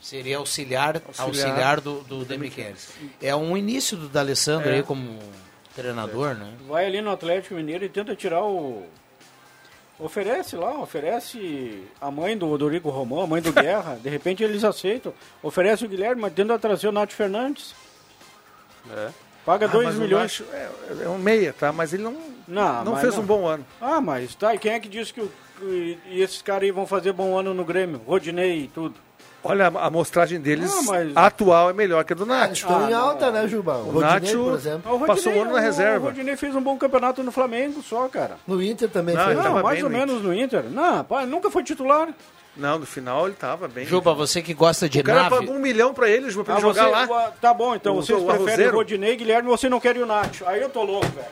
Seria 0.05 0.37
auxiliar, 0.37 0.97
auxiliar, 1.07 1.27
Auxiliar 1.27 1.81
do, 1.81 2.01
do 2.01 2.23
Demichelis. 2.23 2.89
É 3.19 3.35
um 3.35 3.57
início 3.57 3.97
do 3.97 4.07
D'Alessandro 4.07 4.69
É. 4.69 4.75
aí 4.75 4.83
como 4.83 5.17
treinador, 5.75 6.35
né? 6.35 6.53
Vai 6.67 6.85
ali 6.85 7.01
no 7.01 7.09
Atlético 7.09 7.55
Mineiro 7.55 7.83
e 7.85 7.89
tenta 7.89 8.15
tirar 8.15 8.43
o. 8.43 8.85
Oferece 9.97 10.55
lá, 10.55 10.77
oferece 10.77 11.83
a 11.99 12.11
mãe 12.11 12.37
do 12.37 12.47
Odorico 12.49 12.89
Romão, 12.91 13.21
a 13.21 13.25
mãe 13.27 13.41
do 13.41 13.51
Guerra. 13.51 13.97
de 14.03 14.07
repente 14.07 14.43
eles 14.43 14.63
aceitam. 14.63 15.11
Oferece 15.41 15.85
o 15.85 15.89
Guilherme, 15.89 16.21
mas 16.21 16.33
tenta 16.33 16.59
trazer 16.59 16.87
o 16.87 16.91
Nath 16.91 17.11
Fernandes. 17.13 17.73
É. 18.91 19.09
Paga 19.43 19.65
Ah, 19.65 19.69
2 19.69 19.85
mas 19.87 19.95
o 19.97 20.01
milhões. 20.01 20.21
Nacho 20.21 20.45
é, 20.53 20.69
é 21.05 21.09
um 21.09 21.17
meia, 21.17 21.51
tá? 21.51 21.71
Mas 21.71 21.93
ele 21.93 22.03
não, 22.03 22.15
Não, 22.47 22.83
não 22.83 22.97
fez 22.97 23.15
não. 23.15 23.23
um 23.23 23.25
bom 23.25 23.47
ano. 23.47 23.65
Ah, 23.81 23.99
mas 23.99 24.35
tá. 24.35 24.53
E 24.53 24.59
quem 24.59 24.73
é 24.73 24.79
que 24.79 24.87
disse 24.87 25.11
que, 25.13 25.21
o- 25.21 25.31
que 25.59 25.97
e 26.09 26.21
esses 26.21 26.43
caras 26.43 26.63
aí 26.63 26.71
vão 26.71 26.85
fazer 26.85 27.11
bom 27.11 27.35
ano 27.39 27.55
no 27.55 27.65
Grêmio? 27.65 28.01
Rodinei 28.05 28.65
e 28.65 28.67
tudo. 28.67 28.95
Olha, 29.47 29.67
a 29.67 29.85
amostragem 29.85 30.39
deles 30.41 30.69
Não, 30.69 30.83
mas- 30.85 31.11
atual 31.15 31.69
é 31.69 31.73
melhor 31.73 32.03
que 32.03 32.13
a 32.13 32.15
do 32.15 32.25
Nacho. 32.25 32.53
Estão 32.53 32.79
Ah, 32.85 32.87
em 32.89 32.93
não. 32.93 32.99
alta, 33.09 33.31
né, 33.31 33.47
Juba? 33.47 33.75
O 33.77 33.81
O 33.89 33.91
Rodinei, 33.91 34.19
Nacho- 34.21 34.43
por 34.43 34.53
exemplo. 34.55 34.81
Ah, 34.85 34.93
o 34.95 35.05
Passou 35.05 35.31
um 35.33 35.41
ano 35.41 35.51
na 35.53 35.57
o- 35.59 35.61
reserva. 35.61 36.05
O 36.05 36.09
Rodinei 36.09 36.35
fez 36.35 36.55
um 36.55 36.61
bom 36.61 36.75
campeonato 36.77 37.21
no 37.21 37.31
Flamengo 37.31 37.81
só, 37.83 38.07
cara. 38.07 38.37
No 38.47 38.61
Inter 38.61 38.89
também 38.89 39.13
Não, 39.15 39.23
foi. 39.23 39.33
ele 39.33 39.37
Não, 39.41 39.47
tava 39.47 39.61
mais 39.63 39.75
bem 39.75 39.83
ou 39.83 39.89
no 39.91 39.97
menos 39.97 40.21
no 40.23 40.33
Inter. 40.33 40.63
Não, 40.69 41.03
pá, 41.03 41.25
nunca 41.25 41.51
foi 41.51 41.63
titular. 41.63 42.09
Não, 42.57 42.79
no 42.79 42.85
final 42.85 43.27
ele 43.27 43.35
tava 43.35 43.67
bem. 43.67 43.85
Juba, 43.85 44.13
você 44.13 44.41
que 44.41 44.53
gosta 44.53 44.87
de 44.89 44.99
o 44.99 45.03
cara 45.03 45.23
nave. 45.23 45.35
pagou 45.37 45.55
um 45.55 45.59
milhão 45.59 45.93
pra 45.93 46.09
ele, 46.09 46.29
Juba, 46.31 46.45
pra 46.45 46.53
Ah, 46.55 46.57
ele 46.57 46.67
jogar 46.67 46.85
você- 47.05 47.11
lá. 47.13 47.31
Tá 47.39 47.53
bom, 47.53 47.75
então 47.75 47.93
O- 47.93 48.01
vocês 48.01 48.17
o 48.17 48.23
preferem 48.25 48.47
Arrozeiro? 48.47 48.73
o 48.73 48.75
Rodinei, 48.77 49.15
Guilherme, 49.15 49.47
você 49.49 49.67
não 49.69 49.79
quer 49.79 49.95
o 49.97 50.05
Nacho. 50.05 50.43
Aí 50.47 50.61
eu 50.61 50.69
tô 50.69 50.81
louco, 50.83 51.05
velho. 51.07 51.27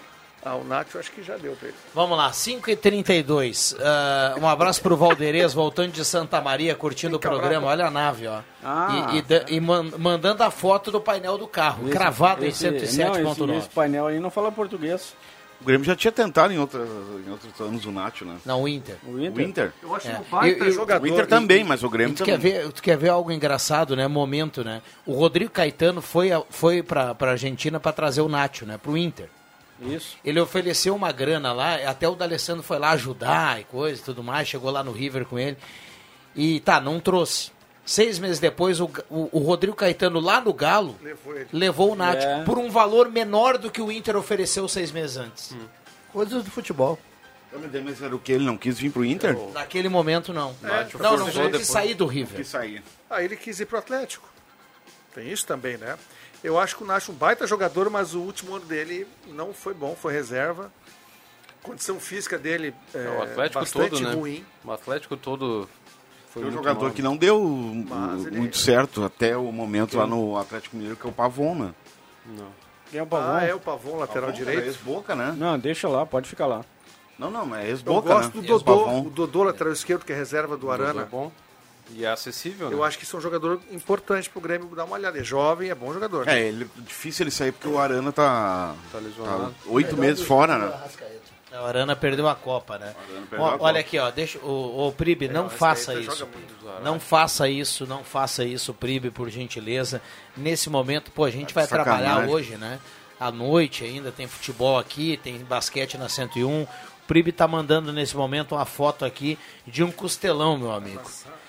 Ah, 0.46 0.56
o 0.56 0.64
Nacho 0.66 0.98
acho 1.00 1.10
que 1.12 1.24
já 1.24 1.38
deu 1.38 1.54
pra 1.56 1.70
ele. 1.70 1.78
Vamos 1.96 2.18
lá, 2.18 2.30
5h32. 2.32 3.76
Ah, 3.80 4.36
um 4.40 4.48
abraço 4.48 4.82
pro 4.82 4.98
Valderez, 4.98 5.54
voltando 5.54 5.92
de 5.92 6.04
Santa 6.04 6.42
Maria, 6.42 6.76
curtindo 6.76 7.16
o 7.18 7.20
programa. 7.20 7.68
Olha 7.68 7.86
a 7.86 7.92
nave, 7.92 8.28
ó. 8.28 8.40
Ah, 8.64 9.12
e 9.14 9.20
e 9.54 9.56
e 9.56 9.60
man- 9.60 9.92
mandando 9.98 10.44
a 10.44 10.52
foto 10.52 10.92
do 10.92 11.00
painel 11.00 11.38
do 11.38 11.48
carro, 11.48 11.88
cravado 11.90 12.46
Esse- 12.46 12.68
em 12.68 12.72
não, 12.72 12.78
esse, 12.78 12.96
107.9. 12.98 13.58
esse 13.58 13.70
painel 13.70 14.08
aí 14.08 14.20
não 14.20 14.30
fala 14.30 14.52
português. 14.52 15.16
O 15.62 15.66
Grêmio 15.66 15.86
já 15.86 15.96
tinha 15.96 16.12
tentado 16.12 16.52
em, 16.52 16.60
outras, 16.60 16.90
em 17.26 17.32
outros 17.32 17.62
anos 17.62 17.86
o 17.86 17.92
Nacho, 17.92 18.26
né? 18.26 18.36
Não, 18.46 18.64
o 18.64 18.68
Inter. 18.68 18.98
O 19.08 19.12
O 19.12 19.22
Inter? 19.26 19.48
Inter? 19.48 19.74
Eu 19.82 19.96
acho 19.96 20.10
É. 20.10 20.20
um 20.20 20.24
baita 20.30 20.60
Eu- 20.60 20.66
eu- 20.66 20.72
jogador. 20.74 21.06
O 21.06 21.08
Inter 21.08 21.24
E- 21.24 21.28
também, 21.28 21.64
mas 21.64 21.82
o 21.84 21.86
E 21.86 21.90
Grêmio 21.90 22.16
tu 22.18 22.26
quer, 22.26 22.36
também. 22.38 22.52
ver, 22.52 22.72
tu 22.74 22.82
quer 22.84 22.98
ver 22.98 23.08
algo 23.10 23.32
engraçado, 23.32 23.96
né? 23.96 24.06
Momento, 24.10 24.62
né? 24.62 24.82
O 25.06 25.14
Rodrigo 25.14 25.50
Caetano 25.52 26.02
foi, 26.02 26.34
a- 26.34 26.44
foi 26.50 26.84
para 26.84 27.16
a 27.18 27.26
Argentina 27.30 27.80
para 27.80 27.94
trazer 27.94 28.20
o 28.20 28.28
Nacho, 28.28 28.66
né? 28.66 28.78
Pro 28.78 28.98
Inter. 28.98 29.30
Isso. 29.86 30.18
Ele 30.24 30.40
ofereceu 30.40 30.96
uma 30.96 31.12
grana 31.12 31.52
lá, 31.54 31.76
até 31.90 32.08
o 32.08 32.16
D'Alessandro 32.16 32.64
foi 32.64 32.78
lá 32.80 32.92
ajudar 32.92 33.60
e 33.60 33.64
coisa 33.66 34.02
e 34.02 34.04
tudo 34.04 34.24
mais, 34.24 34.48
chegou 34.48 34.70
lá 34.72 34.84
no 34.84 34.92
River 34.92 35.26
com 35.26 35.38
ele. 35.40 35.58
E 36.36 36.60
tá, 36.62 36.80
não 36.80 37.00
trouxe. 37.00 37.52
Seis 37.86 38.18
meses 38.18 38.40
depois, 38.40 38.80
o, 38.80 38.86
o, 39.10 39.30
o 39.34 39.40
Rodrigo 39.40 39.76
Caetano 39.76 40.20
lá 40.22 40.40
no 40.40 40.54
Galo 40.54 40.96
Levou 41.04 41.36
levou 41.52 41.92
o 41.92 41.96
Nacho 41.96 42.26
É. 42.26 42.44
por 42.46 42.58
um 42.58 42.70
valor 42.70 43.10
menor 43.12 43.58
do 43.58 43.70
que 43.70 43.82
o 43.82 43.92
Inter 43.92 44.16
ofereceu 44.16 44.68
seis 44.70 44.90
meses 44.92 45.18
antes. 45.18 45.54
Coisas 46.14 46.44
do 46.44 46.50
futebol. 46.50 46.98
Mas 47.84 48.02
era 48.02 48.16
o 48.16 48.20
que? 48.20 48.32
Ele 48.32 48.46
não 48.46 48.58
quis 48.58 48.80
vir 48.80 48.90
pro 48.92 49.04
Inter? 49.06 49.38
Naquele 49.54 49.90
momento, 49.90 50.34
não. 50.34 50.56
Nacho 50.62 50.98
não, 50.98 51.18
não, 51.18 51.28
não 51.28 51.52
quis 51.52 51.68
sair 51.68 51.94
do 51.94 52.08
Quis 52.08 52.16
River. 52.16 52.46
sair. 52.46 52.82
Ah, 53.10 53.22
ele 53.22 53.36
quis 53.36 53.60
ir 53.60 53.66
pro 53.66 53.78
Atlético. 53.78 54.28
Tem 55.14 55.30
isso 55.32 55.46
também, 55.46 55.78
né? 55.78 55.96
Eu 56.44 56.60
acho 56.60 56.76
que 56.76 56.84
o 56.84 56.86
Nacho 56.86 57.12
é 57.12 57.14
um 57.14 57.18
baita 57.18 57.48
jogador, 57.48 57.90
mas 57.90 58.14
o 58.14 58.20
último 58.20 58.56
ano 58.56 58.66
dele 58.66 59.08
não 59.28 59.54
foi 59.54 59.74
bom, 59.74 59.96
foi 59.96 60.14
reserva. 60.14 60.72
A 61.62 61.66
condição 61.66 62.00
física 62.00 62.38
dele 62.38 62.74
é 62.94 63.08
o 63.18 63.22
Atlético 63.24 63.60
bastante 63.62 63.90
todo, 63.92 64.02
né? 64.04 64.14
ruim. 64.14 64.46
O 64.66 64.72
Atlético 64.72 65.16
todo 65.16 65.70
foi 66.30 66.42
Foi 66.44 66.52
um 66.52 66.54
jogador 66.54 66.86
mal. 66.88 66.92
que 66.92 67.02
não 67.02 67.16
deu 67.16 67.40
Mas 67.88 68.26
ele- 68.26 68.38
muito 68.38 68.58
certo 68.58 69.04
até 69.06 69.38
o 69.38 69.52
momento 69.52 69.98
lá 69.98 70.06
no 70.06 70.38
Atlético 70.38 70.76
Mineiro, 70.76 70.98
que 70.98 71.08
é 71.08 71.10
o 71.10 71.14
Pavon, 71.14 71.56
né? 71.56 71.74
Não. 72.26 72.48
Quem 72.92 73.00
é 73.00 73.04
o 73.04 73.08
Pavon? 73.08 73.32
Ah, 73.38 73.44
é 73.46 73.54
o 73.56 73.60
Pavon, 73.60 73.96
lateral 73.98 74.30
Pavon, 74.30 74.38
direito. 74.38 74.64
é 74.64 74.66
Ex-boca, 74.68 75.16
né? 75.16 75.34
Não, 75.38 75.58
deixa 75.58 75.88
lá, 75.88 76.06
pode 76.06 76.28
ficar 76.30 76.46
lá. 76.46 76.66
Não, 77.18 77.30
não, 77.32 77.46
mas 77.46 77.62
é 77.62 77.68
Eu 77.68 77.70
ex-boca, 77.70 78.14
gosto 78.14 78.36
né? 78.36 78.42
do 78.42 78.48
Dodô, 78.60 78.90
o 79.00 79.10
Dodô, 79.10 79.44
lateral 79.44 79.72
esquerdo, 79.72 80.04
que 80.04 80.12
é 80.12 80.16
reserva 80.16 80.58
do 80.58 80.68
O 80.68 80.70
Dodô 80.72 80.84
Arana. 80.84 81.02
É 81.04 81.06
bom. 81.06 81.32
E 81.92 82.06
é 82.06 82.10
acessível, 82.10 82.70
né? 82.70 82.76
Eu 82.76 82.84
acho 82.84 82.98
que 82.98 83.04
isso 83.04 83.16
é 83.16 83.20
um 83.20 83.22
jogador 83.22 83.60
importante 83.72 84.30
pro 84.30 84.42
Grêmio 84.42 84.68
dar 84.76 84.86
uma 84.86 84.96
olhada. 84.96 85.20
É 85.20 85.24
jovem, 85.24 85.70
é 85.70 85.76
bom 85.76 85.94
jogador. 85.94 86.28
É, 86.28 86.40
ele, 86.48 86.68
difícil 86.78 87.24
ele 87.24 87.32
sair 87.32 87.52
porque 87.52 87.68
o 87.68 87.78
Arana 87.78 88.12
tá, 88.12 88.74
Tá 88.92 88.98
tá 88.98 89.04
lesionado. 89.04 89.56
oito 89.68 89.96
meses 89.98 90.26
fora, 90.26 90.58
né? 90.58 90.74
A 91.52 91.68
Arana 91.68 91.96
perdeu 91.96 92.28
a 92.28 92.34
Copa, 92.34 92.80
né? 92.80 92.96
Arana 93.08 93.28
perdeu 93.30 93.46
Ó, 93.46 93.48
a 93.48 93.52
Copa. 93.52 93.64
olha 93.66 93.80
aqui, 93.80 94.00
ó, 94.00 94.10
deixa 94.10 94.40
o, 94.40 94.88
o 94.88 94.92
Pribe, 94.92 95.28
não 95.28 95.46
esse 95.48 95.56
faça 95.56 95.94
isso. 95.94 96.28
Não 96.84 97.00
faça 97.00 97.48
isso, 97.48 97.86
não 97.86 98.04
faça 98.04 98.44
isso, 98.44 98.74
Pribe, 98.74 99.12
por 99.12 99.30
gentileza. 99.30 100.02
Nesse 100.36 100.70
momento, 100.70 101.12
pô, 101.12 101.26
a 101.26 101.30
gente 101.30 101.54
vai 101.54 101.68
Sacanagem. 101.68 102.04
trabalhar 102.04 102.28
hoje, 102.30 102.56
né? 102.58 102.80
À 103.20 103.30
noite 103.32 103.84
ainda 103.84 104.12
tem 104.12 104.26
futebol 104.28 104.80
aqui, 104.80 105.18
tem 105.22 105.38
basquete 105.40 105.96
na 105.98 106.10
101. 106.10 106.64
O 106.64 106.68
Pribe 107.08 107.32
tá 107.32 107.48
mandando 107.48 107.94
nesse 107.94 108.18
momento 108.18 108.56
uma 108.56 108.66
foto 108.66 109.06
aqui 109.06 109.38
de 109.68 109.84
um 109.84 109.92
costelão, 109.92 110.58
meu 110.58 110.72
amigo. 110.72 111.04
E, 111.04 111.43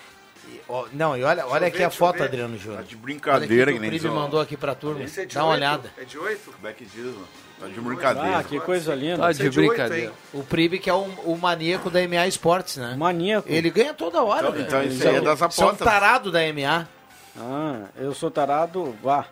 não, 0.92 1.16
e 1.16 1.22
olha, 1.22 1.46
olha 1.46 1.66
aqui 1.66 1.78
ver, 1.78 1.84
a 1.84 1.90
foto, 1.90 2.18
ver. 2.18 2.24
Adriano 2.24 2.56
Júnior. 2.58 2.82
Tá 2.82 2.88
de 2.88 2.96
brincadeira, 2.96 3.54
olha 3.54 3.64
que 3.66 3.70
aqui 3.72 3.80
nem 3.80 3.90
que 3.90 3.96
o 3.96 4.00
Pribe 4.00 4.14
mandou 4.14 4.40
aqui 4.40 4.56
pra 4.56 4.74
turma. 4.74 5.02
É 5.02 5.06
de 5.06 5.34
Dá 5.34 5.44
uma 5.44 5.52
olhada. 5.54 5.90
É 5.98 6.04
de 6.04 6.18
oito? 6.18 6.52
Como 6.52 6.66
é 6.68 6.72
que 6.72 6.84
diz, 6.84 7.04
mano? 7.04 7.28
Tá 7.60 7.66
de 7.68 7.80
brincadeira. 7.80 8.38
Ah, 8.38 8.42
que 8.44 8.58
coisa 8.60 8.94
linda. 8.94 9.18
Tá 9.18 9.30
Esse 9.30 9.40
de 9.40 9.46
é 9.46 9.50
brincadeira. 9.50 10.06
hein? 10.06 10.12
O 10.32 10.42
Pribe 10.42 10.78
que 10.78 10.90
é 10.90 10.94
o, 10.94 11.02
o 11.24 11.38
maníaco 11.40 11.88
da 11.90 12.00
MA 12.08 12.26
Esportes, 12.26 12.76
né? 12.76 12.94
Maníaco. 12.98 13.48
Ele 13.50 13.70
ganha 13.70 13.94
toda 13.94 14.22
hora, 14.22 14.48
Então, 14.48 14.52
velho. 14.52 14.66
então 14.66 14.82
isso 14.82 15.02
Ele 15.02 15.08
aí 15.08 15.16
é 15.16 15.20
das 15.20 15.38
São 15.38 15.68
apostas. 15.68 15.78
tarado 15.86 16.32
da 16.32 16.40
MA. 16.52 16.88
Ah, 17.38 17.88
eu 17.96 18.14
sou 18.14 18.30
tarado, 18.30 18.96
vá. 19.02 19.26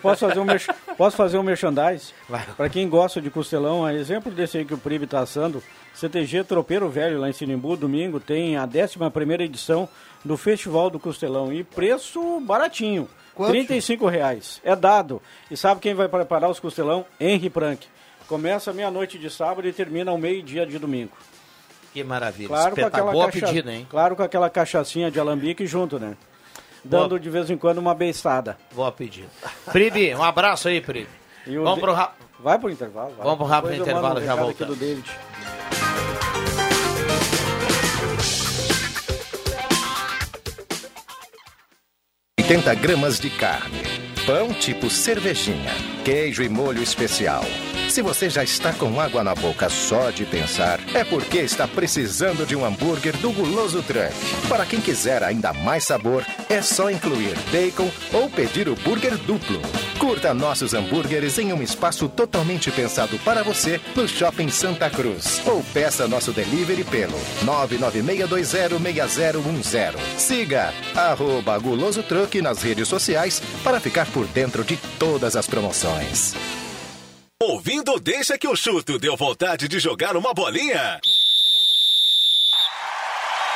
Posso 0.00 0.26
fazer 0.26 0.40
um, 0.40 0.44
merch... 0.44 0.68
Posso 0.96 1.16
fazer 1.16 1.38
um 1.38 1.42
merchandise? 1.42 2.12
Para 2.56 2.68
quem 2.68 2.88
gosta 2.88 3.20
de 3.20 3.30
costelão, 3.30 3.84
a 3.84 3.92
exemplo 3.94 4.30
desse 4.32 4.58
aí 4.58 4.64
que 4.64 4.74
o 4.74 4.78
Pribe 4.78 5.04
está 5.04 5.20
assando, 5.20 5.62
CTG 5.94 6.44
Tropeiro 6.44 6.88
Velho, 6.88 7.18
lá 7.20 7.28
em 7.28 7.32
Sinimbu, 7.32 7.76
domingo, 7.76 8.18
tem 8.20 8.56
a 8.56 8.66
11ª 8.66 9.40
edição 9.40 9.88
do 10.24 10.36
Festival 10.36 10.88
do 10.90 10.98
Costelão. 10.98 11.52
E 11.52 11.62
preço 11.64 12.40
baratinho, 12.40 13.08
Quanto? 13.34 13.50
35 13.50 14.06
reais. 14.08 14.60
É 14.64 14.74
dado. 14.74 15.20
E 15.50 15.56
sabe 15.56 15.80
quem 15.80 15.94
vai 15.94 16.08
preparar 16.08 16.50
os 16.50 16.58
costelão? 16.60 17.04
Henry 17.18 17.50
Prank. 17.50 17.86
Começa 18.26 18.72
meia-noite 18.72 19.18
de 19.18 19.28
sábado 19.28 19.66
e 19.66 19.72
termina 19.72 20.10
ao 20.10 20.18
meio-dia 20.18 20.64
de 20.64 20.78
domingo. 20.78 21.12
Que 21.92 22.04
maravilha. 22.04 22.48
Claro 22.48 22.74
com 22.76 22.80
Espetáculo. 22.80 23.10
aquela 23.10 23.12
Boa 23.12 23.32
cacha- 23.32 23.46
pedida, 23.46 23.72
hein? 23.72 23.86
Claro 23.90 24.14
com 24.14 24.22
aquela 24.22 24.48
cachaçinha 24.48 25.10
de 25.10 25.18
alambique 25.18 25.66
junto, 25.66 25.98
né? 25.98 26.16
Dando 26.84 27.10
Boa. 27.10 27.20
de 27.20 27.28
vez 27.30 27.50
em 27.50 27.56
quando 27.58 27.78
uma 27.78 27.94
beiçada. 27.94 28.56
Boa 28.74 28.90
pedida. 28.90 29.28
Pribe, 29.70 30.14
um 30.14 30.22
abraço 30.22 30.68
aí, 30.68 30.80
Pribe. 30.80 31.08
E 31.46 31.58
o 31.58 31.62
Vamos 31.62 31.76
de- 31.76 31.80
pro 31.82 31.92
ra... 31.92 32.12
Vai 32.38 32.58
pro 32.58 32.70
intervalo. 32.70 33.10
vai. 33.16 33.22
Vamos 33.24 33.38
pro 33.38 33.46
rápido 33.46 33.70
Depois 33.72 33.88
intervalo, 33.88 34.14
um 34.20 34.24
já 34.24 34.32
recado 34.32 34.48
aqui 34.50 34.64
voltamos. 34.64 34.78
do 34.78 34.80
David. 34.86 35.10
80 42.38 42.74
gramas 42.74 43.20
de 43.20 43.30
carne, 43.30 43.82
pão 44.26 44.52
tipo 44.52 44.90
cervejinha, 44.90 45.72
queijo 46.04 46.42
e 46.42 46.48
molho 46.48 46.82
especial. 46.82 47.44
Se 47.90 48.00
você 48.02 48.28
já 48.30 48.44
está 48.44 48.72
com 48.72 49.00
água 49.00 49.24
na 49.24 49.34
boca 49.34 49.68
só 49.68 50.10
de 50.10 50.24
pensar, 50.24 50.78
é 50.94 51.02
porque 51.02 51.38
está 51.38 51.66
precisando 51.66 52.46
de 52.46 52.54
um 52.54 52.64
hambúrguer 52.64 53.16
do 53.16 53.32
Guloso 53.32 53.82
Truck. 53.82 54.14
Para 54.48 54.64
quem 54.64 54.80
quiser 54.80 55.24
ainda 55.24 55.52
mais 55.52 55.82
sabor, 55.84 56.24
é 56.48 56.62
só 56.62 56.88
incluir 56.88 57.36
bacon 57.50 57.90
ou 58.12 58.30
pedir 58.30 58.68
o 58.68 58.76
burger 58.76 59.16
duplo. 59.18 59.60
Curta 59.98 60.32
nossos 60.32 60.72
hambúrgueres 60.72 61.36
em 61.38 61.52
um 61.52 61.60
espaço 61.60 62.08
totalmente 62.08 62.70
pensado 62.70 63.18
para 63.24 63.42
você 63.42 63.80
no 63.96 64.06
Shopping 64.06 64.50
Santa 64.50 64.88
Cruz. 64.88 65.42
Ou 65.44 65.60
peça 65.74 66.06
nosso 66.06 66.30
delivery 66.30 66.84
pelo 66.84 67.18
996206010. 67.44 69.96
Siga 70.16 70.72
arroba 70.94 71.58
Guloso 71.58 72.04
Truck 72.04 72.40
nas 72.40 72.62
redes 72.62 72.86
sociais 72.86 73.42
para 73.64 73.80
ficar 73.80 74.06
por 74.06 74.28
dentro 74.28 74.62
de 74.62 74.76
todas 74.96 75.34
as 75.34 75.48
promoções. 75.48 76.36
Ouvindo 77.42 77.98
Deixa 77.98 78.36
que 78.36 78.46
eu 78.46 78.54
chuto, 78.54 78.98
deu 78.98 79.16
vontade 79.16 79.66
de 79.66 79.78
jogar 79.78 80.14
uma 80.14 80.34
bolinha? 80.34 81.00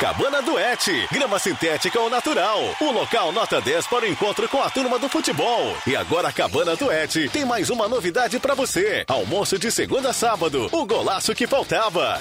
Cabana 0.01 0.41
Duete, 0.41 1.07
grama 1.13 1.39
sintética 1.39 2.01
ou 2.01 2.09
natural. 2.09 2.61
O 2.81 2.91
local 2.91 3.31
nota 3.31 3.61
10 3.61 3.87
para 3.87 4.07
o 4.07 4.09
encontro 4.09 4.49
com 4.49 4.63
a 4.63 4.71
turma 4.71 4.99
do 4.99 5.07
futebol. 5.07 5.77
E 5.87 5.95
agora 5.95 6.29
a 6.29 6.33
Cabana 6.33 6.75
Duete 6.75 7.29
tem 7.29 7.45
mais 7.45 7.69
uma 7.69 7.87
novidade 7.87 8.41
para 8.41 8.55
você. 8.55 9.05
Almoço 9.07 9.59
de 9.59 9.71
segunda 9.71 10.11
a 10.11 10.13
sábado, 10.15 10.67
o 10.73 10.87
golaço 10.87 11.35
que 11.35 11.47
faltava. 11.47 12.19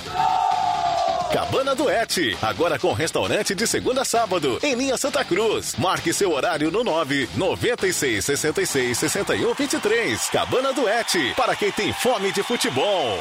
Cabana 1.33 1.73
Duete, 1.73 2.37
agora 2.43 2.77
com 2.77 2.93
restaurante 2.93 3.55
de 3.55 3.65
segunda 3.65 4.03
a 4.03 4.05
sábado, 4.05 4.59
em 4.61 4.75
linha 4.75 4.95
Santa 4.97 5.25
Cruz. 5.25 5.75
Marque 5.79 6.13
seu 6.13 6.31
horário 6.31 6.69
no 6.69 6.83
9 6.83 7.27
96 7.35 8.23
66 8.23 8.95
61 8.99 9.51
23. 9.55 10.29
Cabana 10.29 10.71
Duete, 10.71 11.33
para 11.35 11.55
quem 11.55 11.71
tem 11.71 11.91
fome 11.91 12.31
de 12.31 12.43
futebol. 12.43 13.17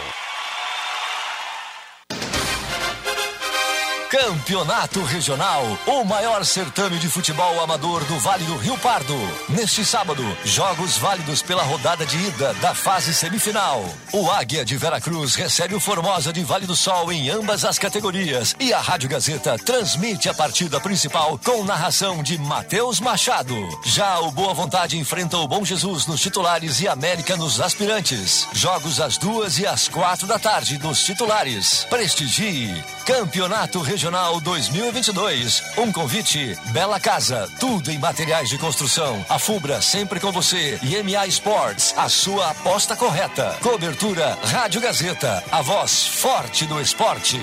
Campeonato 4.12 5.02
Regional, 5.04 5.64
o 5.86 6.04
maior 6.04 6.44
certame 6.44 6.98
de 6.98 7.08
futebol 7.08 7.58
amador 7.62 8.04
do 8.04 8.18
Vale 8.18 8.44
do 8.44 8.58
Rio 8.58 8.76
Pardo. 8.76 9.16
Neste 9.48 9.86
sábado, 9.86 10.22
jogos 10.44 10.98
válidos 10.98 11.40
pela 11.40 11.62
rodada 11.62 12.04
de 12.04 12.18
ida 12.18 12.52
da 12.60 12.74
fase 12.74 13.14
semifinal. 13.14 13.82
O 14.12 14.30
Águia 14.30 14.66
de 14.66 14.76
Veracruz 14.76 15.34
recebe 15.34 15.74
o 15.74 15.80
Formosa 15.80 16.30
de 16.30 16.44
Vale 16.44 16.66
do 16.66 16.76
Sol 16.76 17.10
em 17.10 17.30
ambas 17.30 17.64
as 17.64 17.78
categorias 17.78 18.54
e 18.60 18.70
a 18.74 18.80
Rádio 18.82 19.08
Gazeta 19.08 19.56
transmite 19.56 20.28
a 20.28 20.34
partida 20.34 20.78
principal 20.78 21.40
com 21.42 21.64
narração 21.64 22.22
de 22.22 22.36
Matheus 22.36 23.00
Machado. 23.00 23.56
Já 23.82 24.20
o 24.20 24.30
Boa 24.30 24.52
Vontade 24.52 24.98
enfrenta 24.98 25.38
o 25.38 25.48
Bom 25.48 25.64
Jesus 25.64 26.06
nos 26.06 26.20
titulares 26.20 26.82
e 26.82 26.86
América 26.86 27.34
nos 27.34 27.62
aspirantes. 27.62 28.46
Jogos 28.52 29.00
às 29.00 29.16
duas 29.16 29.58
e 29.58 29.66
às 29.66 29.88
quatro 29.88 30.26
da 30.26 30.38
tarde 30.38 30.76
nos 30.76 31.02
titulares. 31.02 31.86
Prestigie 31.88 32.84
Campeonato 33.06 33.80
Regional 33.80 34.01
2022. 34.10 35.62
Um 35.78 35.92
convite 35.92 36.56
Bela 36.72 36.98
Casa, 36.98 37.48
tudo 37.60 37.90
em 37.90 37.98
materiais 37.98 38.48
de 38.48 38.58
construção. 38.58 39.24
A 39.28 39.38
Fubra 39.38 39.80
sempre 39.80 40.18
com 40.18 40.32
você 40.32 40.78
e 40.82 41.00
MA 41.02 41.26
Sports, 41.28 41.94
a 41.96 42.08
sua 42.08 42.50
aposta 42.50 42.96
correta. 42.96 43.56
Cobertura 43.62 44.36
Rádio 44.42 44.80
Gazeta, 44.80 45.42
a 45.52 45.62
voz 45.62 46.06
forte 46.06 46.66
do 46.66 46.80
esporte. 46.80 47.40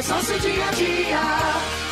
Faz 0.00 0.08
nosso 0.08 0.38
dia 0.40 0.66
a 0.66 0.70
dia. 0.70 1.20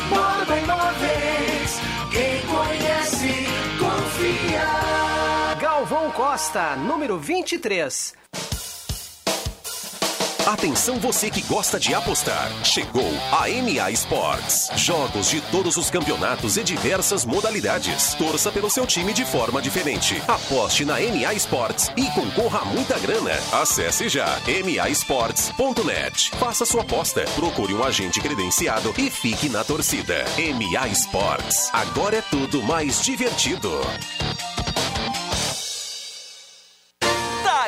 Borba 0.09 0.57
Imóveis, 0.57 1.79
quem 2.11 2.41
conhece, 2.47 3.45
confia. 3.77 5.55
Galvão 5.59 6.11
Costa, 6.11 6.75
número 6.75 7.19
23. 7.19 8.15
Atenção 10.49 10.97
você 10.97 11.29
que 11.29 11.43
gosta 11.43 11.79
de 11.79 11.93
apostar. 11.93 12.49
Chegou 12.65 13.07
a 13.31 13.47
MA 13.61 13.91
Sports. 13.91 14.71
Jogos 14.77 15.29
de 15.29 15.41
todos 15.41 15.77
os 15.77 15.91
campeonatos 15.91 16.57
e 16.57 16.63
diversas 16.63 17.23
modalidades. 17.23 18.15
Torça 18.15 18.51
pelo 18.51 18.67
seu 18.67 18.87
time 18.87 19.13
de 19.13 19.23
forma 19.23 19.61
diferente. 19.61 20.19
Aposte 20.27 20.83
na 20.83 20.95
MA 20.95 21.35
Sports 21.35 21.91
e 21.95 22.09
concorra 22.15 22.61
a 22.61 22.65
muita 22.65 22.97
grana. 22.97 23.33
Acesse 23.53 24.09
já 24.09 24.25
masports.net. 24.73 26.31
Faça 26.31 26.65
sua 26.65 26.81
aposta, 26.81 27.23
procure 27.35 27.75
um 27.75 27.83
agente 27.83 28.19
credenciado 28.19 28.91
e 28.97 29.11
fique 29.11 29.49
na 29.49 29.63
torcida. 29.63 30.25
MA 30.35 30.87
Sports. 30.87 31.69
Agora 31.71 32.17
é 32.17 32.21
tudo 32.23 32.63
mais 32.63 33.03
divertido. 33.03 33.69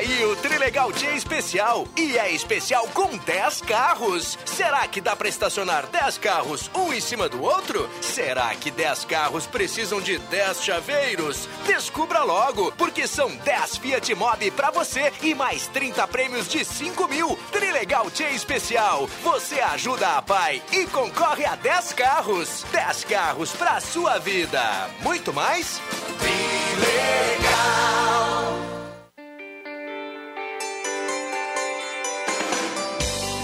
Aí 0.01 0.25
o 0.25 0.35
Trilegal 0.35 0.91
Dia 0.91 1.15
especial. 1.15 1.87
E 1.95 2.17
é 2.17 2.31
especial 2.31 2.87
com 2.87 3.15
10 3.17 3.61
carros. 3.61 4.37
Será 4.45 4.87
que 4.87 4.99
dá 4.99 5.15
pra 5.15 5.29
estacionar 5.29 5.85
10 5.87 6.17
carros 6.17 6.71
um 6.75 6.91
em 6.91 6.99
cima 6.99 7.29
do 7.29 7.41
outro? 7.41 7.87
Será 8.01 8.53
que 8.55 8.71
10 8.71 9.05
carros 9.05 9.45
precisam 9.45 10.01
de 10.01 10.17
10 10.17 10.63
chaveiros? 10.63 11.47
Descubra 11.65 12.23
logo, 12.23 12.71
porque 12.73 13.07
são 13.07 13.35
10 13.35 13.77
Fiat 13.77 14.15
Mobi 14.15 14.49
pra 14.49 14.71
você 14.71 15.13
e 15.21 15.35
mais 15.35 15.67
30 15.67 16.07
prêmios 16.07 16.47
de 16.47 16.65
5 16.65 17.07
mil. 17.07 17.37
Trilegal 17.51 18.09
Dia 18.09 18.31
especial. 18.31 19.07
Você 19.23 19.59
ajuda 19.59 20.17
a 20.17 20.21
pai 20.21 20.61
e 20.71 20.85
concorre 20.87 21.45
a 21.45 21.55
10 21.55 21.93
carros. 21.93 22.65
10 22.71 23.03
carros 23.05 23.51
pra 23.51 23.79
sua 23.79 24.17
vida. 24.17 24.89
Muito 25.01 25.31
mais? 25.31 25.79
Trilegal. 26.19 27.41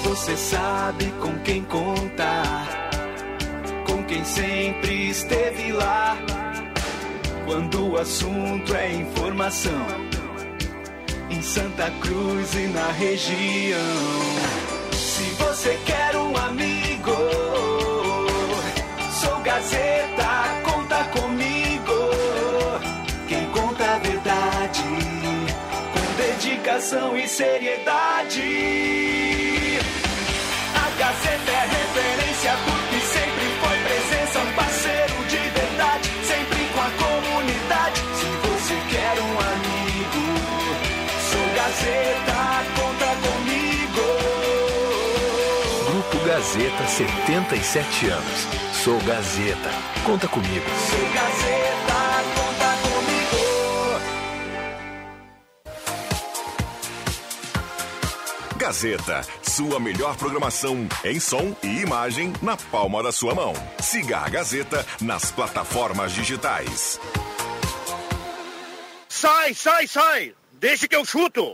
Você 0.08 0.36
sabe 0.38 1.12
com 1.22 1.38
quem 1.40 1.66
contar, 1.66 2.66
com 3.86 4.02
quem 4.06 4.24
sempre 4.24 5.10
esteve 5.10 5.74
lá. 5.74 6.18
Quando 7.46 7.92
o 7.92 7.98
assunto 7.98 8.74
é 8.74 8.94
informação, 8.94 9.86
em 11.30 11.42
Santa 11.42 11.92
Cruz 12.00 12.56
e 12.56 12.68
na 12.68 12.90
região. 12.94 13.78
Se 14.94 15.24
você 15.44 15.78
quer 15.86 16.16
um 16.16 16.38
amigo, 16.38 17.12
sou 19.12 19.42
Gazeta, 19.42 20.62
conta 20.64 21.04
comigo. 21.20 22.12
Quem 23.28 23.46
conta 23.52 23.84
a 23.84 24.00
verdade, 24.00 24.84
com 25.94 26.14
dedicação 26.16 27.18
e 27.18 27.28
seriedade. 27.28 29.37
Gazeta 30.98 31.52
é 31.52 31.66
referência 31.68 32.54
porque 32.66 33.00
sempre 33.06 33.46
foi 33.62 33.78
presença, 33.84 34.40
um 34.40 34.52
parceiro 34.54 35.14
de 35.30 35.38
verdade, 35.38 36.10
sempre 36.26 36.66
com 36.74 36.82
a 36.82 36.90
comunidade. 37.06 38.02
Se 38.18 38.26
você 38.48 38.76
quer 38.90 39.22
um 39.22 39.40
amigo, 39.40 40.24
sou 41.30 41.48
Gazeta, 41.56 42.38
conta 42.76 43.10
comigo. 43.28 44.06
Grupo 45.92 46.18
Gazeta, 46.26 46.88
77 46.88 48.08
anos. 48.08 48.48
Sou 48.74 49.00
Gazeta. 49.02 49.70
Conta 50.04 50.28
comigo. 50.28 50.66
Sou 50.90 51.06
Gazeta, 51.14 51.27
Gazeta, 58.68 59.26
sua 59.42 59.80
melhor 59.80 60.18
programação 60.18 60.90
em 61.06 61.22
som 61.22 61.56
e 61.64 61.80
imagem 61.80 62.34
na 62.42 62.58
palma 62.58 63.02
da 63.02 63.14
sua 63.14 63.34
mão. 63.34 63.54
Siga 63.80 64.18
a 64.18 64.28
Gazeta 64.28 64.86
nas 65.00 65.32
plataformas 65.32 66.12
digitais. 66.12 67.00
Sai, 69.08 69.54
sai, 69.54 69.88
sai! 69.88 70.34
Deixa 70.60 70.86
que 70.86 70.98
eu 70.98 71.06
chuto! 71.06 71.54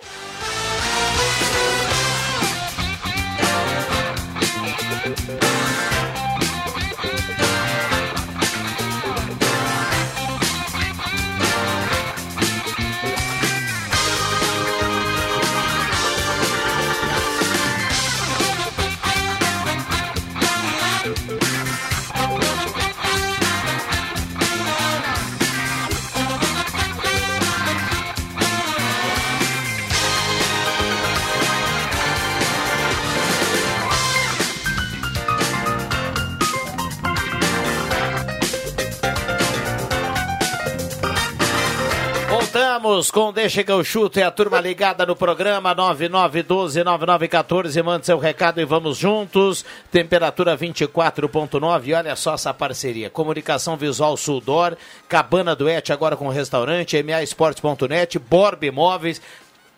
Voltamos 42.94 43.10
com 43.10 43.34
Deixa 43.34 43.64
que 43.64 43.72
eu 43.72 43.84
chuto. 43.84 44.20
É 44.20 44.24
a 44.24 44.30
turma 44.30 44.62
ligada 44.62 45.04
no 45.04 45.16
programa 45.16 45.76
9912-9914. 45.76 47.82
Mande 47.82 48.06
seu 48.06 48.20
recado 48.20 48.62
e 48.62 48.66
vamos 48.66 49.00
juntos. 49.00 49.66
Temperatura 49.92 50.56
24,9. 50.56 51.98
Olha 51.98 52.16
só 52.16 52.36
essa 52.36 52.54
parceria. 52.54 53.10
Comunicação 53.10 53.76
Visual 53.76 54.16
Sudor, 54.16 54.78
Cabana 55.10 55.56
Duete 55.56 55.92
agora 55.92 56.16
com 56.16 56.30
restaurante, 56.30 57.02
MAEsportes.net, 57.02 58.20
Borb 58.20 58.64
Imóveis, 58.64 59.20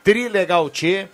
Trilegal 0.03 0.69
Tchê. 0.69 1.07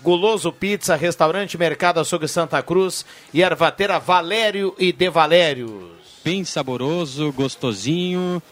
Guloso 0.00 0.50
Pizza, 0.50 0.96
Restaurante 0.96 1.56
Mercado 1.56 2.00
Açougue 2.00 2.26
Santa 2.26 2.60
Cruz 2.60 3.06
e 3.32 3.40
Ervateira 3.40 4.00
Valério 4.00 4.74
e 4.76 4.92
De 4.92 5.08
Valérios. 5.08 5.92
Bem 6.24 6.44
saboroso, 6.44 7.30
gostosinho. 7.30 8.42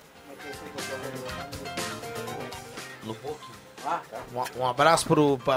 Um, 4.33 4.61
um 4.63 4.67
abraço 4.67 5.07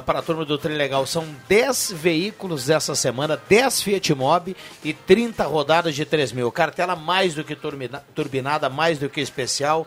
para 0.03 0.19
a 0.19 0.21
turma 0.21 0.43
do 0.45 0.57
Trem 0.57 0.75
Legal. 0.75 1.05
São 1.05 1.27
10 1.47 1.91
veículos 1.91 2.65
dessa 2.65 2.95
semana, 2.95 3.39
10 3.49 3.81
Fiat 3.83 4.13
Mobi 4.15 4.55
e 4.83 4.93
30 4.93 5.43
rodadas 5.45 5.93
de 5.93 6.05
3 6.05 6.31
mil. 6.31 6.51
Cartela 6.51 6.95
mais 6.95 7.35
do 7.35 7.43
que 7.43 7.55
turbina, 7.55 8.03
turbinada, 8.15 8.69
mais 8.69 8.97
do 8.97 9.09
que 9.09 9.21
especial. 9.21 9.85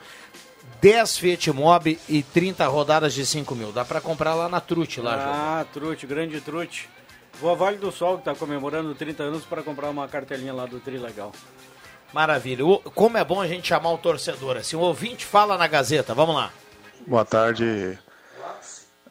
10 0.80 1.18
Fiat 1.18 1.50
Mobi 1.52 1.98
e 2.08 2.22
30 2.22 2.66
rodadas 2.68 3.12
de 3.14 3.26
5 3.26 3.54
mil. 3.54 3.72
Dá 3.72 3.84
para 3.84 4.00
comprar 4.00 4.34
lá 4.34 4.48
na 4.48 4.60
Trute, 4.60 5.00
lá, 5.00 5.14
João. 5.16 5.32
Ah, 5.34 5.66
Trute, 5.72 6.06
grande 6.06 6.40
Trute. 6.40 6.88
Vou 7.40 7.50
a 7.50 7.54
Vale 7.54 7.76
do 7.78 7.90
Sol, 7.92 8.14
que 8.14 8.20
está 8.28 8.34
comemorando 8.34 8.94
30 8.94 9.22
anos, 9.24 9.44
para 9.44 9.62
comprar 9.62 9.90
uma 9.90 10.06
cartelinha 10.08 10.54
lá 10.54 10.64
do 10.64 10.78
Tri 10.80 10.96
Legal. 10.98 11.32
Maravilha. 12.12 12.64
O- 12.64 12.78
Como 12.78 13.18
é 13.18 13.24
bom 13.24 13.40
a 13.40 13.46
gente 13.48 13.66
chamar 13.68 13.90
o 13.92 13.98
torcedor. 13.98 14.56
Assim, 14.56 14.76
o 14.76 14.80
ouvinte 14.80 15.24
fala 15.26 15.58
na 15.58 15.66
Gazeta. 15.66 16.14
Vamos 16.14 16.34
lá. 16.36 16.50
Boa 17.06 17.24
tarde, 17.24 17.98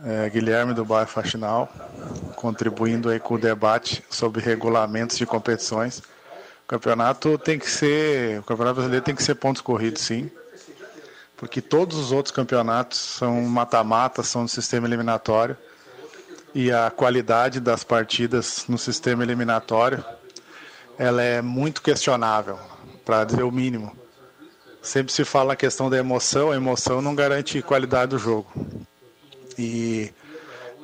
é, 0.03 0.29
Guilherme 0.29 0.73
do 0.73 0.83
Bairro 0.83 1.09
Faxinal, 1.09 1.71
contribuindo 2.35 3.09
aí 3.09 3.19
com 3.19 3.35
o 3.35 3.39
debate 3.39 4.03
sobre 4.09 4.41
regulamentos 4.41 5.17
de 5.17 5.25
competições. 5.25 5.99
O 5.99 6.67
campeonato 6.67 7.37
tem 7.37 7.59
que 7.59 7.69
ser, 7.69 8.39
o 8.39 8.43
campeonato 8.43 8.75
brasileiro 8.75 9.05
tem 9.05 9.15
que 9.15 9.23
ser 9.23 9.35
pontos 9.35 9.61
corridos, 9.61 10.01
sim, 10.01 10.29
porque 11.37 11.61
todos 11.61 11.97
os 11.97 12.11
outros 12.11 12.33
campeonatos 12.33 12.99
são 12.99 13.41
mata-mata, 13.43 14.23
são 14.23 14.43
no 14.43 14.49
sistema 14.49 14.87
eliminatório 14.87 15.55
e 16.53 16.71
a 16.71 16.89
qualidade 16.89 17.59
das 17.59 17.83
partidas 17.83 18.65
no 18.67 18.77
sistema 18.77 19.23
eliminatório 19.23 20.03
ela 20.97 21.21
é 21.21 21.41
muito 21.41 21.81
questionável, 21.81 22.57
para 23.03 23.25
dizer 23.25 23.43
o 23.43 23.51
mínimo. 23.51 23.95
Sempre 24.81 25.11
se 25.11 25.25
fala 25.25 25.53
a 25.53 25.55
questão 25.55 25.89
da 25.89 25.97
emoção, 25.97 26.51
a 26.51 26.55
emoção 26.55 27.01
não 27.01 27.13
garante 27.13 27.61
qualidade 27.61 28.11
do 28.11 28.17
jogo. 28.17 28.47
E 29.57 30.11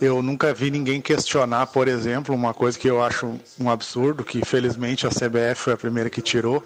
eu 0.02 0.22
nunca 0.22 0.54
vi 0.54 0.72
ninguém 0.72 1.00
questionar, 1.00 1.68
por 1.68 1.88
exemplo, 1.88 2.34
uma 2.34 2.54
coisa 2.54 2.78
que 2.78 2.88
eu 2.88 3.04
acho 3.04 3.40
um 3.60 3.70
absurdo, 3.70 4.24
que 4.24 4.44
felizmente 4.44 5.06
a 5.06 5.10
CBF 5.10 5.56
foi 5.56 5.74
a 5.74 5.78
primeira 5.78 6.10
que 6.10 6.22
tirou, 6.22 6.64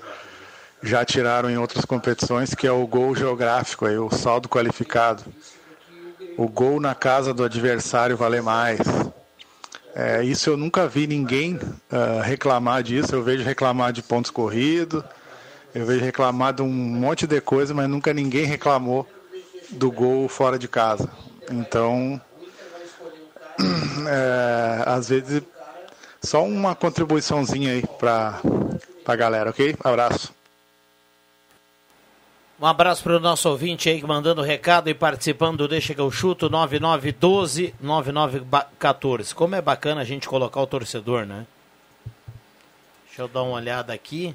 já 0.82 1.04
tiraram 1.04 1.50
em 1.50 1.58
outras 1.58 1.84
competições, 1.84 2.54
que 2.54 2.66
é 2.66 2.72
o 2.72 2.86
gol 2.88 3.16
geográfico, 3.16 3.86
aí, 3.86 3.98
o 3.98 4.10
saldo 4.10 4.48
qualificado. 4.48 5.24
O 6.38 6.48
gol 6.48 6.80
na 6.80 6.94
casa 6.94 7.34
do 7.34 7.44
adversário 7.44 8.16
vale 8.16 8.42
mais. 8.42 8.80
É, 9.94 10.24
isso 10.24 10.50
eu 10.50 10.58
nunca 10.58 10.88
vi 10.88 11.08
ninguém 11.08 11.60
ah, 11.90 12.22
reclamar 12.22 12.84
disso. 12.84 13.16
Eu 13.16 13.24
vejo 13.24 13.44
reclamar 13.44 13.94
de 13.94 14.04
pontos 14.04 14.30
corridos, 14.30 15.04
eu 15.74 15.86
vejo 15.86 16.04
reclamar 16.04 16.54
de 16.54 16.62
um 16.62 16.70
monte 16.70 17.26
de 17.26 17.40
coisa, 17.42 17.74
mas 17.74 17.90
nunca 17.90 18.14
ninguém 18.14 18.46
reclamou 18.46 19.08
do 19.72 19.92
gol 19.92 20.28
fora 20.28 20.60
de 20.60 20.68
casa. 20.68 21.10
Então, 21.52 22.22
é, 24.08 24.84
às 24.86 25.10
vezes, 25.10 25.42
só 26.22 26.44
uma 26.44 26.76
contribuiçãozinha 26.76 27.72
aí 27.72 27.84
para 28.00 28.40
a 29.06 29.16
galera, 29.16 29.50
ok? 29.50 29.76
Abraço. 29.84 30.32
Um 32.60 32.66
abraço 32.66 33.04
para 33.04 33.18
o 33.18 33.20
nosso 33.20 33.50
ouvinte 33.50 33.90
aí, 33.90 34.02
mandando 34.02 34.42
recado 34.42 34.90
e 34.90 34.94
participando 34.94 35.58
do 35.58 35.68
Deixa 35.68 35.94
que 35.94 36.00
eu 36.00 36.10
chuto, 36.10 36.50
9912-9914. 36.50 39.34
Como 39.34 39.56
é 39.56 39.62
bacana 39.62 40.00
a 40.00 40.06
gente 40.06 40.26
colocar 40.28 40.62
o 40.62 40.68
torcedor, 40.68 41.26
né? 41.26 41.46
Deixa 43.06 43.24
eu 43.24 43.28
dar 43.28 43.44
uma 43.44 43.56
olhada 43.56 43.94
aqui. 43.94 44.34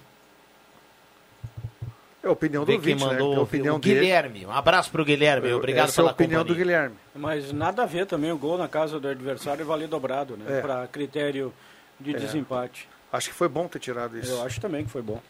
É 2.31 2.33
a 2.33 2.35
opinião 2.35 2.63
do 2.63 2.67
quem 2.67 2.77
ouvinte, 2.77 3.05
né? 3.05 3.11
mandou 3.13 3.35
É 3.35 3.37
a 3.37 3.41
opinião 3.41 3.77
o 3.77 3.79
dele. 3.79 4.01
Guilherme. 4.01 4.47
Um 4.47 4.53
abraço 4.53 4.91
para 4.91 5.03
o 5.03 5.05
Guilherme. 5.05 5.53
Obrigado 5.53 5.89
Essa 5.89 6.01
é 6.01 6.03
a 6.03 6.05
pela 6.05 6.13
opinião 6.13 6.41
companhia. 6.43 6.55
do 6.55 6.65
Guilherme. 6.65 6.97
Mas 7.15 7.53
nada 7.53 7.83
a 7.83 7.87
ver 7.87 8.07
também 8.07 8.31
o 8.33 8.39
gol 8.39 8.57
na 8.57 8.69
casa 8.69 8.99
do 9.01 9.09
adversário 9.09 9.65
valer 9.67 9.89
dobrado, 9.89 10.37
né? 10.37 10.59
É. 10.59 10.61
Para 10.61 10.87
critério 10.87 11.53
de 11.99 12.15
É. 12.15 12.19
desempate. 12.19 12.89
Acho 13.13 13.29
que 13.31 13.35
foi 13.35 13.49
bom 13.49 13.67
ter 13.69 13.79
tirado 13.81 14.17
isso. 14.19 14.31
Eu 14.31 14.43
acho 14.45 14.61
também 14.61 14.85
que 14.85 14.91
foi 14.91 15.03
bom. 15.03 15.21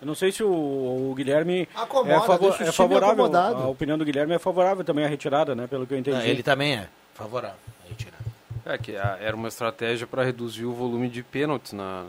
Eu 0.00 0.06
não 0.06 0.14
sei 0.14 0.30
se 0.30 0.42
o, 0.42 0.48
o 0.50 1.14
Guilherme 1.16 1.66
Acomoda, 1.74 2.12
é, 2.16 2.20
favo- 2.20 2.48
deixa 2.50 2.64
o 2.64 2.68
é 2.68 2.72
favorável. 2.72 3.08
acomodado. 3.14 3.56
A 3.62 3.68
opinião 3.68 3.96
do 3.96 4.04
Guilherme 4.04 4.34
é 4.34 4.38
favorável 4.38 4.84
também 4.84 5.04
à 5.04 5.08
retirada, 5.08 5.54
né? 5.54 5.66
Pelo 5.66 5.86
que 5.86 5.94
eu 5.94 5.98
entendi. 5.98 6.16
Não, 6.18 6.24
ele 6.24 6.42
também 6.42 6.74
é 6.74 6.88
favorável. 7.14 7.56
a 7.84 7.88
retirar. 7.88 8.18
É 8.66 8.76
que 8.76 8.96
a- 8.96 9.16
era 9.20 9.34
uma 9.34 9.48
estratégia 9.48 10.06
para 10.06 10.22
reduzir 10.24 10.64
o 10.66 10.72
volume 10.72 11.08
de 11.08 11.22
pênaltis 11.22 11.72
na, 11.72 12.04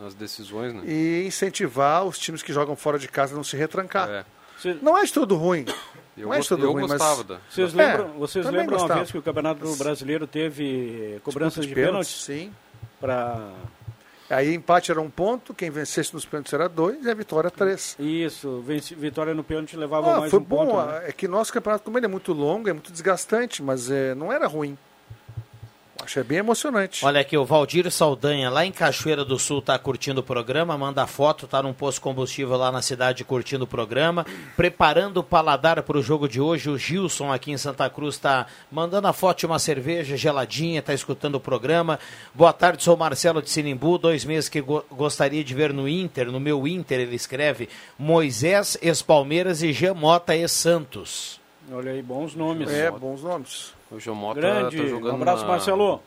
nas 0.00 0.14
decisões, 0.14 0.72
né? 0.72 0.82
E 0.84 1.24
incentivar 1.26 2.04
os 2.04 2.18
times 2.18 2.42
que 2.42 2.52
jogam 2.52 2.74
fora 2.76 2.98
de 2.98 3.08
casa 3.08 3.34
a 3.34 3.36
não 3.36 3.44
se 3.44 3.56
retrancar. 3.56 4.08
É. 4.08 4.24
Não 4.82 4.96
é 4.96 5.04
de 5.04 5.12
tudo 5.12 5.36
ruim. 5.36 5.64
Eu 6.16 6.26
não 6.28 6.34
é 6.34 6.40
de 6.40 6.48
tudo 6.48 6.64
eu 6.64 6.72
ruim, 6.72 6.86
gostava 6.86 7.16
mas... 7.16 7.26
da- 7.26 7.38
Vocês 7.48 7.74
É, 7.74 7.76
lembram, 7.76 8.08
vocês 8.18 8.44
também 8.44 8.60
lembram 8.60 8.78
uma 8.84 8.94
vez 8.94 9.10
que 9.10 9.16
o 9.18 9.22
Campeonato 9.22 9.76
Brasileiro 9.76 10.26
teve 10.26 11.18
cobranças 11.24 11.62
de, 11.64 11.68
de 11.70 11.74
pênaltis, 11.74 12.24
sim. 12.24 12.52
Para 13.00 13.52
Aí 14.28 14.54
empate 14.54 14.92
era 14.92 15.00
um 15.00 15.10
ponto, 15.10 15.52
quem 15.52 15.70
vencesse 15.70 16.12
nos 16.14 16.24
pênaltis 16.24 16.52
era 16.52 16.68
dois 16.68 17.04
e 17.04 17.10
a 17.10 17.14
vitória 17.14 17.50
três. 17.50 17.96
Isso, 17.98 18.62
vitória 18.96 19.34
no 19.34 19.42
pênalti 19.42 19.76
levava 19.76 20.14
Ah, 20.16 20.20
mais 20.20 20.30
foi 20.30 20.38
um 20.38 20.42
bom. 20.42 20.66
ponto. 20.66 20.86
né? 20.86 21.08
É 21.08 21.12
que 21.12 21.26
nosso 21.26 21.52
campeonato, 21.52 21.82
como 21.84 21.98
ele 21.98 22.06
é 22.06 22.08
muito 22.08 22.32
longo, 22.32 22.68
é 22.68 22.72
muito 22.72 22.92
desgastante, 22.92 23.60
mas 23.62 23.90
é, 23.90 24.14
não 24.14 24.30
era 24.32 24.46
ruim. 24.46 24.76
Acho 26.02 26.14
que 26.14 26.20
é 26.20 26.24
bem 26.24 26.38
emocionante. 26.38 27.04
Olha 27.04 27.20
aqui, 27.20 27.36
o 27.36 27.44
Valdir 27.44 27.90
Saldanha, 27.90 28.48
lá 28.48 28.64
em 28.64 28.72
Cachoeira 28.72 29.24
do 29.24 29.38
Sul, 29.38 29.60
tá 29.60 29.78
curtindo 29.78 30.20
o 30.20 30.24
programa, 30.24 30.76
manda 30.76 31.06
foto, 31.06 31.46
tá 31.46 31.62
num 31.62 31.74
posto 31.74 32.00
combustível 32.00 32.56
lá 32.56 32.72
na 32.72 32.80
cidade 32.80 33.22
curtindo 33.22 33.64
o 33.64 33.66
programa, 33.66 34.24
preparando 34.56 35.18
o 35.18 35.22
paladar 35.22 35.82
para 35.82 35.98
o 35.98 36.02
jogo 36.02 36.26
de 36.28 36.40
hoje. 36.40 36.70
O 36.70 36.78
Gilson 36.78 37.30
aqui 37.30 37.52
em 37.52 37.58
Santa 37.58 37.88
Cruz 37.90 38.16
tá 38.16 38.46
mandando 38.72 39.08
a 39.08 39.12
foto 39.12 39.40
de 39.40 39.46
uma 39.46 39.58
cerveja 39.58 40.16
geladinha, 40.16 40.80
tá 40.82 40.94
escutando 40.94 41.34
o 41.34 41.40
programa. 41.40 41.98
Boa 42.34 42.52
tarde, 42.52 42.82
sou 42.82 42.96
Marcelo 42.96 43.42
de 43.42 43.50
Sinimbu, 43.50 43.98
dois 43.98 44.24
meses 44.24 44.48
que 44.48 44.60
go- 44.62 44.84
gostaria 44.90 45.44
de 45.44 45.54
ver 45.54 45.72
no 45.72 45.86
Inter, 45.88 46.32
no 46.32 46.40
meu 46.40 46.66
Inter, 46.66 46.98
ele 47.00 47.14
escreve, 47.14 47.68
Moisés, 47.98 48.76
ex-Palmeiras 48.80 49.62
e 49.62 49.72
Jean 49.72 49.94
Mota, 49.94 50.34
ex-Santos. 50.34 51.38
Olha 51.70 51.92
aí, 51.92 52.02
bons 52.02 52.34
nomes. 52.34 52.70
É, 52.70 52.90
bons 52.90 53.22
nomes. 53.22 53.78
O 53.90 53.98
João 53.98 54.16
Mota 54.16 54.40
Grande. 54.40 54.76
tá 54.76 54.86
jogando 54.86 55.12
um 55.12 55.16
abraço, 55.16 55.42
na- 55.42 55.48
Marcelo. 55.48 56.00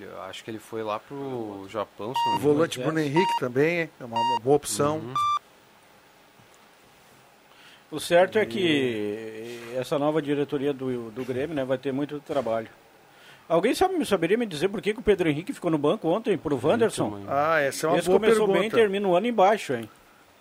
Eu 0.00 0.22
acho 0.22 0.42
que 0.42 0.50
ele 0.50 0.58
foi 0.58 0.82
lá 0.82 0.98
pro 0.98 1.66
Japão. 1.68 2.14
se 2.14 2.24
não 2.30 2.36
O 2.36 2.38
volante 2.38 2.78
Bruno 2.80 2.98
Henrique 2.98 3.38
também 3.38 3.80
é 4.00 4.04
uma, 4.04 4.18
uma 4.18 4.40
boa 4.40 4.56
opção. 4.56 4.96
Uhum. 4.98 5.14
O 7.90 8.00
certo 8.00 8.38
é 8.38 8.46
que 8.46 9.60
essa 9.76 9.98
nova 9.98 10.22
diretoria 10.22 10.72
do, 10.72 11.10
do 11.10 11.24
Grêmio 11.24 11.54
né, 11.54 11.62
vai 11.64 11.76
ter 11.76 11.92
muito 11.92 12.18
trabalho. 12.20 12.68
Alguém 13.46 13.74
sabe, 13.74 14.02
saberia 14.06 14.38
me 14.38 14.46
dizer 14.46 14.68
por 14.68 14.80
que, 14.80 14.94
que 14.94 15.00
o 15.00 15.02
Pedro 15.02 15.28
Henrique 15.28 15.52
ficou 15.52 15.70
no 15.70 15.76
banco 15.76 16.08
ontem 16.08 16.38
pro 16.38 16.58
Wanderson? 16.62 17.20
Ah, 17.28 17.60
essa 17.60 17.86
é 17.86 17.90
uma 17.90 17.98
Esse 17.98 18.06
boa 18.08 18.18
começou 18.18 18.46
pergunta. 18.46 18.60
bem 18.60 18.68
e 18.68 18.70
termina 18.70 19.06
o 19.06 19.14
ano 19.14 19.26
embaixo, 19.26 19.74
hein? 19.74 19.90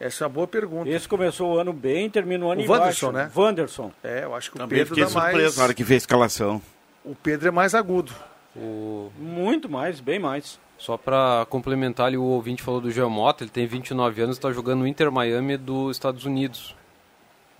Essa 0.01 0.23
é 0.23 0.27
uma 0.27 0.33
boa 0.33 0.47
pergunta. 0.47 0.89
Esse 0.89 1.07
começou 1.07 1.53
o 1.53 1.59
ano 1.59 1.71
bem 1.71 2.07
e 2.07 2.09
termina 2.09 2.43
o 2.43 2.51
ano 2.51 2.61
O 2.61 2.63
embaixo. 2.63 3.05
Wanderson, 3.05 3.11
né? 3.11 3.31
Wanderson. 3.35 3.91
É, 4.03 4.23
eu 4.23 4.33
acho 4.33 4.49
que 4.49 4.57
o 4.57 4.59
Também 4.59 4.79
Pedro 4.79 4.95
fiquei 4.95 5.03
dá 5.03 5.09
surpreso 5.11 5.37
mais... 5.37 5.57
na 5.57 5.63
hora 5.63 5.73
que 5.75 5.83
vi 5.83 5.93
a 5.93 5.97
escalação. 5.97 6.59
O 7.05 7.13
Pedro 7.13 7.47
é 7.47 7.51
mais 7.51 7.75
agudo. 7.75 8.11
O... 8.55 9.11
Muito 9.15 9.69
mais, 9.69 9.99
bem 9.99 10.17
mais. 10.17 10.59
Só 10.75 10.97
para 10.97 11.45
complementar 11.51 12.07
ali, 12.07 12.17
o 12.17 12.23
ouvinte 12.23 12.63
falou 12.63 12.81
do 12.81 12.89
Jean 12.89 13.09
Mota, 13.09 13.43
ele 13.43 13.51
tem 13.51 13.67
29 13.67 14.23
anos 14.23 14.37
e 14.37 14.39
está 14.39 14.51
jogando 14.51 14.79
no 14.79 14.87
Inter 14.87 15.11
Miami 15.11 15.55
dos 15.55 15.95
Estados 15.95 16.25
Unidos. 16.25 16.75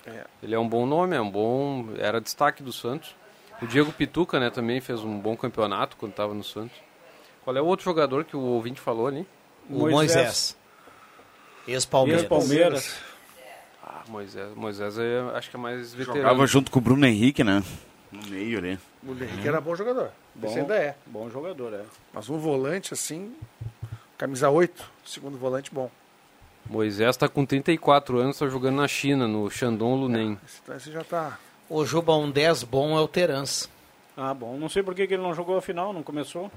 É. 0.08 0.26
Ele 0.42 0.56
é 0.56 0.60
um 0.60 0.68
bom 0.68 0.88
nome, 0.88 1.16
é 1.16 1.22
um 1.22 1.30
bom. 1.30 1.90
Era 2.00 2.20
destaque 2.20 2.64
do 2.64 2.74
Santos. 2.74 3.16
O 3.62 3.68
Diego 3.68 3.92
Pituca, 3.92 4.40
né, 4.40 4.50
também 4.50 4.82
fez 4.82 5.04
um 5.04 5.20
bom 5.20 5.38
campeonato 5.38 5.96
quando 5.96 6.14
estava 6.14 6.34
no 6.34 6.44
Santos. 6.44 6.76
Qual 7.44 7.56
é 7.56 7.62
o 7.62 7.66
outro 7.66 7.86
jogador 7.86 8.26
que 8.26 8.36
o 8.36 8.42
ouvinte 8.42 8.82
falou 8.82 9.06
ali? 9.06 9.28
O 9.70 9.88
Moisés. 9.88 10.58
Ex-Palmeiras. 11.68 12.22
Ex-Palmeiras. 12.24 13.00
Ah, 13.84 14.04
Moisés, 14.08 14.56
Moisés 14.56 14.98
é, 14.98 15.20
acho 15.36 15.50
que 15.50 15.56
é 15.56 15.60
mais 15.60 15.94
veterano. 15.94 16.22
Jogava 16.22 16.48
junto 16.48 16.72
com 16.72 16.80
o 16.80 16.82
Bruno 16.82 17.06
Henrique, 17.06 17.44
né? 17.44 17.64
No 18.12 18.28
meio 18.28 18.58
ali. 18.60 18.80
O 19.04 19.12
Henrique 19.12 19.48
era 19.48 19.62
bom 19.62 19.76
jogador. 19.76 20.12
Bom, 20.36 20.48
Esse 20.48 20.60
ainda 20.60 20.76
é. 20.76 20.96
Bom 21.06 21.30
jogador, 21.30 21.74
é. 21.74 21.84
Mas 22.14 22.30
um 22.30 22.38
volante 22.38 22.94
assim, 22.94 23.34
camisa 24.18 24.50
8, 24.50 24.84
segundo 25.06 25.38
volante 25.38 25.74
bom. 25.74 25.90
Moisés 26.70 27.10
está 27.10 27.28
com 27.28 27.46
34 27.46 28.20
anos, 28.20 28.36
está 28.36 28.48
jogando 28.48 28.76
na 28.78 28.88
China, 28.88 29.28
no 29.28 29.50
Shandong 29.50 30.02
Luneng. 30.02 30.38
Então 30.62 30.76
esse 30.76 30.92
já 30.92 31.04
tá. 31.04 31.40
O 31.70 31.86
Juba, 31.86 32.16
um 32.16 32.30
10 32.30 32.64
bom 32.64 32.98
é 32.98 33.02
o 33.02 33.08
Terans. 33.08 33.70
Ah, 34.16 34.34
bom. 34.34 34.58
Não 34.58 34.70
sei 34.70 34.84
por 34.84 34.94
que, 34.94 35.08
que 35.08 35.14
ele 35.14 35.24
não 35.24 35.34
jogou 35.34 35.58
a 35.58 35.62
final, 35.62 35.94
não 35.94 36.04
começou. 36.04 36.52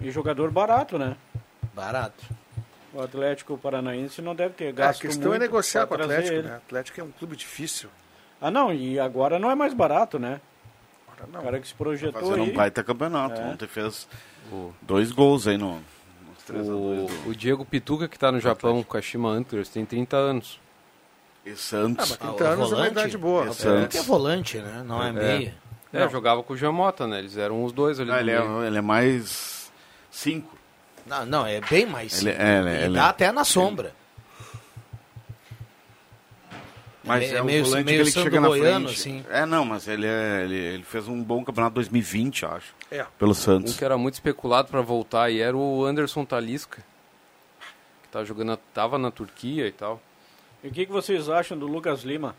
E 0.00 0.10
jogador 0.10 0.50
barato, 0.50 0.98
né? 0.98 1.16
Barato. 1.74 2.24
O 2.92 3.00
Atlético 3.02 3.58
Paranaense 3.58 4.22
não 4.22 4.34
deve 4.34 4.54
ter 4.54 4.64
É, 4.64 4.68
a 4.68 4.72
gasto 4.72 5.00
questão 5.02 5.34
é 5.34 5.38
negociar 5.38 5.86
com 5.86 5.94
o 5.94 6.00
Atlético, 6.00 6.34
ele. 6.34 6.42
né? 6.48 6.54
O 6.54 6.56
Atlético 6.56 7.00
é 7.00 7.04
um 7.04 7.10
clube 7.10 7.36
difícil. 7.36 7.88
Ah, 8.40 8.50
não, 8.50 8.72
e 8.72 8.98
agora 8.98 9.38
não 9.38 9.50
é 9.50 9.54
mais 9.54 9.74
barato, 9.74 10.18
né? 10.18 10.40
Agora 11.20 11.40
O 11.40 11.42
cara 11.44 11.60
que 11.60 11.68
se 11.68 11.74
projetou 11.74 12.20
Fazendo 12.20 12.42
aí. 12.44 12.50
um 12.50 12.54
baita 12.54 12.82
campeonato. 12.84 13.40
É. 13.40 13.44
Ontem 13.44 13.66
fez 13.66 14.08
dois 14.80 15.10
gols 15.12 15.46
aí 15.48 15.58
no, 15.58 15.74
nos 15.74 16.42
3 16.46 16.60
a 16.60 16.70
2 16.72 17.10
O, 17.26 17.28
o 17.30 17.34
Diego 17.34 17.64
Pituca, 17.64 18.08
que 18.08 18.16
está 18.16 18.30
no 18.32 18.40
Japão, 18.40 18.82
com 18.82 18.96
a 18.96 19.02
Shima 19.02 19.28
Antlers, 19.28 19.68
tem 19.68 19.84
30 19.84 20.16
anos. 20.16 20.60
E 21.44 21.54
Santos. 21.56 22.12
Ah, 22.12 22.16
mas 22.26 22.36
30 22.36 22.48
anos 22.48 22.72
é 22.72 22.74
uma 22.76 22.88
idade 22.88 23.18
boa. 23.18 23.46
É 23.48 23.96
é 23.98 24.02
volante, 24.02 24.58
né? 24.58 24.82
Não 24.86 25.02
é, 25.02 25.12
meia. 25.12 25.54
É, 25.92 26.08
jogava 26.08 26.42
com 26.42 26.52
o 26.52 26.56
Jamota, 26.56 27.06
né? 27.06 27.18
Eles 27.18 27.36
eram 27.36 27.64
os 27.64 27.72
dois 27.72 27.98
ali 27.98 28.10
Ah, 28.10 28.14
do 28.14 28.20
ele, 28.20 28.38
meio. 28.38 28.62
é, 28.62 28.66
ele 28.66 28.78
é 28.78 28.82
mais 28.82 29.72
5. 30.10 30.56
Não, 31.08 31.26
não, 31.26 31.46
é 31.46 31.60
bem 31.60 31.86
mais. 31.86 32.20
Ele- 32.22 32.30
é, 32.30 32.58
ele- 32.58 32.68
Ele 32.70 32.84
ele- 32.86 32.94
dá 32.94 33.08
até 33.08 33.32
na 33.32 33.44
sombra. 33.44 33.94
Mas 37.04 37.22
É 37.32 37.36
é, 37.36 37.42
o 37.42 37.44
meio- 37.44 37.64
volante 37.64 37.84
meio 37.86 38.04
que 38.04 38.10
chega 38.10 38.40
na 38.40 38.48
Goiano, 38.48 38.88
frente. 38.88 39.00
assim. 39.00 39.24
É, 39.30 39.46
não, 39.46 39.64
mas 39.64 39.88
ele, 39.88 40.06
é, 40.06 40.42
ele, 40.44 40.56
ele 40.56 40.82
fez 40.82 41.08
um 41.08 41.22
bom 41.22 41.42
campeonato 41.42 41.74
2020, 41.74 42.42
eu 42.42 42.50
acho. 42.50 42.74
É. 42.90 43.06
Pelo 43.18 43.30
Um 43.30 43.34
Santos. 43.34 43.76
que 43.76 43.84
era 43.84 43.96
muito 43.96 44.14
especulado 44.14 44.68
para 44.68 44.82
voltar 44.82 45.30
e 45.30 45.40
era 45.40 45.56
o 45.56 45.84
Anderson 45.84 46.24
Talisca, 46.24 46.82
que 48.02 48.08
tá 48.10 48.22
jogando, 48.24 48.58
tava 48.74 48.98
na 48.98 49.10
Turquia 49.10 49.66
e 49.66 49.72
tal. 49.72 50.02
E 50.62 50.68
o 50.68 50.70
que, 50.70 50.84
que 50.84 50.92
vocês 50.92 51.28
acham 51.30 51.56
do 51.56 51.66
Lucas 51.66 52.02
Lima? 52.02 52.34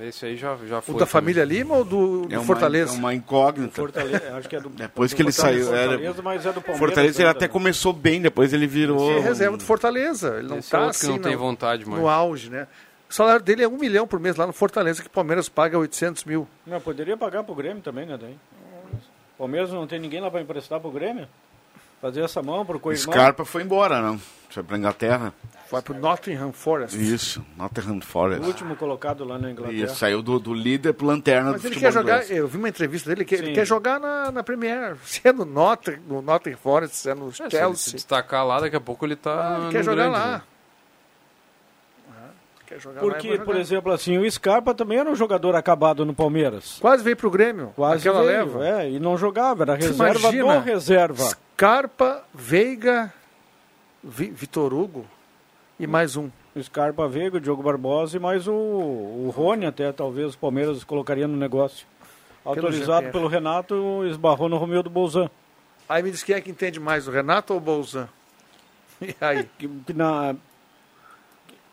Esse 0.00 0.26
aí 0.26 0.36
já, 0.36 0.56
já 0.68 0.80
foi. 0.80 0.94
O 0.94 0.98
da 0.98 1.06
família 1.06 1.44
Lima 1.44 1.74
ou 1.76 1.84
do, 1.84 2.26
do 2.26 2.34
É 2.34 2.38
uma, 2.38 2.44
Fortaleza? 2.46 2.94
é 2.94 2.98
uma 2.98 3.14
incógnita. 3.14 3.74
Fortaleza, 3.76 4.36
acho 4.36 4.48
que 4.48 4.56
é 4.56 4.60
do 4.60 4.68
Depois 4.74 5.10
do 5.10 5.16
que 5.16 5.22
ele 5.22 5.32
Fortaleza, 5.32 5.64
saiu, 5.70 5.76
era- 5.76 5.88
Fortaleza, 5.90 6.22
mas 6.22 6.46
é 6.46 6.52
do 6.52 6.60
Palmeiras. 6.60 6.78
Fortaleza 6.78 7.22
ele 7.22 7.28
até 7.30 7.48
começou 7.48 7.92
bem, 7.92 8.20
depois 8.20 8.52
ele 8.52 8.66
virou. 8.66 9.10
Esse 9.10 9.20
é 9.20 9.22
reserva 9.28 9.56
do 9.56 9.64
Fortaleza. 9.64 10.36
Ele 10.38 10.48
não 10.48 10.58
Esse 10.58 10.74
é 10.74 10.78
assim 10.78 11.08
não 11.08 11.18
tem 11.18 11.32
no- 11.32 11.38
vontade 11.38 11.84
mais. 11.86 12.00
no 12.00 12.08
auge, 12.08 12.50
né? 12.50 12.66
O 13.08 13.14
salário 13.14 13.42
dele 13.44 13.62
é 13.62 13.68
um 13.68 13.76
milhão 13.76 14.06
por 14.06 14.18
mês 14.18 14.36
lá 14.36 14.46
no 14.46 14.52
Fortaleza, 14.54 15.02
que 15.02 15.08
o 15.08 15.10
Palmeiras 15.10 15.48
paga 15.48 15.78
800 15.78 16.24
mil. 16.24 16.48
Não, 16.66 16.80
poderia 16.80 17.16
pagar 17.16 17.44
pro 17.44 17.54
Grêmio 17.54 17.82
também, 17.82 18.06
né, 18.06 18.16
daí? 18.18 18.36
Palmeiras 19.36 19.70
não 19.70 19.86
tem 19.86 19.98
ninguém 19.98 20.20
lá 20.20 20.30
para 20.30 20.40
emprestar 20.40 20.80
pro 20.80 20.90
Grêmio? 20.90 21.28
Fazer 22.00 22.22
essa 22.22 22.42
mão 22.42 22.64
pro 22.64 22.80
Coismar? 22.80 23.14
Scarpa 23.14 23.44
foi 23.44 23.62
embora, 23.62 24.00
não? 24.00 24.18
Foi 24.50 24.62
pra 24.62 24.76
Inglaterra. 24.78 25.32
Foi 25.72 25.82
pro 25.82 25.94
Nottingham 25.98 26.52
Forest. 26.52 26.96
Isso, 27.00 27.44
Nottingham 27.56 27.98
O 27.98 28.02
Forest. 28.02 28.46
último 28.46 28.76
colocado 28.76 29.24
lá 29.24 29.38
na 29.38 29.50
Inglaterra. 29.50 29.78
E 29.84 29.88
saiu 29.88 30.22
do, 30.22 30.38
do 30.38 30.52
líder 30.54 30.92
pro 30.92 31.06
lanterna 31.06 31.52
Mas 31.52 31.62
do 31.62 31.68
ele 31.68 31.76
quer 31.80 31.90
jogar, 31.92 32.22
inglês. 32.22 32.30
eu 32.30 32.46
vi 32.46 32.58
uma 32.58 32.68
entrevista 32.68 33.08
dele, 33.08 33.24
que 33.24 33.34
ele 33.34 33.52
quer 33.52 33.66
jogar 33.66 33.98
na, 33.98 34.30
na 34.30 34.42
Premier. 34.42 34.96
Se 35.04 35.20
é 35.26 35.32
no 35.32 35.44
Nottingham, 35.44 36.00
no 36.06 36.22
Nottingham 36.22 36.58
Forest, 36.58 36.94
se 36.96 37.10
é 37.10 37.14
no 37.14 37.28
É, 37.30 37.32
se 37.32 37.42
ele 37.42 37.50
se 37.50 37.56
Chelsea. 37.56 37.92
destacar 37.94 38.46
lá, 38.46 38.60
daqui 38.60 38.76
a 38.76 38.80
pouco 38.80 39.04
ele 39.06 39.16
tá. 39.16 39.56
Ah, 39.56 39.60
ele 39.62 39.72
quer 39.72 39.82
jogar 39.82 40.08
grande, 40.10 40.18
lá. 40.18 40.26
né? 40.32 40.42
Ah, 42.10 42.28
Porque, 43.00 43.28
vai 43.36 43.38
por 43.44 43.56
exemplo, 43.56 43.92
assim, 43.92 44.18
o 44.18 44.30
Scarpa 44.30 44.74
também 44.74 44.98
era 44.98 45.08
um 45.10 45.14
jogador 45.16 45.54
acabado 45.54 46.04
no 46.04 46.14
Palmeiras. 46.14 46.78
Quase 46.80 47.02
veio 47.02 47.16
pro 47.16 47.30
Grêmio. 47.30 47.72
Quase 47.76 48.08
aquela 48.08 48.24
veio, 48.24 48.44
leva. 48.58 48.66
É, 48.82 48.90
e 48.90 49.00
não 49.00 49.16
jogava, 49.16 49.64
era 49.64 49.74
reserva 49.74 50.18
imagina? 50.28 50.58
do 50.60 50.64
reserva. 50.64 51.24
Scarpa, 51.54 52.22
Veiga, 52.34 53.12
Vi- 54.02 54.30
Vitor 54.30 54.72
Hugo 54.74 55.06
e 55.82 55.86
mais 55.86 56.16
um. 56.16 56.30
Scarpa 56.60 57.08
Veiga, 57.08 57.38
o 57.38 57.40
Diogo 57.40 57.62
Barbosa 57.62 58.16
e 58.16 58.20
mais 58.20 58.46
o, 58.46 58.52
o 58.52 59.32
Rony 59.34 59.66
até, 59.66 59.90
talvez 59.90 60.34
o 60.34 60.38
Palmeiras 60.38 60.84
colocaria 60.84 61.26
no 61.26 61.36
negócio. 61.36 61.86
Autorizado 62.44 63.10
pelo 63.10 63.26
Renato, 63.28 64.04
esbarrou 64.08 64.48
no 64.48 64.56
Romeu 64.58 64.82
do 64.82 64.90
Bolzan. 64.90 65.30
Aí 65.88 66.02
me 66.02 66.10
diz 66.10 66.22
quem 66.22 66.34
é 66.34 66.40
que 66.40 66.50
entende 66.50 66.78
mais, 66.80 67.06
o 67.08 67.10
Renato 67.10 67.52
ou 67.52 67.58
o 67.58 67.62
Bolzan? 67.62 68.08
E 69.00 69.14
aí? 69.20 69.48
Que, 69.58 69.66
que 69.68 69.92
na, 69.92 70.36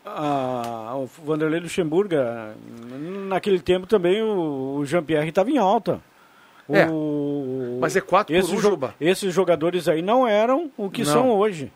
a- 0.04 0.94
o 0.96 1.06
Vanderlei 1.24 1.60
Luxemburgo, 1.60 2.16
ah, 2.16 2.54
naquele 3.28 3.60
tempo 3.60 3.86
também 3.86 4.20
o, 4.22 4.76
o 4.78 4.84
Jean-Pierre 4.86 5.28
estava 5.28 5.48
em 5.50 5.58
alta. 5.58 6.00
É. 6.68 6.86
O- 6.88 7.78
Mas 7.80 7.94
é 7.96 8.00
quatro 8.00 8.34
por 8.34 8.38
esses 8.40 8.52
um, 8.52 8.58
Juba. 8.60 8.94
Esses 9.00 9.32
jogadores 9.34 9.86
aí 9.88 10.02
não 10.02 10.26
eram 10.26 10.70
o 10.76 10.88
que 10.90 11.04
Não. 11.04 11.12
são 11.12 11.30
hoje. 11.30 11.70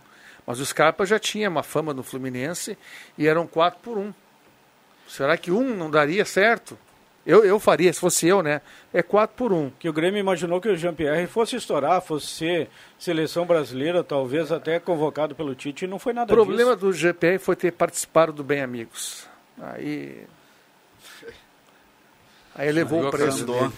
Mas 0.47 0.61
o 0.61 0.67
Scarpa 0.67 1.07
já 1.07 1.19
tinha 1.19 1.49
uma 1.49 1.63
fama 1.63 1.95
no 1.95 2.03
Fluminense 2.03 2.77
e 3.17 3.27
eram 3.27 3.47
4 3.47 3.81
por 3.83 3.97
1. 3.99 4.13
Será 5.09 5.37
que 5.37 5.51
um 5.51 5.75
não 5.77 5.91
daria 5.91 6.25
certo? 6.25 6.79
Eu, 7.27 7.43
eu 7.43 7.59
faria, 7.59 7.91
se 7.91 7.99
fosse 8.01 8.27
eu, 8.27 8.43
né? 8.43 8.61
É 8.93 9.03
4 9.03 9.35
por 9.35 9.51
1. 9.53 9.71
Que 9.79 9.89
o 9.89 9.93
Grêmio 9.93 10.21
imaginou 10.21 10.61
que 10.61 10.69
o 10.69 10.77
Jean-Pierre 10.77 11.27
fosse 11.27 11.57
estourar, 11.57 12.03
fosse 12.03 12.27
ser 12.27 12.71
seleção 12.99 13.47
brasileira, 13.47 14.05
talvez 14.05 14.53
até 14.53 14.79
convocado 14.79 15.35
pelo 15.35 15.55
Tite, 15.55 15.87
e 15.87 15.89
não 15.89 15.99
foi 15.99 16.13
O 16.13 16.17
nada 16.17 16.33
problema 16.35 16.75
disso. 16.75 16.87
do 16.87 16.93
GPR 16.93 17.39
foi 17.39 17.57
ter 17.57 17.73
participado 17.73 18.33
do 18.33 18.45
Bem 18.45 18.61
Amigos. 18.61 19.27
Aí. 19.59 20.27
Aí 22.55 22.71
levou 22.71 23.03
o 23.03 23.09
a 23.09 23.11
preço 23.11 23.47
dele. 23.47 23.73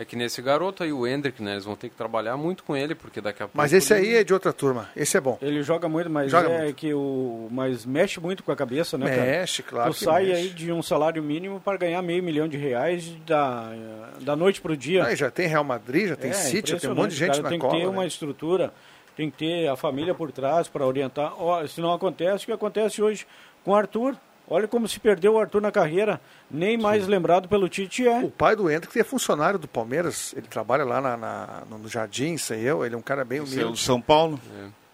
É 0.00 0.04
que 0.06 0.16
nesse 0.16 0.40
garoto 0.40 0.82
aí, 0.82 0.90
o 0.90 1.06
Hendrick, 1.06 1.42
né? 1.42 1.52
Eles 1.52 1.66
vão 1.66 1.76
ter 1.76 1.90
que 1.90 1.94
trabalhar 1.94 2.34
muito 2.34 2.64
com 2.64 2.74
ele, 2.74 2.94
porque 2.94 3.20
daqui 3.20 3.42
a 3.42 3.46
pouco. 3.46 3.58
Mas 3.58 3.70
esse 3.70 3.92
ele- 3.92 4.08
aí 4.08 4.14
é 4.16 4.24
de 4.24 4.32
outra 4.32 4.50
turma. 4.50 4.88
Esse 4.96 5.18
é 5.18 5.20
bom. 5.20 5.36
Ele 5.42 5.62
joga 5.62 5.90
muito, 5.90 6.08
mas 6.08 6.30
Joga 6.30 6.48
é 6.48 6.62
muito. 6.62 6.74
que 6.74 6.94
o. 6.94 7.48
Mas 7.50 7.84
mexe 7.84 8.18
muito 8.18 8.42
com 8.42 8.50
a 8.50 8.56
cabeça, 8.56 8.96
né, 8.96 9.10
cara? 9.10 9.30
Mexe, 9.30 9.62
claro 9.62 9.90
Tu 9.92 9.98
que 9.98 10.04
sai 10.04 10.24
mexe. 10.28 10.40
aí 10.40 10.48
de 10.48 10.72
um 10.72 10.82
salário 10.82 11.22
mínimo 11.22 11.60
para 11.60 11.76
ganhar 11.76 12.00
meio 12.00 12.22
milhão 12.22 12.48
de 12.48 12.56
reais 12.56 13.12
da, 13.26 13.74
da 14.22 14.34
noite 14.34 14.58
pro 14.62 14.74
dia. 14.74 15.04
Aí 15.04 15.16
já 15.16 15.30
tem 15.30 15.46
Real 15.46 15.62
Madrid, 15.64 16.08
já 16.08 16.16
tem 16.16 16.30
É, 16.30 16.32
City, 16.32 16.70
já 16.70 16.78
tem 16.80 16.88
um 16.90 16.94
monte 16.94 17.10
de 17.10 17.16
gente 17.16 17.32
cara, 17.32 17.42
na 17.42 17.48
tem 17.50 17.58
cola. 17.58 17.72
que 17.74 17.78
ter 17.80 17.84
né? 17.84 17.90
uma 17.90 18.06
estrutura, 18.06 18.72
tem 19.14 19.30
que 19.30 19.36
ter 19.36 19.68
a 19.68 19.76
família 19.76 20.14
por 20.14 20.32
trás 20.32 20.66
para 20.66 20.86
orientar. 20.86 21.34
Se 21.68 21.78
não 21.78 21.92
acontece, 21.92 22.44
o 22.44 22.46
que 22.46 22.52
acontece 22.52 23.02
hoje 23.02 23.26
com 23.62 23.72
o 23.72 23.74
Arthur? 23.74 24.16
Olha 24.52 24.66
como 24.66 24.88
se 24.88 24.98
perdeu 24.98 25.34
o 25.34 25.38
Arthur 25.38 25.62
na 25.62 25.70
carreira. 25.70 26.20
Nem 26.50 26.76
mais 26.76 27.06
lembrado 27.06 27.48
pelo 27.48 27.68
Tite 27.68 28.06
é. 28.08 28.18
O 28.18 28.30
pai 28.30 28.56
do 28.56 28.68
Hendrick 28.68 28.98
é 28.98 29.04
funcionário 29.04 29.60
do 29.60 29.68
Palmeiras. 29.68 30.34
Ele 30.36 30.48
trabalha 30.48 30.82
lá 30.84 31.00
na, 31.00 31.16
na- 31.16 31.62
no 31.70 31.88
Jardim, 31.88 32.36
sei 32.36 32.60
eu. 32.62 32.84
Ele 32.84 32.96
é 32.96 32.98
um 32.98 33.02
cara 33.02 33.24
bem 33.24 33.38
é 33.38 33.42
humilde. 33.42 33.78
São 33.80 34.00
Paulo. 34.00 34.40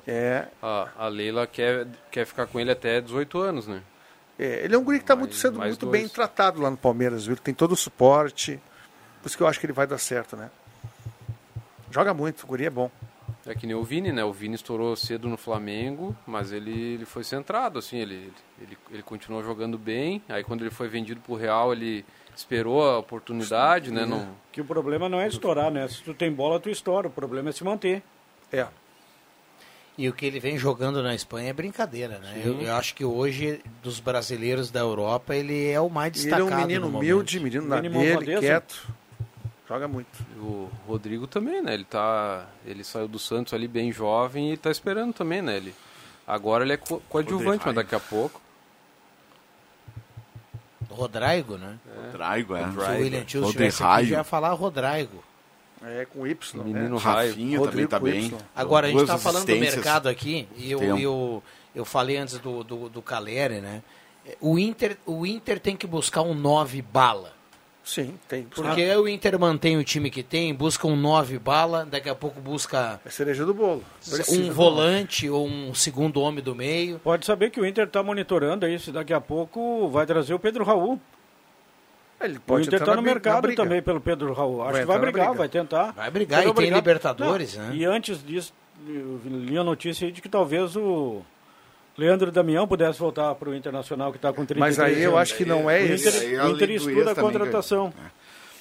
É. 0.07 0.45
A, 0.63 0.89
a 0.99 1.09
Leila 1.09 1.47
quer, 1.47 1.87
quer 2.11 2.27
ficar 2.27 2.47
com 2.47 2.61
ele 2.61 2.71
até 2.71 3.01
18 3.01 3.39
anos, 3.39 3.67
né? 3.67 3.83
É, 4.39 4.63
ele 4.65 4.75
é 4.75 4.79
um 4.79 4.85
guri 4.85 4.99
que 4.99 5.05
está 5.05 5.17
muito 5.17 5.35
sendo 5.35 5.59
muito 5.59 5.87
dois. 5.87 5.91
bem 6.03 6.07
tratado 6.07 6.61
lá 6.61 6.71
no 6.71 6.77
Palmeiras, 6.77 7.25
viu? 7.25 7.35
Tem 7.39 7.55
todo 7.55 7.73
o 7.73 7.77
suporte. 7.77 8.61
Por 9.23 9.29
isso 9.29 9.37
que 9.39 9.43
eu 9.43 9.47
acho 9.47 9.59
que 9.59 9.65
ele 9.65 9.73
vai 9.73 9.87
dar 9.87 9.97
certo, 9.97 10.37
né? 10.37 10.51
Joga 11.91 12.13
muito, 12.13 12.45
o 12.45 12.47
guri 12.47 12.67
é 12.67 12.71
bom. 12.71 12.91
É 13.47 13.55
que 13.55 13.67
nem 13.67 13.77
o 13.77 13.85
Vini, 13.85 14.11
né? 14.11 14.25
O 14.25 14.33
Vini 14.33 14.57
estourou 14.57 14.97
cedo 14.97 15.29
no 15.29 15.37
Flamengo, 15.37 16.17
mas 16.27 16.51
ele, 16.51 16.95
ele 16.95 17.05
foi 17.05 17.23
centrado, 17.23 17.79
assim, 17.79 17.99
ele, 17.99 18.33
ele, 18.61 18.77
ele 18.91 19.03
continuou 19.03 19.43
jogando 19.43 19.79
bem. 19.79 20.21
Aí 20.29 20.43
quando 20.43 20.63
ele 20.63 20.71
foi 20.71 20.89
vendido 20.89 21.21
pro 21.21 21.37
Real, 21.37 21.73
ele 21.73 22.05
esperou 22.35 22.83
a 22.83 22.99
oportunidade, 22.99 23.93
né? 23.93 24.05
Não, 24.05 24.29
Que 24.51 24.61
o 24.61 24.65
problema 24.65 25.09
não 25.09 25.21
é 25.21 25.29
estourar, 25.29 25.71
né? 25.71 25.87
Se 25.87 26.03
tu 26.03 26.13
tem 26.13 26.31
bola, 26.33 26.59
tu 26.59 26.69
estoura. 26.69 27.07
O 27.07 27.11
problema 27.11 27.51
é 27.51 27.53
se 27.53 27.63
manter. 27.63 28.03
É. 28.53 28.67
E 29.99 30.09
o 30.09 30.13
que 30.13 30.27
ele 30.27 30.39
vem 30.39 30.59
jogando 30.59 31.03
na 31.03 31.15
Espanha 31.15 31.49
é 31.51 31.53
brincadeira, 31.53 32.19
né? 32.19 32.43
Eu, 32.45 32.61
eu 32.61 32.75
acho 32.75 32.95
que 32.95 33.05
hoje, 33.05 33.63
dos 33.83 33.99
brasileiros 33.99 34.71
da 34.71 34.81
Europa, 34.81 35.35
ele 35.35 35.71
é 35.71 35.81
o 35.81 35.89
mais 35.89 36.15
E 36.17 36.27
ele 36.27 36.35
é 36.35 36.37
destacado. 36.37 36.63
um 36.63 36.67
menino 36.67 36.89
no 36.91 36.99
humilde, 36.99 37.41
menino 37.41 37.67
na 37.67 37.81
dele, 37.81 38.39
quieto. 38.39 38.87
Joga 39.69 39.89
muito. 39.89 40.09
O 40.39 40.71
Rodrigo 40.87 41.27
também, 41.27 41.61
né? 41.61 41.75
Ele 41.75 41.85
tá. 41.85 42.47
Ele 42.65 42.85
saiu 42.85 43.09
do 43.09 43.19
Santos 43.19 43.53
ali 43.53 43.67
bem 43.67 43.91
jovem 43.91 44.53
e 44.53 44.57
tá 44.57 44.71
esperando 44.71 45.13
também, 45.13 45.43
né? 45.43 45.57
Ele, 45.57 45.75
agora 46.27 46.65
ele 46.65 46.73
é 46.75 46.77
co- 46.77 47.03
coadjuvante, 47.09 47.65
mas 47.67 47.75
daqui 47.75 47.95
a 47.95 48.01
pouco. 48.01 48.41
Rodrigo, 50.89 51.57
né? 51.59 51.79
Rodrigo, 52.13 52.57
é. 52.57 52.71
Se 52.71 52.77
o 52.79 53.03
William 53.03 53.25
Tio 53.25 53.41
Rodrigo. 53.43 53.65
estivesse 53.65 53.83
aqui, 53.83 54.07
já 54.07 54.17
ia 54.19 54.25
falar 54.25 54.53
Rodrigo. 54.53 55.23
É, 55.83 56.07
com 56.07 56.27
Y, 56.27 56.63
Menino 56.65 56.97
né? 56.97 57.01
raio. 57.03 57.31
Rafinha 57.31 57.59
Rodrigo 57.59 57.89
também 57.89 57.89
tá 57.89 57.99
bem. 58.01 58.27
Y. 58.29 58.39
Agora, 58.55 58.87
a 58.87 58.91
gente 58.91 59.03
está 59.03 59.19
falando 59.19 59.47
do 59.47 59.57
mercado 59.57 60.09
aqui, 60.09 60.49
e 60.57 60.71
eu, 60.71 60.81
eu, 60.99 61.43
eu 61.75 61.85
falei 61.85 62.17
antes 62.17 62.39
do, 62.39 62.65
do, 62.65 62.89
do 62.89 63.03
Caleri, 63.03 63.61
né? 63.61 63.83
O 64.41 64.59
Inter, 64.59 64.97
o 65.05 65.27
Inter 65.27 65.61
tem 65.61 65.77
que 65.77 65.87
buscar 65.87 66.23
um 66.23 66.35
9 66.35 66.81
bala. 66.83 67.36
Sim, 67.87 68.19
tem. 68.29 68.43
Porque 68.43 68.85
o 68.97 69.07
Inter 69.07 69.39
mantém 69.39 69.77
o 69.77 69.85
time 69.85 70.11
que 70.11 70.21
tem, 70.21 70.53
busca 70.53 70.89
um 70.89 70.97
9 70.97 71.39
bala, 71.39 71.87
daqui 71.87 72.09
a 72.09 72.17
pouco 72.17 72.41
busca 72.41 73.01
É 73.07 73.11
cereja 73.11 73.47
do 73.47 73.55
bolo. 73.55 73.85
Precisa 74.05 74.43
um 74.43 74.53
volante 74.53 75.31
ou 75.31 75.47
um 75.47 75.73
segundo 75.73 76.21
homem 76.21 76.43
do 76.43 76.53
meio. 76.53 76.99
Pode 76.99 77.25
saber 77.25 77.49
que 77.51 77.61
o 77.61 77.65
Inter 77.65 77.87
está 77.87 78.03
monitorando 78.03 78.67
isso. 78.67 78.91
Daqui 78.91 79.15
a 79.15 79.21
pouco 79.21 79.89
vai 79.89 80.05
trazer 80.05 80.35
o 80.35 80.39
Pedro 80.39 80.65
Raul. 80.65 81.01
Ele 82.21 82.39
O 82.39 82.41
pode 82.41 82.67
Inter 82.67 82.75
entrar 82.81 82.93
está 82.93 82.97
no 82.97 83.03
mercado 83.03 83.55
também 83.55 83.81
pelo 83.81 84.01
Pedro 84.01 84.33
Raul. 84.33 84.63
Acho 84.63 84.73
Vai 84.73 84.81
que 84.81 84.87
vai 84.89 84.99
brigar, 84.99 85.27
briga. 85.27 85.39
vai 85.39 85.49
tentar. 85.49 85.93
Vai 85.93 86.11
brigar, 86.11 86.39
Mas 86.39 86.43
e 86.43 86.45
tem 86.47 86.51
obrigado. 86.51 86.79
Libertadores, 86.81 87.57
Não, 87.57 87.69
né? 87.69 87.77
E 87.77 87.85
antes 87.85 88.21
disso, 88.27 88.53
eu 88.89 89.21
li 89.25 89.57
a 89.57 89.63
notícia 89.63 90.07
aí 90.07 90.11
de 90.13 90.21
que 90.21 90.29
talvez 90.29 90.75
o 90.75 91.23
Leandro 91.97 92.31
Damião 92.31 92.67
pudesse 92.69 92.99
voltar 92.99 93.35
para 93.37 93.49
o 93.49 93.55
Internacional, 93.55 94.11
que 94.13 94.19
está 94.19 94.33
com 94.33 94.45
33 94.45 94.59
Mas 94.59 94.79
aí 94.79 95.03
eu 95.03 95.11
anos. 95.13 95.23
acho 95.23 95.37
que 95.37 95.45
não 95.45 95.71
é 95.71 95.81
o 95.83 95.87
esse. 95.95 96.09
Inter, 96.09 96.45
o 96.45 96.51
Inter 96.51 96.71
estuda 96.71 97.13
a 97.13 97.15
contratação. 97.15 97.93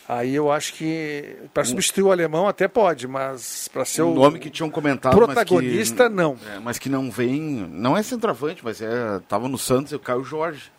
Aí 0.07 0.35
eu 0.35 0.51
acho 0.51 0.73
que 0.75 1.35
para 1.51 1.63
substituir 1.63 2.03
o 2.03 2.11
alemão 2.11 2.47
até 2.47 2.67
pode, 2.67 3.07
mas 3.07 3.67
para 3.67 3.83
ser 3.83 4.03
o 4.03 4.11
o 4.11 4.15
nome 4.15 4.37
que 4.39 4.51
tinham 4.51 4.69
comentado, 4.69 5.15
protagonista 5.15 6.03
mas 6.03 6.11
que, 6.11 6.15
não. 6.15 6.37
é, 6.55 6.59
mas 6.59 6.77
que 6.77 6.89
não 6.89 7.09
vem, 7.09 7.41
não 7.41 7.97
é 7.97 8.03
centroavante, 8.03 8.63
mas 8.63 8.81
é, 8.81 9.19
tava 9.27 9.47
no 9.47 9.57
Santos, 9.57 9.91
é 9.91 9.95
o 9.95 9.99
Caio 9.99 10.23
Jorge. 10.23 10.71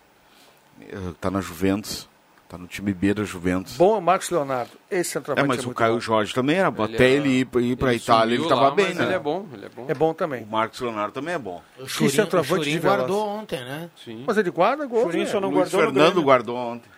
É, 0.81 0.97
Tá 1.21 1.29
na 1.31 1.41
Juventus, 1.41 2.09
tá 2.49 2.57
no 2.59 2.67
time 2.67 2.93
B 2.95 3.13
da 3.15 3.25
Juventus. 3.25 3.77
Bom 3.77 3.95
é 3.97 3.99
o 3.99 4.01
Marcos 4.01 4.31
Leonardo. 4.31 4.71
Esse 4.91 5.01
É, 5.01 5.13
centroavante 5.15 5.49
mas 5.49 5.65
é 5.65 5.69
o 5.69 5.75
Caio 5.75 5.95
bom. 5.95 6.01
Jorge 6.01 6.33
também 6.35 6.57
era, 6.57 6.69
Ele 6.69 6.95
até 6.95 7.05
é- 7.07 7.11
ele 7.11 7.29
ir, 7.29 7.49
ir 7.61 7.77
pra 7.77 7.89
ele 7.93 7.97
Itália, 8.03 8.35
ele 8.35 8.43
sumiu 8.43 8.49
tava 8.49 8.69
lá, 8.69 8.75
bem, 8.75 8.87
mas 8.87 8.97
né? 8.97 9.05
Ele 9.05 9.15
é 9.15 9.19
bom, 9.19 9.47
ele 9.53 9.67
é 9.67 9.69
bom. 9.69 9.85
É 9.89 9.95
bom 9.95 10.15
também. 10.15 10.43
O 10.45 10.47
Marcos 10.47 10.81
Leonardo 10.81 11.13
também 11.13 11.35
é 11.35 11.39
bom. 11.39 11.63
O 11.79 11.85
Que 11.85 11.89
Churin, 11.91 12.07
o 12.09 12.11
centroavante 12.11 12.55
Churin 12.65 12.71
de 12.73 12.79
veloz. 12.79 12.99
guardou 12.99 13.29
ontem, 13.29 13.59
né? 13.65 13.91
Sim. 14.05 14.25
Mas 14.27 14.37
ele 14.37 14.51
guarda 14.51 14.87
gol. 14.87 15.03
Churin 15.03 15.19
né? 15.21 15.27
só 15.27 15.41
não 15.41 15.49
Luiz 15.51 15.59
guardou 15.71 15.81
no 15.81 15.87
Fernando 15.87 16.07
Grêmio. 16.09 16.23
guardou 16.25 16.57
ontem. 16.57 16.89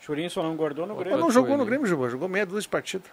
Churin 0.00 0.28
só 0.28 0.42
não 0.42 0.54
guardou 0.54 0.86
no 0.86 0.94
Mas 0.94 1.02
Grêmio. 1.04 1.20
não 1.20 1.30
jogou 1.30 1.56
no. 1.56 1.64
Grêmio, 1.66 1.86
Juba. 1.86 2.08
Jogou 2.08 2.28
meia 2.28 2.46
dúzia 2.46 2.62
de 2.62 2.68
partida. 2.68 3.04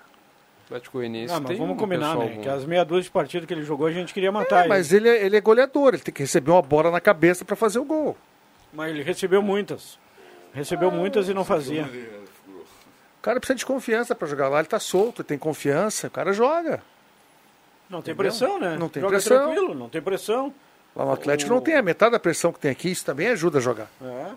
Atlético 0.65 0.97
Goianiense 0.99 1.33
Ah, 1.33 1.39
mas 1.39 1.49
tem 1.49 1.57
vamos 1.57 1.73
um 1.75 1.77
combinar, 1.77 2.15
né? 2.15 2.33
bom. 2.35 2.41
Que 2.41 2.47
as 2.49 2.63
meia 2.65 2.85
dúzia 2.85 3.03
de 3.03 3.11
partidas 3.11 3.45
que 3.47 3.53
ele 3.53 3.63
jogou, 3.63 3.87
a 3.87 3.91
gente 3.91 4.13
queria 4.13 4.31
matar 4.31 4.57
É, 4.57 4.59
ele. 4.61 4.69
mas 4.69 4.93
ele 4.93 5.09
é, 5.09 5.25
ele 5.25 5.35
é 5.35 5.41
goleador. 5.41 5.93
Ele 5.95 6.03
tem 6.03 6.13
que 6.13 6.21
receber 6.21 6.51
uma 6.51 6.61
bola 6.61 6.89
na 6.91 7.01
cabeça 7.01 7.43
para 7.43 7.55
fazer 7.55 7.79
o 7.79 7.83
gol. 7.83 8.15
Mas 8.71 8.91
ele 8.91 9.03
recebeu 9.03 9.41
muitas. 9.41 9.97
Recebeu 10.53 10.91
muitas 10.91 11.27
e 11.27 11.33
não 11.33 11.43
fazia. 11.43 11.83
O 11.83 13.21
cara 13.23 13.39
precisa 13.39 13.57
de 13.57 13.65
confiança 13.65 14.13
para 14.13 14.27
jogar 14.27 14.49
lá. 14.49 14.59
Ele 14.59 14.67
tá 14.67 14.79
solto, 14.79 15.21
ele 15.21 15.27
tem 15.27 15.37
confiança. 15.37 16.07
O 16.07 16.11
cara 16.11 16.33
joga. 16.33 16.81
Não 17.89 18.01
tem 18.01 18.13
Entendeu? 18.13 18.31
pressão, 18.31 18.59
né? 18.59 18.77
Não 18.77 18.89
tem 18.89 19.01
Joga 19.01 19.17
pressão. 19.17 19.43
tranquilo, 19.45 19.75
não 19.75 19.89
tem 19.89 20.01
pressão. 20.01 20.53
Lá 20.95 21.05
no 21.05 21.11
Atlético 21.11 21.51
não 21.51 21.61
tem 21.61 21.75
a 21.75 21.81
metade 21.81 22.11
da 22.11 22.19
pressão 22.19 22.51
que 22.53 22.59
tem 22.59 22.71
aqui. 22.71 22.89
Isso 22.91 23.05
também 23.05 23.27
ajuda 23.27 23.57
a 23.57 23.61
jogar. 23.61 23.87
É. 24.01 24.31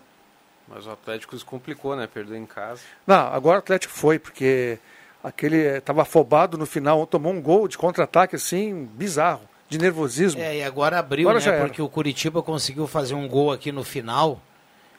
Mas 0.67 0.85
o 0.85 0.91
Atlético 0.91 1.37
se 1.37 1.45
complicou, 1.45 1.95
né? 1.95 2.07
Perdeu 2.11 2.35
em 2.35 2.45
casa. 2.45 2.81
Não, 3.05 3.15
agora 3.33 3.57
o 3.57 3.59
Atlético 3.59 3.93
foi, 3.93 4.19
porque 4.19 4.77
aquele 5.23 5.57
estava 5.77 6.01
afobado 6.01 6.57
no 6.57 6.65
final, 6.65 7.05
tomou 7.07 7.31
um 7.31 7.41
gol 7.41 7.67
de 7.67 7.77
contra-ataque 7.77 8.35
assim, 8.35 8.85
bizarro, 8.93 9.41
de 9.69 9.77
nervosismo. 9.77 10.41
É, 10.41 10.57
e 10.57 10.63
agora 10.63 10.99
abriu, 10.99 11.29
Agora 11.29 11.43
né? 11.51 11.59
Porque 11.61 11.81
o 11.81 11.89
Curitiba 11.89 12.41
conseguiu 12.43 12.85
fazer 12.87 13.13
um 13.15 13.27
gol 13.27 13.51
aqui 13.51 13.71
no 13.71 13.83
final. 13.83 14.41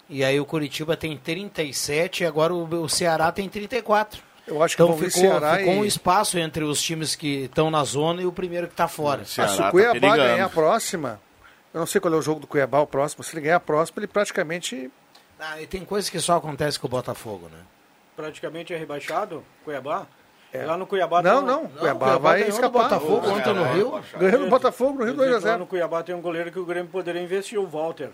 E 0.08 0.24
aí 0.24 0.40
o 0.40 0.44
Curitiba 0.46 0.96
tem 0.96 1.16
37 1.16 2.22
e 2.22 2.26
agora 2.26 2.54
o, 2.54 2.64
o 2.82 2.88
Ceará 2.88 3.30
tem 3.30 3.48
34. 3.48 4.22
Eu 4.46 4.62
acho 4.62 4.76
que 4.76 4.82
Então 4.82 4.94
ficou, 4.96 5.10
Ceará 5.10 5.56
ficou 5.58 5.74
e- 5.74 5.76
um 5.78 5.84
espaço 5.84 6.38
entre 6.38 6.64
os 6.64 6.80
times 6.80 7.14
que 7.14 7.44
estão 7.44 7.70
na 7.70 7.84
zona 7.84 8.22
e 8.22 8.26
o 8.26 8.32
primeiro 8.32 8.66
que 8.66 8.72
está 8.72 8.88
fora. 8.88 9.24
Se 9.26 9.40
o 9.40 9.70
Cuiabá 9.70 10.16
ganhar 10.16 10.46
a 10.46 10.48
próxima, 10.48 11.20
eu 11.74 11.80
não 11.80 11.86
sei 11.86 12.00
qual 12.00 12.14
é 12.14 12.16
o 12.16 12.22
jogo 12.22 12.40
do 12.40 12.46
Cuiabá 12.46 12.80
o 12.80 12.86
próximo, 12.86 13.22
se 13.22 13.34
ele 13.34 13.42
ganhar 13.42 13.56
a 13.56 13.60
próxima, 13.60 13.98
ele 14.00 14.06
praticamente. 14.06 14.90
Ah, 15.38 15.60
e 15.60 15.66
tem 15.66 15.84
coisa 15.84 16.10
que 16.10 16.18
só 16.18 16.36
acontece 16.36 16.80
com 16.80 16.86
o 16.86 16.90
Botafogo, 16.90 17.48
né? 17.52 17.58
Praticamente 18.16 18.72
é 18.72 18.76
rebaixado, 18.78 19.44
Cuiabá. 19.64 20.06
Lá 20.64 20.78
no 20.78 20.86
Cuiabá 20.86 21.20
Não, 21.22 21.30
tem 21.30 21.42
um- 21.42 21.46
não, 21.46 21.64
o 21.66 21.68
Cuiabá, 21.68 22.16
vai 22.16 22.42
escapar. 22.48 22.84
Botafogo 22.84 23.28
ontem 23.28 23.52
no 23.54 23.64
Rio. 23.64 24.00
Ganhou 24.18 24.40
do 24.44 24.48
Botafogo 24.48 24.98
no 24.98 25.04
Rio 25.04 25.14
Quer 25.14 25.24
dizer 25.24 25.24
que 25.26 25.30
2 25.30 25.30
a 25.30 25.34
Lá 25.34 25.40
0 25.40 25.58
no 25.58 25.66
Cuiabá 25.66 26.02
tem 26.02 26.14
um 26.14 26.22
goleiro 26.22 26.50
que 26.50 26.58
o 26.58 26.64
Grêmio 26.64 26.90
poderia 26.90 27.20
investir, 27.22 27.58
o 27.60 27.66
Walter. 27.66 28.08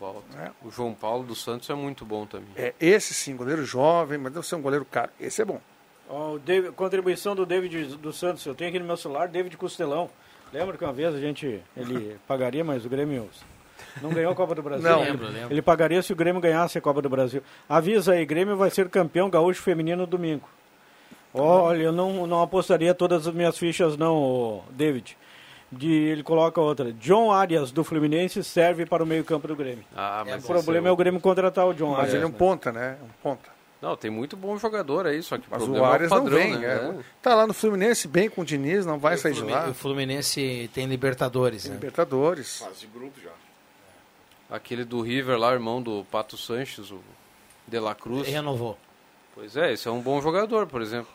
Volta. 0.00 0.52
O 0.64 0.70
João 0.70 0.94
Paulo 0.94 1.22
dos 1.24 1.42
Santos 1.42 1.68
é 1.68 1.74
muito 1.74 2.04
bom 2.06 2.24
também. 2.24 2.48
É, 2.56 2.72
esse 2.80 3.12
sim, 3.12 3.36
goleiro 3.36 3.64
jovem, 3.66 4.16
mas 4.18 4.32
deve 4.32 4.46
ser 4.46 4.54
um 4.54 4.62
goleiro 4.62 4.84
caro. 4.86 5.10
Esse 5.20 5.42
é 5.42 5.44
bom. 5.44 5.60
Ó, 6.08 6.32
o 6.32 6.38
David- 6.38 6.72
contribuição 6.72 7.36
do 7.36 7.44
David 7.44 7.96
dos 7.98 8.18
Santos, 8.18 8.44
eu 8.46 8.54
tenho 8.54 8.70
aqui 8.70 8.78
no 8.78 8.84
meu 8.86 8.96
celular, 8.96 9.28
David 9.28 9.56
Costelão. 9.58 10.08
Lembra 10.52 10.76
que 10.78 10.82
uma 10.84 10.92
vez 10.92 11.14
a 11.14 11.20
gente, 11.20 11.62
ele 11.76 12.16
pagaria, 12.26 12.64
mas 12.64 12.84
o 12.84 12.88
Grêmio 12.88 13.28
não 14.00 14.10
ganhou 14.10 14.32
a 14.32 14.34
Copa 14.34 14.54
do 14.54 14.62
Brasil. 14.62 14.88
Não. 14.88 15.00
Ele- 15.02 15.10
Lembro, 15.10 15.26
lembro. 15.28 15.52
Ele 15.54 15.62
pagaria 15.62 16.02
se 16.02 16.12
o 16.12 16.16
Grêmio 16.16 16.40
ganhasse 16.40 16.78
a 16.78 16.80
Copa 16.80 17.02
do 17.02 17.08
Brasil. 17.10 17.42
Avisa 17.68 18.12
aí, 18.14 18.24
Grêmio 18.24 18.56
vai 18.56 18.70
ser 18.70 18.88
campeão 18.88 19.28
gaúcho 19.28 19.60
feminino 19.62 20.06
domingo. 20.06 20.48
Olha, 21.32 21.82
eu 21.84 21.92
não, 21.92 22.26
não 22.26 22.42
apostaria 22.42 22.92
todas 22.94 23.26
as 23.28 23.34
minhas 23.34 23.56
fichas 23.56 23.96
não, 23.96 24.64
David. 24.70 25.16
De, 25.72 25.88
ele 25.92 26.22
coloca 26.22 26.60
outra. 26.60 26.92
John 26.94 27.30
Arias, 27.30 27.70
do 27.70 27.84
Fluminense, 27.84 28.42
serve 28.42 28.84
para 28.86 29.02
o 29.04 29.06
meio 29.06 29.24
campo 29.24 29.46
do 29.46 29.54
Grêmio. 29.54 29.84
Ah, 29.96 30.22
o 30.26 30.30
mas 30.30 30.44
problema 30.44 30.86
esse 30.86 30.88
é 30.88 30.90
o 30.90 30.96
Grêmio 30.96 31.20
contratar 31.20 31.66
o 31.66 31.72
John 31.72 31.90
Mas 31.90 31.98
Arias. 32.00 32.14
ele 32.14 32.24
é 32.24 32.26
um 32.26 32.30
né? 32.30 32.36
ponta, 32.38 32.72
né? 32.72 32.96
Um 33.02 33.08
ponta. 33.22 33.48
Não, 33.80 33.96
tem 33.96 34.10
muito 34.10 34.36
bom 34.36 34.58
jogador 34.58 35.06
aí, 35.06 35.22
só 35.22 35.38
que 35.38 35.44
Mas 35.48 35.62
o 35.62 35.64
o 35.64 35.68
problema 35.68 35.86
é 35.88 35.92
Arias 35.94 36.10
o 36.12 36.14
padrão, 36.14 36.38
não 36.38 36.44
vem. 36.44 36.58
né? 36.58 36.66
é. 37.00 37.04
Tá 37.22 37.34
lá 37.34 37.46
no 37.46 37.54
Fluminense 37.54 38.08
bem 38.08 38.28
com 38.28 38.42
o 38.42 38.44
Diniz, 38.44 38.84
não 38.84 38.98
vai 38.98 39.14
E 39.14 39.16
o 39.16 39.18
sair 39.18 39.32
de 39.32 39.42
lá. 39.42 39.68
O 39.70 39.74
Fluminense 39.74 40.68
tem 40.74 40.86
Libertadores, 40.86 41.64
né? 41.66 41.74
Libertadores. 41.74 42.58
Fase 42.58 42.80
de 42.80 42.86
grupo 42.88 43.18
já. 43.22 43.30
Aquele 44.50 44.84
do 44.84 45.00
River 45.00 45.38
lá, 45.38 45.52
irmão 45.52 45.80
do 45.80 46.04
Pato 46.10 46.36
Sanches, 46.36 46.90
o 46.90 47.00
De 47.66 47.78
La 47.78 47.94
Cruz. 47.94 48.26
Renovou. 48.28 48.76
Pois 49.34 49.56
é, 49.56 49.72
esse 49.72 49.86
é 49.86 49.90
um 49.90 50.00
bom 50.00 50.20
jogador, 50.20 50.66
por 50.66 50.82
exemplo. 50.82 51.08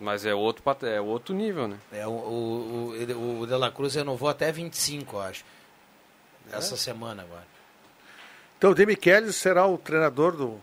Mas 0.00 0.24
é 0.26 0.34
outro, 0.34 0.62
é 0.86 1.00
outro 1.00 1.34
nível, 1.34 1.68
né? 1.68 1.78
É, 1.92 2.06
o, 2.06 2.10
o, 2.10 2.86
o, 2.90 2.94
ele- 2.96 3.14
o 3.14 3.46
De 3.46 3.54
La 3.54 3.70
Cruz 3.70 3.94
renovou 3.94 4.28
até 4.28 4.50
25, 4.50 5.16
eu 5.16 5.20
acho. 5.20 5.44
É? 6.52 6.56
Essa 6.56 6.76
semana 6.76 7.22
agora. 7.22 7.46
Então 8.58 8.70
o 8.70 8.74
Demichelis 8.74 9.36
será 9.36 9.66
o 9.66 9.78
treinador 9.78 10.36
do 10.36 10.60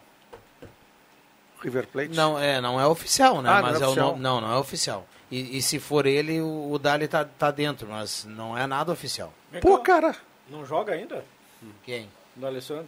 River 1.62 1.88
Plate? 1.88 2.16
Não, 2.16 2.40
é, 2.40 2.62
não 2.62 2.80
é 2.80 2.86
oficial, 2.88 3.42
né? 3.42 3.50
Ah, 3.50 3.56
não 3.56 3.62
mas 3.62 3.82
é 3.82 3.84
é 3.84 3.88
o 3.88 3.90
oficial. 3.90 4.16
no- 4.16 4.22
não, 4.22 4.42
não 4.42 4.52
é 4.54 4.58
oficial. 4.58 5.08
E, 5.32 5.58
e 5.58 5.62
se 5.62 5.80
for 5.80 6.06
ele, 6.06 6.42
o, 6.42 6.72
o 6.72 6.80
Dali 6.80 7.08
tá, 7.08 7.24
tá 7.26 7.52
dentro, 7.52 7.88
mas 7.88 8.26
não 8.26 8.58
é 8.58 8.66
nada 8.66 8.92
oficial. 8.92 9.34
Vem 9.52 9.62
Pô, 9.62 9.78
cá, 9.80 10.02
cara. 10.02 10.16
Não 10.50 10.66
joga 10.66 10.94
ainda? 10.94 11.24
Quem? 11.84 12.10
Do 12.36 12.48
Alessandro? 12.48 12.88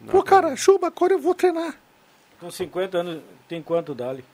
Não. 0.00 0.10
Pô, 0.10 0.22
cara, 0.22 0.54
chuba, 0.56 0.88
agora 0.88 1.12
eu 1.14 1.18
vou 1.18 1.34
treinar. 1.34 1.74
Com 2.42 2.50
50 2.50 2.98
anos, 2.98 3.22
tem 3.48 3.62
quanto 3.62 3.94
Dali? 3.94 4.24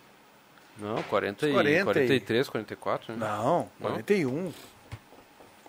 Não, 0.78 1.02
40 1.02 1.46
e, 1.46 1.52
40 1.52 1.80
e- 1.80 1.84
43, 1.84 2.48
44, 2.48 3.12
né? 3.12 3.26
Não, 3.26 3.68
41. 3.78 4.50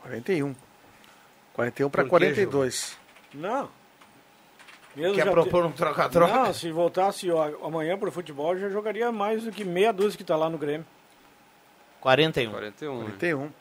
41. 0.01 0.55
41 1.53 1.89
para 1.89 2.03
Por 2.03 2.05
quê, 2.05 2.09
42. 2.11 2.97
Não. 3.33 3.69
Mesmo 4.95 5.15
Quer 5.15 5.29
propor 5.29 5.65
um 5.65 5.71
troca-troca? 5.73 6.33
Não, 6.33 6.53
se 6.53 6.71
voltasse 6.71 7.29
ó, 7.29 7.67
amanhã 7.67 7.97
pro 7.97 8.09
futebol, 8.09 8.57
já 8.57 8.69
jogaria 8.69 9.11
mais 9.11 9.43
do 9.43 9.51
que 9.51 9.65
meia 9.65 9.91
dúzia 9.91 10.17
que 10.17 10.23
tá 10.23 10.37
lá 10.37 10.49
no 10.49 10.57
Grêmio. 10.57 10.87
41. 11.99 12.51
41. 12.51 12.97
né? 12.99 13.03
41. 13.03 13.51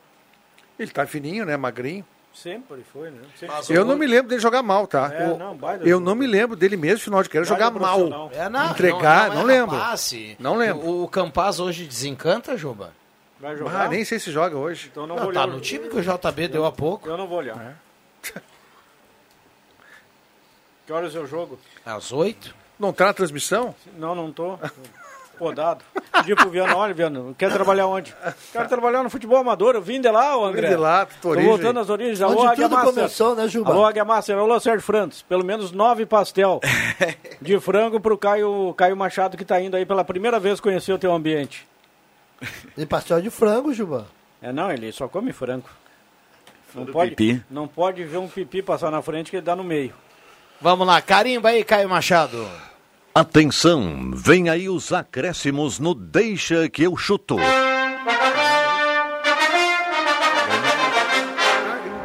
Ele 0.78 0.90
tá 0.92 1.04
fininho, 1.04 1.44
né? 1.44 1.56
Magrinho. 1.56 2.06
Sempre 2.34 2.84
foi, 2.92 3.10
né? 3.10 3.20
Sempre 3.38 3.56
Mas 3.56 3.66
foi. 3.66 3.76
Eu 3.76 3.84
não 3.84 3.96
me 3.98 4.06
lembro 4.06 4.28
dele 4.28 4.40
jogar 4.40 4.62
mal, 4.62 4.86
tá? 4.86 5.10
É, 5.12 5.24
Eu- 5.30 5.36
não, 5.38 5.56
baita 5.56 5.84
eu 5.84 5.98
não 5.98 6.14
me 6.14 6.26
lembro 6.26 6.54
dele 6.56 6.76
mesmo, 6.76 7.00
final 7.00 7.22
de 7.22 7.28
carreira, 7.28 7.46
jogar 7.48 7.70
mal. 7.72 8.30
É, 8.32 8.48
não, 8.48 8.70
Entregar, 8.70 9.30
não, 9.30 9.40
é 9.40 9.44
lembro. 9.44 9.76
rapaz, 9.76 10.00
se- 10.02 10.36
Não 10.38 10.56
lembro. 10.56 10.86
O, 10.86 11.04
o 11.04 11.08
Campaz 11.08 11.58
hoje 11.58 11.84
desencanta, 11.84 12.56
Juba? 12.56 12.92
Vai 13.40 13.56
jogar? 13.56 13.86
Ah, 13.86 13.88
nem 13.88 14.04
sei 14.04 14.18
se 14.20 14.30
joga 14.30 14.56
hoje. 14.56 14.88
Então 14.90 15.06
não 15.06 15.16
Não, 15.16 15.24
vou 15.24 15.32
tá 15.32 15.42
olhar. 15.44 15.52
no 15.52 15.60
time 15.60 15.88
que 15.88 15.96
o 15.96 16.02
JB 16.02 16.48
deu 16.48 16.64
há 16.64 16.70
pouco. 16.72 17.08
Eu 17.08 17.16
não 17.16 17.26
vou 17.26 17.38
olhar. 17.38 17.76
Que 20.86 20.92
horas 20.92 21.14
é 21.14 21.18
o 21.18 21.26
jogo? 21.26 21.58
Às 21.84 22.12
8? 22.12 22.54
Não 22.78 22.92
tá 22.92 23.06
na 23.06 23.12
transmissão? 23.12 23.74
Não, 23.96 24.14
não 24.14 24.32
tô. 24.32 24.58
Podado. 25.38 25.84
Pedi 26.12 26.34
pro 26.34 26.50
Viano, 26.50 26.76
olha, 26.76 26.92
Viano, 26.92 27.34
quer 27.38 27.52
trabalhar 27.52 27.86
onde? 27.86 28.14
Quero 28.52 28.68
trabalhar 28.68 29.02
no 29.02 29.10
futebol 29.10 29.38
amador, 29.38 29.74
eu 29.76 29.82
vim 29.82 30.00
de 30.00 30.10
lá, 30.10 30.36
ô 30.36 30.44
André. 30.44 30.62
Vim 30.62 30.74
de 30.74 30.76
lá, 30.80 31.06
Tô 31.22 31.28
origem. 31.30 31.48
voltando 31.48 31.78
às 31.80 31.88
origens. 31.88 32.20
Alô, 32.20 32.42
Onde 32.44 32.56
tudo 32.62 32.74
Master. 32.74 32.94
começou, 32.94 33.34
né, 33.36 33.46
Juba? 33.48 33.70
Alô, 33.70 33.84
Águia 33.84 34.04
Master. 34.04 34.36
Alô, 34.36 34.58
Sérgio 34.58 34.82
Frantos. 34.82 35.22
Pelo 35.22 35.44
menos 35.44 35.70
nove 35.70 36.04
pastel 36.04 36.60
de 37.40 37.60
frango 37.60 38.00
pro 38.00 38.18
Caio, 38.18 38.74
Caio 38.76 38.96
Machado, 38.96 39.36
que 39.36 39.44
tá 39.44 39.60
indo 39.60 39.76
aí 39.76 39.86
pela 39.86 40.04
primeira 40.04 40.40
vez 40.40 40.58
conhecer 40.60 40.92
o 40.92 40.98
teu 40.98 41.12
ambiente. 41.12 41.66
E 42.76 42.84
pastel 42.84 43.20
de 43.22 43.30
frango, 43.30 43.72
Juba. 43.72 44.06
É, 44.42 44.52
não, 44.52 44.70
ele 44.72 44.90
só 44.92 45.06
come 45.08 45.32
frango. 45.32 45.68
Não 46.74 46.84
pode, 46.86 47.10
pipi. 47.14 47.42
não 47.50 47.66
pode 47.66 48.04
ver 48.04 48.18
um 48.18 48.28
pipi 48.28 48.62
passar 48.62 48.90
na 48.90 49.00
frente 49.00 49.30
que 49.30 49.36
ele 49.36 49.44
dá 49.44 49.56
no 49.56 49.64
meio. 49.64 49.92
Vamos 50.60 50.86
lá, 50.86 51.00
carimba 51.00 51.48
aí, 51.50 51.64
Caio 51.64 51.88
Machado. 51.88 52.46
Atenção, 53.18 54.12
vem 54.14 54.48
aí 54.48 54.68
os 54.68 54.92
acréscimos 54.92 55.80
no 55.80 55.92
Deixa 55.92 56.68
que 56.68 56.84
eu 56.84 56.96
chuto. 56.96 57.34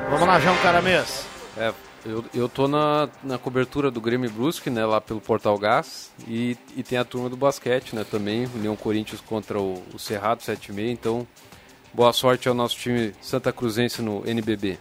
Vamos 0.09 0.27
lá, 0.27 0.39
João 0.39 0.57
Caramês. 0.57 1.27
É, 1.55 1.71
eu, 2.03 2.25
eu 2.33 2.49
tô 2.49 2.67
na, 2.67 3.07
na 3.23 3.37
cobertura 3.37 3.91
do 3.91 4.01
Grêmio 4.01 4.27
Brusque, 4.31 4.71
né, 4.71 4.83
lá 4.87 4.99
pelo 4.99 5.21
Portal 5.21 5.55
Gás, 5.59 6.11
e, 6.27 6.57
e 6.75 6.81
tem 6.81 6.97
a 6.97 7.05
turma 7.05 7.29
do 7.29 7.37
basquete, 7.37 7.95
né, 7.95 8.03
também, 8.03 8.49
União 8.55 8.75
Corinthians 8.75 9.21
contra 9.21 9.59
o, 9.59 9.83
o 9.93 9.99
Cerrado 9.99 10.41
7,5, 10.41 10.89
então 10.89 11.27
boa 11.93 12.11
sorte 12.11 12.49
ao 12.49 12.55
nosso 12.55 12.75
time 12.75 13.13
Santa 13.21 13.53
Cruzense 13.53 14.01
no 14.01 14.27
NBB. 14.27 14.79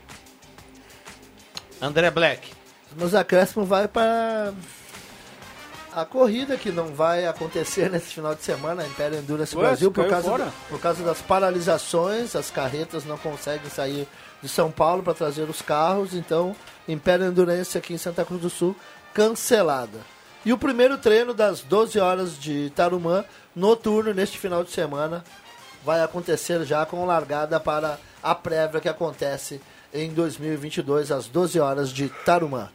André 1.78 2.10
Black. 2.10 2.48
Nos 2.96 3.14
acréscimos 3.14 3.68
vai 3.68 3.86
para 3.86 4.54
a 5.94 6.04
corrida 6.04 6.56
que 6.56 6.70
não 6.70 6.88
vai 6.88 7.26
acontecer 7.26 7.88
nesse 7.92 8.14
final 8.14 8.34
de 8.34 8.42
semana, 8.42 8.82
a 8.82 8.86
Império 8.86 9.18
Endurance 9.18 9.56
Ué, 9.56 9.62
Brasil, 9.62 9.90
por 9.92 10.06
causa, 10.08 10.28
do- 10.30 10.52
por 10.68 10.80
causa 10.80 11.02
das 11.04 11.20
paralisações, 11.22 12.34
as 12.36 12.50
carretas 12.50 13.04
não 13.04 13.16
conseguem 13.18 13.68
sair 13.70 14.06
de 14.42 14.48
São 14.48 14.70
Paulo 14.70 15.02
para 15.02 15.14
trazer 15.14 15.48
os 15.48 15.62
carros, 15.62 16.14
então 16.14 16.54
Império 16.88 17.26
Endurance 17.26 17.76
aqui 17.78 17.94
em 17.94 17.98
Santa 17.98 18.24
Cruz 18.24 18.40
do 18.42 18.50
Sul 18.50 18.74
cancelada. 19.14 19.98
E 20.44 20.52
o 20.52 20.58
primeiro 20.58 20.98
treino 20.98 21.32
das 21.32 21.60
12 21.60 22.00
horas 22.00 22.36
de 22.38 22.70
Tarumã, 22.74 23.24
noturno, 23.54 24.12
neste 24.12 24.38
final 24.38 24.64
de 24.64 24.70
semana, 24.72 25.22
vai 25.84 26.02
acontecer 26.02 26.64
já 26.64 26.84
com 26.84 27.06
largada 27.06 27.60
para 27.60 27.98
a 28.22 28.34
prévia 28.34 28.80
que 28.80 28.88
acontece 28.88 29.60
em 29.94 30.10
2022, 30.12 31.12
às 31.12 31.26
12 31.28 31.60
horas 31.60 31.90
de 31.90 32.08
Tarumã. 32.24 32.68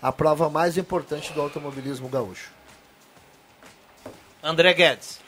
A 0.00 0.10
prova 0.10 0.48
mais 0.48 0.78
importante 0.78 1.30
do 1.34 1.42
automobilismo 1.42 2.08
gaúcho. 2.08 2.48
André 4.42 4.72
Guedes. 4.74 5.20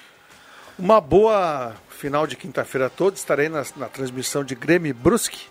Uma 0.78 1.00
boa 1.00 1.74
final 1.90 2.26
de 2.26 2.36
quinta-feira 2.36 2.86
a 2.86 2.90
todos. 2.90 3.20
Estarei 3.20 3.48
na, 3.48 3.64
na 3.76 3.88
transmissão 3.88 4.42
de 4.42 4.54
Grêmio 4.54 4.90
e 4.90 4.92
Brusque. 4.92 5.46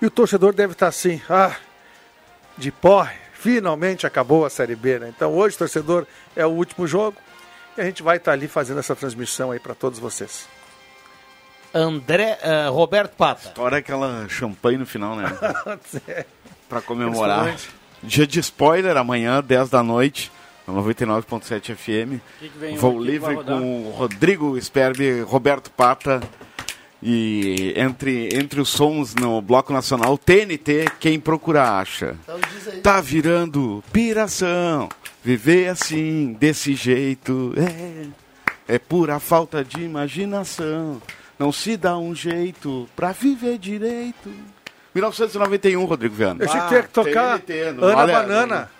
E 0.00 0.06
o 0.06 0.10
torcedor 0.10 0.52
deve 0.52 0.72
estar 0.72 0.88
assim, 0.88 1.20
ah, 1.28 1.54
de 2.56 2.72
porre, 2.72 3.14
finalmente 3.34 4.06
acabou 4.06 4.44
a 4.44 4.50
Série 4.50 4.74
B, 4.74 4.98
né? 4.98 5.12
Então 5.14 5.32
hoje, 5.32 5.56
torcedor, 5.56 6.06
é 6.34 6.44
o 6.46 6.50
último 6.50 6.86
jogo. 6.86 7.16
E 7.76 7.80
a 7.80 7.84
gente 7.84 8.02
vai 8.02 8.16
estar 8.16 8.32
ali 8.32 8.48
fazendo 8.48 8.80
essa 8.80 8.94
transmissão 8.94 9.50
aí 9.50 9.58
para 9.58 9.74
todos 9.74 9.98
vocês. 9.98 10.48
André, 11.74 12.38
eh, 12.42 12.68
Roberto 12.68 13.14
Pata. 13.16 13.48
História 13.48 13.76
é 13.76 13.78
aquela 13.78 14.28
champanhe 14.28 14.76
no 14.76 14.86
final, 14.86 15.16
né? 15.16 15.24
É. 16.06 16.26
Pra 16.68 16.80
comemorar. 16.80 17.54
Dia 18.02 18.26
de 18.26 18.40
spoiler, 18.40 18.96
amanhã, 18.96 19.42
10 19.42 19.70
da 19.70 19.82
noite, 19.82 20.30
no 20.30 20.41
99.7 20.68 21.74
FM. 21.74 22.20
Que 22.38 22.48
que 22.48 22.76
Vou 22.76 23.02
livre 23.02 23.36
com 23.36 23.90
Rodrigo 23.96 24.60
Sperbi, 24.60 25.20
Roberto 25.20 25.70
Pata. 25.70 26.20
E 27.02 27.74
entre, 27.76 28.28
entre 28.32 28.60
os 28.60 28.68
sons 28.68 29.14
no 29.16 29.42
Bloco 29.42 29.72
Nacional, 29.72 30.16
TNT, 30.16 30.84
quem 31.00 31.18
procura 31.18 31.78
acha. 31.78 32.16
Então. 32.22 32.80
Tá 32.80 33.00
virando 33.00 33.82
piração. 33.92 34.88
Viver 35.24 35.68
assim, 35.68 36.36
desse 36.38 36.74
jeito, 36.74 37.54
é, 37.56 38.74
é 38.74 38.78
pura 38.78 39.18
falta 39.18 39.64
de 39.64 39.80
imaginação. 39.80 41.02
Não 41.38 41.50
se 41.50 41.76
dá 41.76 41.98
um 41.98 42.14
jeito 42.14 42.88
pra 42.94 43.10
viver 43.10 43.58
direito. 43.58 44.30
1991, 44.94 45.84
Rodrigo 45.84 46.14
Viana. 46.14 46.44
Eu 46.44 46.48
achei 46.48 46.60
que 46.60 46.68
tinha 46.68 46.82
que 46.82 46.88
tocar 46.88 47.38
TNT, 47.40 47.84
Ana 47.84 48.06
Banana. 48.06 48.70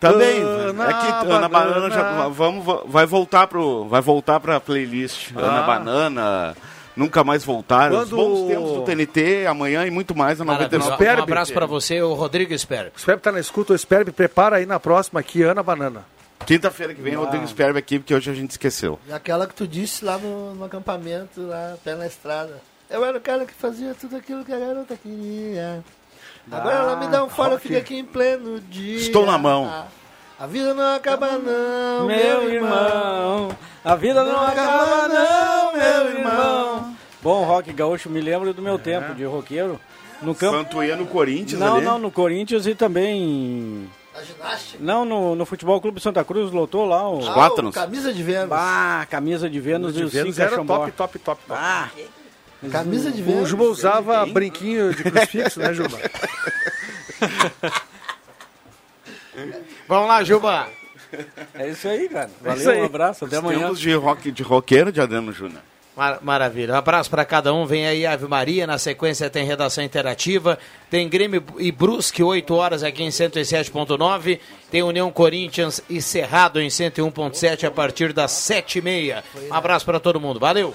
Também. 0.00 0.42
Ana 0.42 0.84
é 0.84 0.92
que 0.92 1.06
Ana 1.06 1.48
Banana 1.48 1.48
Banana. 1.48 1.90
já 1.94 2.28
vamos 2.28 2.82
vai 2.86 3.06
voltar 3.06 3.46
pro 3.46 3.86
vai 3.88 4.00
voltar 4.00 4.40
para 4.40 4.60
playlist. 4.60 5.30
Ana 5.36 5.60
Ah. 5.60 5.62
Banana, 5.62 6.56
nunca 6.96 7.24
mais 7.24 7.44
voltar. 7.44 7.90
Os 7.92 8.10
Quando- 8.10 8.16
bons 8.16 8.48
tempos 8.48 8.72
do 8.72 8.82
TNT, 8.82 9.46
amanhã 9.46 9.86
e 9.86 9.90
muito 9.90 10.14
mais 10.14 10.38
na 10.38 10.44
Maravilha. 10.44 10.78
99. 10.78 11.20
Um 11.20 11.22
abraço 11.22 11.52
para 11.52 11.66
você, 11.66 12.02
o 12.02 12.12
Rodrigo 12.14 12.56
Sperbi. 12.58 12.92
O 12.96 13.00
Sperb 13.00 13.20
tá 13.20 13.32
na 13.32 13.40
escuta, 13.40 13.72
o 13.72 13.78
Sperb 13.78 14.12
prepara 14.12 14.56
aí 14.56 14.66
na 14.66 14.78
próxima 14.78 15.20
aqui, 15.20 15.42
Ana 15.42 15.62
Banana. 15.62 16.04
Quinta-feira 16.46 16.92
que 16.92 17.00
vem, 17.00 17.14
Ah. 17.14 17.18
Rodrigo 17.20 17.46
Sperbe 17.48 17.78
aqui, 17.78 17.98
porque 17.98 18.14
hoje 18.14 18.30
a 18.30 18.34
gente 18.34 18.50
esqueceu. 18.50 18.98
E 19.08 19.12
aquela 19.12 19.46
que 19.46 19.54
tu 19.54 19.66
disse 19.66 20.04
lá 20.04 20.18
no, 20.18 20.54
no 20.54 20.64
acampamento, 20.64 21.40
lá 21.40 21.76
pé 21.82 21.94
na 21.94 22.06
estrada. 22.06 22.60
Eu 22.90 23.02
era 23.02 23.16
o 23.16 23.20
cara 23.20 23.46
que 23.46 23.54
fazia 23.54 23.94
tudo 23.98 24.16
aquilo 24.16 24.44
que 24.44 24.52
a 24.52 24.58
garota 24.58 24.94
queria. 25.02 25.82
Agora 26.50 26.76
ela 26.76 26.96
me 26.96 27.08
dá 27.08 27.24
um 27.24 27.28
fora, 27.28 27.54
eu 27.54 27.58
fico 27.58 27.76
aqui 27.76 27.96
em 27.96 28.04
pleno 28.04 28.60
dia. 28.60 28.96
Estou 28.96 29.24
na 29.26 29.38
mão. 29.38 29.86
A 30.38 30.46
vida 30.46 30.74
não 30.74 30.94
acaba 30.94 31.38
não, 31.38 32.06
Meu 32.06 32.50
irmão, 32.52 33.56
a 33.84 33.94
vida 33.94 34.24
não 34.24 34.40
acaba 34.40 35.08
não, 35.08 35.72
meu 35.72 36.18
irmão. 36.18 36.94
Bom, 37.22 37.44
rock 37.44 37.72
gaúcho, 37.72 38.10
me 38.10 38.20
lembro 38.20 38.52
do 38.52 38.60
meu 38.60 38.78
tempo 38.78 39.14
de 39.14 39.24
roqueiro. 39.24 39.80
No 40.20 40.34
campo... 40.34 40.56
Santo 40.58 40.82
ia 40.82 40.96
no 40.96 41.06
Corinthians 41.06 41.60
Não, 41.60 41.76
ali? 41.76 41.84
não, 41.84 41.98
no 41.98 42.10
Corinthians 42.10 42.66
e 42.66 42.74
também... 42.74 43.88
Na 44.14 44.22
ginástica? 44.22 44.78
Não, 44.80 45.04
no, 45.04 45.34
no 45.34 45.44
Futebol 45.44 45.80
Clube 45.80 46.00
Santa 46.00 46.24
Cruz 46.24 46.50
lotou 46.50 46.84
lá 46.84 47.08
os 47.10 47.26
Ah, 47.28 47.48
o 47.48 47.72
Camisa 47.72 48.12
de 48.12 48.22
Vênus. 48.22 48.52
Ah, 48.52 49.06
camisa 49.10 49.50
de 49.50 49.60
Vênus 49.60 49.94
De 49.94 50.02
e 50.02 50.04
o 50.04 50.08
Vênus 50.08 50.36
Cinco 50.36 50.46
era 50.46 50.64
top, 50.64 50.92
top, 50.92 51.18
top. 51.18 51.18
top. 51.18 51.40
Ah, 51.50 51.88
Camisa 52.70 53.10
de 53.10 53.22
O 53.22 53.24
Vênus. 53.24 53.48
Juba 53.48 53.64
usava 53.64 54.24
brinquinho 54.26 54.94
de 54.94 55.02
crucifixo, 55.04 55.60
né, 55.60 55.72
Juba? 55.74 55.98
Vamos 59.88 60.08
lá, 60.08 60.22
Juba. 60.24 60.68
É 61.54 61.68
isso 61.68 61.86
aí, 61.88 62.08
cara. 62.08 62.30
Valeu, 62.40 62.58
isso 62.60 62.70
aí. 62.70 62.80
um 62.80 62.84
abraço, 62.84 63.24
até 63.24 63.36
Os 63.38 63.44
amanhã. 63.44 63.60
tempos 63.60 63.80
de, 63.80 63.92
rock, 63.94 64.30
de 64.32 64.42
roqueiro 64.42 64.90
de 64.92 65.00
Adriano 65.00 65.32
Júnior. 65.32 65.60
Mar- 65.96 66.18
maravilha. 66.22 66.74
Um 66.74 66.76
abraço 66.76 67.08
para 67.08 67.24
cada 67.24 67.54
um. 67.54 67.64
Vem 67.66 67.86
aí 67.86 68.04
Ave 68.04 68.26
Maria. 68.26 68.66
Na 68.66 68.78
sequência 68.78 69.30
tem 69.30 69.44
redação 69.44 69.84
interativa. 69.84 70.58
Tem 70.90 71.08
Grêmio 71.08 71.44
e 71.58 71.70
Brusque, 71.70 72.20
8 72.22 72.52
horas 72.54 72.82
aqui 72.82 73.04
em 73.04 73.10
107.9. 73.10 74.40
Tem 74.72 74.82
União 74.82 75.08
Corinthians 75.12 75.80
e 75.88 76.02
Cerrado 76.02 76.60
em 76.60 76.66
101.7 76.66 77.64
a 77.64 77.70
partir 77.70 78.12
das 78.12 78.32
7h30. 78.32 79.22
Um 79.50 79.54
abraço 79.54 79.84
para 79.86 80.00
todo 80.00 80.20
mundo. 80.20 80.40
Valeu. 80.40 80.74